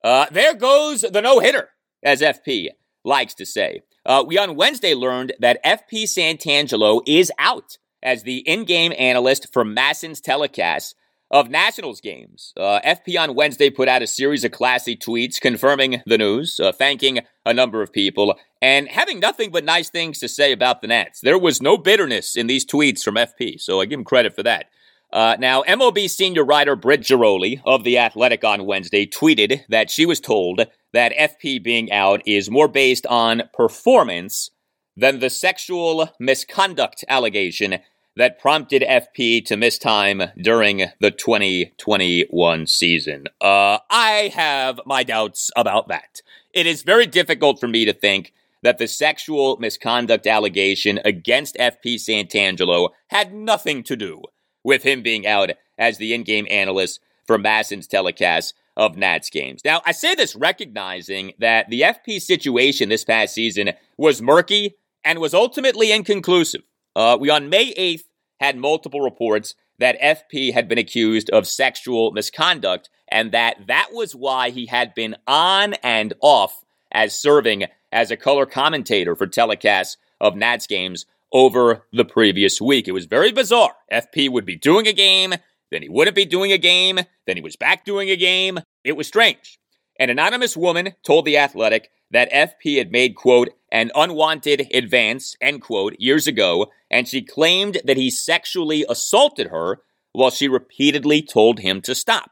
[0.04, 1.70] Uh, there goes the no hitter,
[2.04, 2.70] as FP
[3.04, 3.82] likes to say.
[4.06, 9.52] Uh, we on Wednesday learned that FP Santangelo is out as the in game analyst
[9.54, 10.96] for MASN's telecast
[11.32, 12.54] of Nationals games.
[12.56, 16.72] Uh, FP on Wednesday put out a series of classy tweets confirming the news, uh,
[16.72, 20.88] thanking a number of people, and having nothing but nice things to say about the
[20.88, 21.22] Nats.
[21.22, 24.44] There was no bitterness in these tweets from FP, so I give him credit for
[24.44, 24.68] that.
[25.14, 30.08] Uh, now, MLB senior writer Britt Ghiroli of The Athletic on Wednesday tweeted that she
[30.08, 34.50] was told that FP being out is more based on performance
[34.98, 37.78] than the sexual misconduct allegation
[38.16, 43.26] that prompted FP to miss time during the 2021 season.
[43.40, 46.24] Uh, I have my doubts about that.
[46.56, 48.34] It is very difficult for me to think
[48.64, 54.24] that the sexual misconduct allegation against FP Santangelo had nothing to do
[54.64, 59.62] with him being out as the in game analyst for MASN's telecast of Nats games.
[59.64, 65.20] Now, I say this recognizing that the FP situation this past season was murky and
[65.20, 66.64] was ultimately inconclusive.
[66.96, 68.06] Uh, we on May 8th
[68.40, 74.16] had multiple reports that FP had been accused of sexual misconduct and that that was
[74.16, 79.98] why he had been on and off as serving as a color commentator for telecasts
[80.22, 82.88] of Nats games over the previous week.
[82.88, 83.74] It was very bizarre.
[83.92, 85.34] FP would be doing a game,
[85.72, 88.60] then he wouldn't be doing a game, then he was back doing a game.
[88.84, 89.60] It was strange.
[90.00, 95.62] An anonymous woman told The Athletic that FP had made, quote, an unwanted advance, end
[95.62, 99.80] quote, years ago, and she claimed that he sexually assaulted her
[100.12, 102.32] while she repeatedly told him to stop.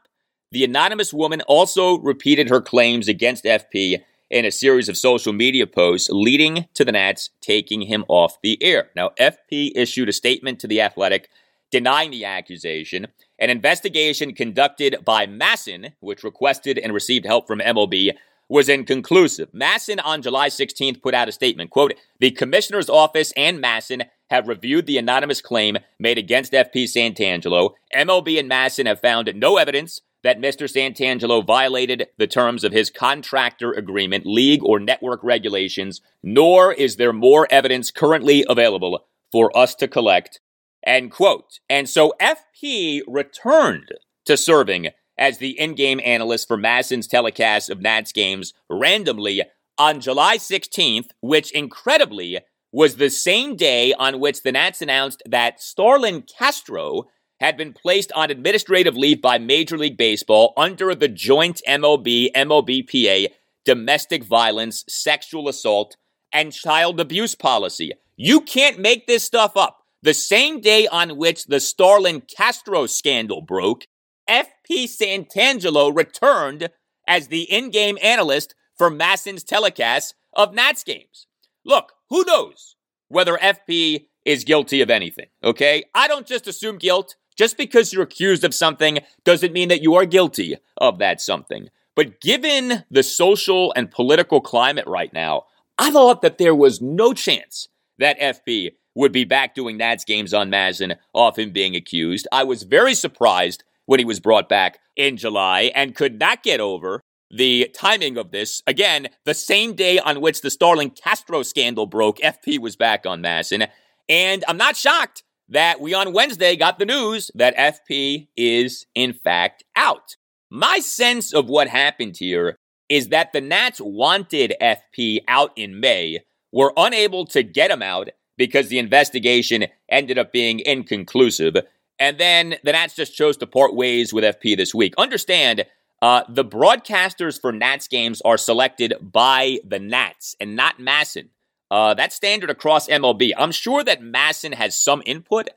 [0.52, 4.02] The anonymous woman also repeated her claims against FP
[4.32, 8.60] in a series of social media posts leading to the Nats taking him off the
[8.62, 8.88] air.
[8.96, 11.28] Now, FP issued a statement to The Athletic
[11.70, 13.08] denying the accusation.
[13.38, 18.12] An investigation conducted by MASN, which requested and received help from MLB,
[18.48, 19.52] was inconclusive.
[19.52, 24.48] MASN on July 16th put out a statement, quote, "The commissioner's office and MASN have
[24.48, 27.74] reviewed the anonymous claim made against FP Santangelo.
[27.94, 30.70] MLB and MASN have found no evidence that Mr.
[30.70, 37.12] Santangelo violated the terms of his contractor agreement, league, or network regulations, nor is there
[37.12, 40.40] more evidence currently available for us to collect.
[40.84, 41.60] End quote.
[41.68, 43.88] And so FP returned
[44.26, 44.88] to serving
[45.18, 49.42] as the in game analyst for MASN's telecast of Nats games randomly
[49.78, 52.40] on July 16th, which incredibly
[52.72, 57.04] was the same day on which the Nats announced that Starlin Castro
[57.42, 63.26] had been placed on administrative leave by Major League Baseball under the joint MLB MLBPA
[63.64, 65.96] domestic violence, sexual assault,
[66.32, 67.92] and child abuse policy.
[68.16, 69.78] You can't make this stuff up.
[70.02, 73.86] The same day on which the Starlin Castro scandal broke,
[74.28, 76.70] FP Santangelo returned
[77.08, 81.26] as the in game analyst for MASN's telecast of Nats games.
[81.64, 82.76] Look, who knows
[83.08, 85.84] whether FP is guilty of anything, okay?
[85.92, 87.16] I don't just assume guilt.
[87.42, 91.70] Just because you're accused of something doesn't mean that you are guilty of that something.
[91.96, 95.46] But given the social and political climate right now,
[95.76, 97.66] I thought that there was no chance
[97.98, 102.28] that FP would be back doing Nats games on MASN off him being accused.
[102.30, 106.60] I was very surprised when he was brought back in July and could not get
[106.60, 108.62] over the timing of this.
[108.68, 113.20] Again, the same day on which the Starlin Castro scandal broke, FP was back on
[113.20, 113.66] MASN.
[114.08, 119.12] And I'm not shocked that we on Wednesday got the news that FP is in
[119.12, 120.16] fact out.
[120.50, 122.58] My sense of what happened here
[122.88, 126.20] is that the Nats wanted FP out in May,
[126.52, 131.56] were unable to get him out because the investigation ended up being inconclusive.
[131.98, 134.92] And then the Nats just chose to part ways with FP this week.
[134.98, 135.64] Understand,
[136.02, 141.28] uh, the broadcasters for Nats games are selected by the Nats and not MASN.
[141.72, 143.32] Uh, that's standard across MLB.
[143.34, 145.48] I'm sure that MASN has some input,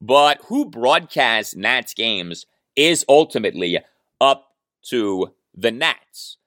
[0.00, 2.44] but who broadcasts Nats games
[2.74, 3.78] is ultimately
[4.20, 4.48] up
[4.86, 6.38] to the Nats.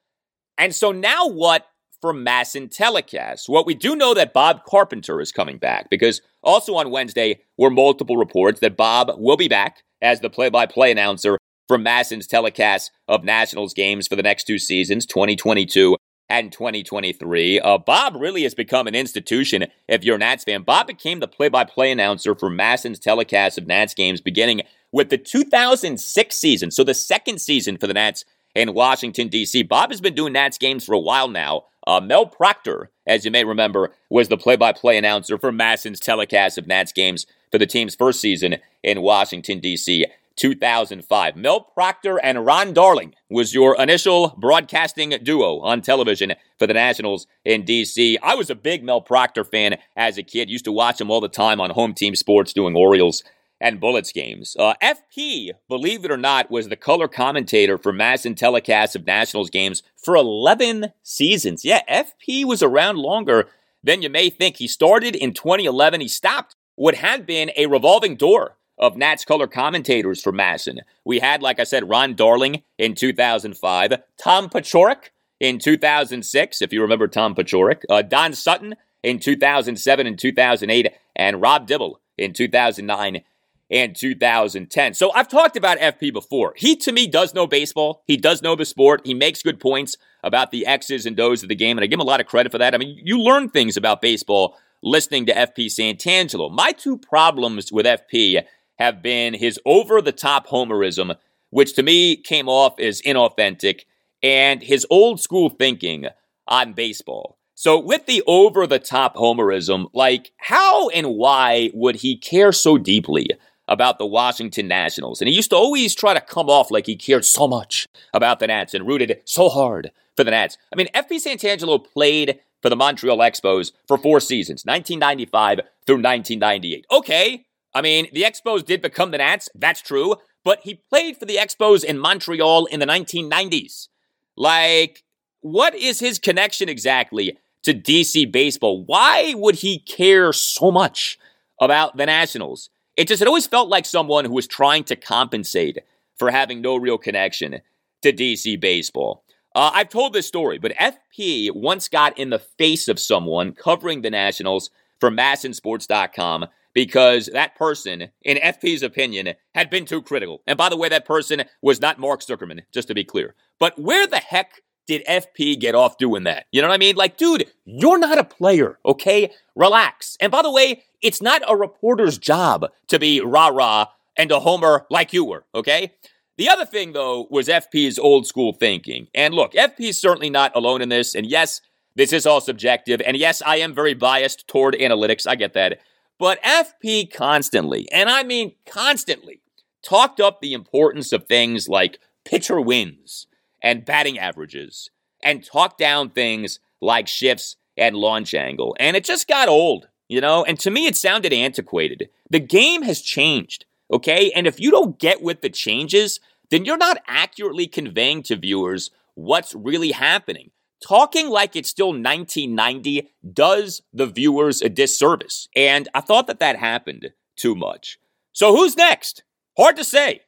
[0.58, 1.66] And so now what
[2.02, 3.48] for MASN telecasts?
[3.48, 7.70] Well, we do know that Bob Carpenter is coming back because also on Wednesday were
[7.70, 13.24] multiple reports that Bob will be back as the play-by-play announcer for MASN's telecast of
[13.24, 15.96] Nationals games for the next two seasons, 2022
[16.28, 17.60] and 2023.
[17.60, 20.62] Uh, Bob really has become an institution if you're a Nats fan.
[20.62, 25.10] Bob became the play by play announcer for MASN's telecast of Nats games beginning with
[25.10, 28.24] the 2006 season, so the second season for the Nats
[28.54, 29.64] in Washington, D.C.
[29.64, 31.64] Bob has been doing Nats games for a while now.
[31.86, 36.00] Uh, Mel Proctor, as you may remember, was the play by play announcer for MASN's
[36.00, 40.06] telecast of Nats games for the team's first season in Washington, D.C.
[40.36, 41.36] 2005.
[41.36, 47.26] Mel Proctor and Ron Darling was your initial broadcasting duo on television for the Nationals
[47.44, 48.18] in D.C.
[48.22, 50.50] I was a big Mel Proctor fan as a kid.
[50.50, 53.22] Used to watch him all the time on home team sports doing Orioles
[53.60, 54.56] and Bullets games.
[54.58, 59.50] Uh, FP, believe it or not, was the color commentator for MASN telecasts of Nationals
[59.50, 61.64] games for 11 seasons.
[61.64, 63.48] Yeah, FP was around longer
[63.82, 64.56] than you may think.
[64.56, 66.00] He started in 2011.
[66.00, 70.80] He stopped what had been a revolving door of Nats color commentators for MASN.
[71.04, 73.92] We had, like I said, Ron Darling in 2005,
[74.22, 75.10] Tom Paciorek
[75.40, 81.40] in 2006, if you remember Tom Paciorek, uh, Don Sutton in 2007 and 2008, and
[81.40, 83.22] Rob Dibble in 2009
[83.70, 84.94] and 2010.
[84.94, 86.54] So I've talked about FP before.
[86.56, 88.02] He, to me, does know baseball.
[88.06, 89.02] He does know the sport.
[89.04, 91.98] He makes good points about the X's and O's of the game, and I give
[91.98, 92.74] him a lot of credit for that.
[92.74, 96.50] I mean, you learn things about baseball listening to FP Santangelo.
[96.50, 98.44] My two problems with FP
[98.78, 101.16] have been his over the top homerism,
[101.50, 103.82] which to me came off as inauthentic,
[104.22, 106.06] and his old school thinking
[106.48, 107.38] on baseball.
[107.54, 112.78] So, with the over the top homerism, like, how and why would he care so
[112.78, 113.28] deeply
[113.68, 115.20] about the Washington Nationals?
[115.20, 118.40] And he used to always try to come off like he cared so much about
[118.40, 120.58] the Nats and rooted so hard for the Nats.
[120.72, 126.86] I mean, FP Santangelo played for the Montreal Expos for four seasons, 1995 through 1998.
[126.90, 127.44] Okay,
[127.74, 131.36] I mean, the Expos did become the Nats, that's true, but he played for the
[131.36, 133.88] Expos in Montreal in the 1990s.
[134.36, 135.02] Like,
[135.40, 138.84] what is his connection exactly to DC baseball?
[138.84, 141.18] Why would he care so much
[141.60, 142.70] about the Nationals?
[142.96, 145.78] It just it always felt like someone who was trying to compensate
[146.16, 147.60] for having no real connection
[148.02, 149.24] to DC baseball.
[149.54, 154.02] Uh, I've told this story, but FP once got in the face of someone covering
[154.02, 154.70] the Nationals
[155.00, 160.42] for MASNsports.com because that person, in FP's opinion, had been too critical.
[160.46, 163.34] And by the way, that person was not Mark Zuckerman, just to be clear.
[163.58, 166.46] But where the heck did FP get off doing that?
[166.52, 166.96] You know what I mean?
[166.96, 169.30] Like, dude, you're not a player, okay?
[169.54, 170.16] Relax.
[170.20, 173.86] And by the way, it's not a reporter's job to be rah rah
[174.16, 175.92] and a homer like you were, okay?
[176.36, 179.06] The other thing, though, was FP's old school thinking.
[179.14, 181.14] And look, FP's certainly not alone in this.
[181.14, 181.60] And yes,
[181.94, 183.00] this is all subjective.
[183.06, 185.28] And yes, I am very biased toward analytics.
[185.28, 185.78] I get that.
[186.18, 189.40] But FP constantly, and I mean constantly,
[189.82, 193.26] talked up the importance of things like pitcher wins
[193.62, 194.90] and batting averages
[195.22, 198.76] and talked down things like shifts and launch angle.
[198.78, 200.44] And it just got old, you know?
[200.44, 202.08] And to me, it sounded antiquated.
[202.30, 204.30] The game has changed, okay?
[204.32, 206.20] And if you don't get with the changes,
[206.50, 210.50] then you're not accurately conveying to viewers what's really happening
[210.84, 215.48] talking like it's still 1990 does the viewers a disservice.
[215.56, 217.98] And I thought that that happened too much.
[218.32, 219.22] So who's next?
[219.56, 220.22] Hard to say.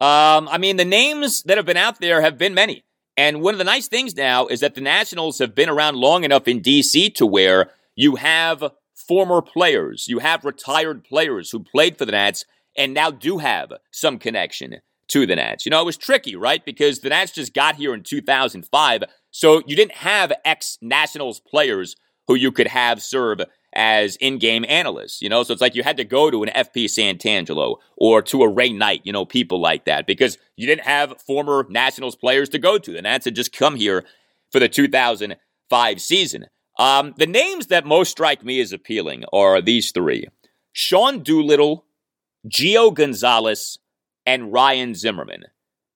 [0.00, 2.84] Um, I mean, the names that have been out there have been many.
[3.16, 6.24] And one of the nice things now is that the Nationals have been around long
[6.24, 11.98] enough in DC to where you have former players, you have retired players who played
[11.98, 12.44] for the Nats
[12.76, 15.66] and now do have some connection to the Nats.
[15.66, 16.64] You know, it was tricky, right?
[16.64, 19.04] Because the Nats just got here in 2005.
[19.32, 21.96] So you didn't have ex Nationals players
[22.28, 23.40] who you could have serve
[23.74, 25.42] as in-game analysts, you know?
[25.42, 28.72] So it's like you had to go to an FP Santangelo or to a Ray
[28.72, 32.78] Knight, you know, people like that because you didn't have former Nationals players to go
[32.78, 32.96] to.
[32.96, 34.04] And that's to just come here
[34.50, 36.46] for the 2005 season.
[36.78, 40.28] Um, the names that most strike me as appealing are these three.
[40.72, 41.84] Sean Doolittle,
[42.48, 43.78] Gio Gonzalez,
[44.26, 45.44] and Ryan Zimmerman.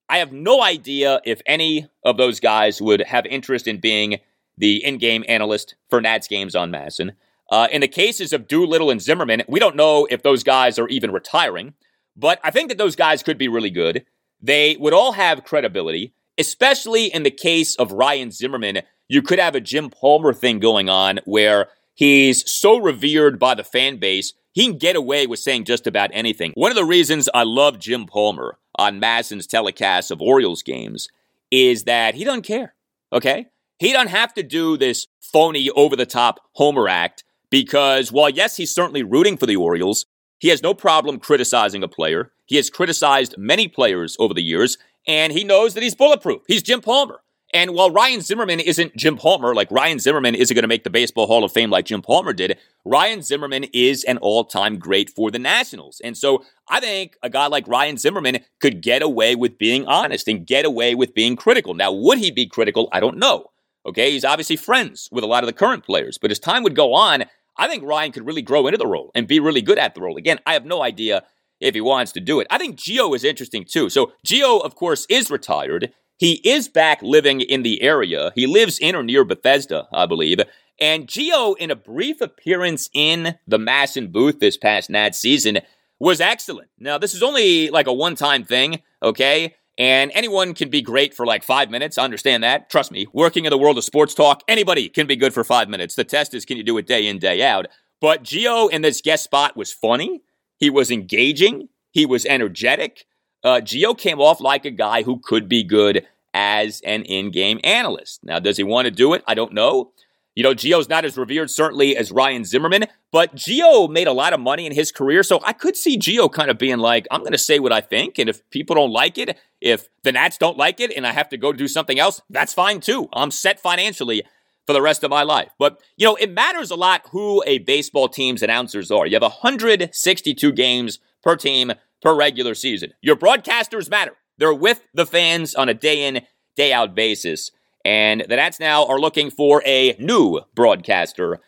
[0.09, 4.19] I have no idea if any of those guys would have interest in being
[4.57, 7.11] the in game analyst for Nats games on MASN.
[7.49, 10.87] Uh, in the cases of Doolittle and Zimmerman, we don't know if those guys are
[10.87, 11.73] even retiring,
[12.15, 14.05] but I think that those guys could be really good.
[14.41, 18.81] They would all have credibility, especially in the case of Ryan Zimmerman.
[19.07, 23.63] You could have a Jim Palmer thing going on where he's so revered by the
[23.63, 26.51] fan base, he can get away with saying just about anything.
[26.55, 31.07] One of the reasons I love Jim Palmer on MASN's telecasts of Orioles games
[31.51, 32.75] is that he doesn't care.
[33.11, 33.47] Okay?
[33.79, 38.57] He doesn't have to do this phony over the top Homer act because while yes,
[38.57, 40.05] he's certainly rooting for the Orioles,
[40.39, 42.31] he has no problem criticizing a player.
[42.45, 44.77] He has criticized many players over the years,
[45.07, 46.43] and he knows that he's bulletproof.
[46.47, 47.21] He's Jim Palmer.
[47.53, 50.89] And while Ryan Zimmerman isn't Jim Palmer, like Ryan Zimmerman isn't going to make the
[50.89, 55.09] Baseball Hall of Fame like Jim Palmer did, Ryan Zimmerman is an all time great
[55.09, 56.01] for the Nationals.
[56.03, 60.27] And so I think a guy like Ryan Zimmerman could get away with being honest
[60.27, 61.73] and get away with being critical.
[61.73, 62.89] Now, would he be critical?
[62.91, 63.47] I don't know.
[63.85, 66.75] Okay, he's obviously friends with a lot of the current players, but as time would
[66.75, 67.23] go on,
[67.55, 70.01] I think Ryan could really grow into the role and be really good at the
[70.01, 70.17] role.
[70.17, 71.23] Again, I have no idea
[71.61, 72.47] if he wants to do it.
[72.49, 73.89] I think Gio is interesting too.
[73.89, 75.93] So Gio, of course, is retired.
[76.17, 78.31] He is back living in the area.
[78.35, 80.39] He lives in or near Bethesda, I believe.
[80.79, 85.59] And Gio, in a brief appearance in the MASN booth this past NAD season,
[85.99, 86.69] was excellent.
[86.79, 89.55] Now, this is only like a one time thing, okay?
[89.77, 91.97] And anyone can be great for like five minutes.
[91.99, 92.69] I understand that.
[92.69, 95.69] Trust me, working in the world of sports talk, anybody can be good for five
[95.69, 95.95] minutes.
[95.95, 97.67] The test is can you do it day in, day out?
[98.01, 100.21] But Gio in this guest spot was funny.
[100.57, 101.69] He was engaging.
[101.91, 103.05] He was energetic
[103.43, 108.23] uh, Gio came off like a guy who could be good as an in-game analyst.
[108.23, 109.23] Now, does he want to do it?
[109.27, 109.91] I don't know.
[110.35, 114.33] You know, Gio's not as revered certainly as Ryan Zimmerman, but Gio made a lot
[114.33, 117.21] of money in his career, so I could see Gio kind of being like, I'm
[117.21, 120.37] going to say what I think, and if people don't like it, if the Nats
[120.37, 123.09] don't like it, and I have to go do something else, that's fine too.
[123.13, 124.23] I'm set financially
[124.67, 125.49] for the rest of my life.
[125.57, 129.07] But, you know, it matters a lot who a baseball team's announcers are.
[129.07, 131.71] You have 162 games per team
[132.01, 132.91] per regular season.
[133.01, 134.11] Your broadcasters matter.
[134.37, 136.21] They're with the fans on a day in,
[136.55, 137.49] day out basis.
[137.83, 141.39] And the Nats now are looking for a new broadcaster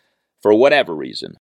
[0.41, 1.35] for whatever reason.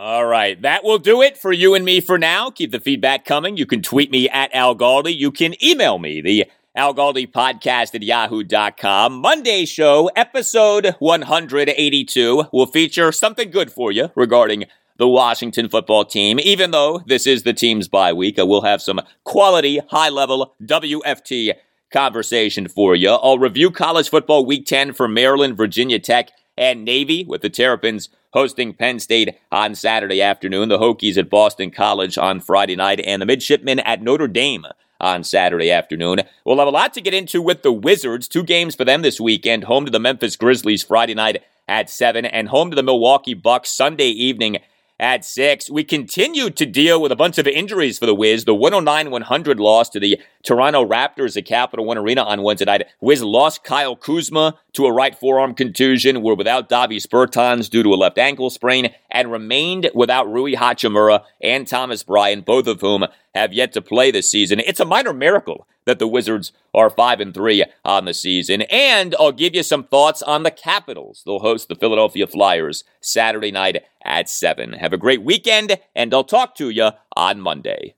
[0.00, 2.50] All right, that will do it for you and me for now.
[2.50, 3.56] Keep the feedback coming.
[3.56, 5.12] You can tweet me at Al Galdi.
[5.12, 6.46] You can email me, the
[6.76, 9.14] Al Galdi podcast at yahoo.com.
[9.14, 14.66] Monday show, episode 182, will feature something good for you regarding
[14.98, 16.38] the Washington football team.
[16.38, 20.10] Even though this is the team's bye week, uh, I will have some quality, high
[20.10, 21.54] level WFT
[21.92, 23.10] conversation for you.
[23.10, 28.08] I'll review college football week 10 for Maryland, Virginia Tech, and Navy, with the Terrapins
[28.32, 33.22] hosting Penn State on Saturday afternoon, the Hokies at Boston College on Friday night, and
[33.22, 34.66] the Midshipmen at Notre Dame
[35.00, 36.20] on Saturday afternoon.
[36.44, 38.28] We'll have a lot to get into with the Wizards.
[38.28, 39.64] Two games for them this weekend.
[39.64, 43.70] Home to the Memphis Grizzlies Friday night at 7 and home to the Milwaukee Bucks
[43.70, 44.58] Sunday evening
[45.00, 45.70] at 6.
[45.70, 48.44] We continue to deal with a bunch of injuries for the Wiz.
[48.44, 52.86] The 109 100 loss to the Toronto Raptors at Capital One Arena on Wednesday night.
[53.00, 56.22] Wiz lost Kyle Kuzma to a right forearm contusion.
[56.22, 61.22] We're without Davis Bertans due to a left ankle sprain and remained without Rui Hachimura
[61.40, 64.60] and Thomas Bryant, both of whom have yet to play this season.
[64.60, 68.62] It's a minor miracle that the Wizards are 5 and 3 on the season.
[68.62, 71.22] And I'll give you some thoughts on the Capitals.
[71.24, 74.74] They'll host the Philadelphia Flyers Saturday night at 7.
[74.74, 77.94] Have a great weekend, and I'll talk to you on Monday.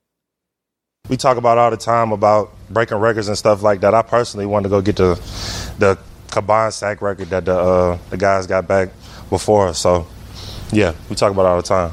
[1.09, 3.95] We talk about all the time about breaking records and stuff like that.
[3.95, 5.15] I personally want to go get the
[5.79, 5.99] the
[6.31, 8.91] combined sack record that the uh, the guys got back
[9.29, 9.75] before.
[9.75, 10.07] So,
[10.71, 11.93] yeah, we talk about all the time.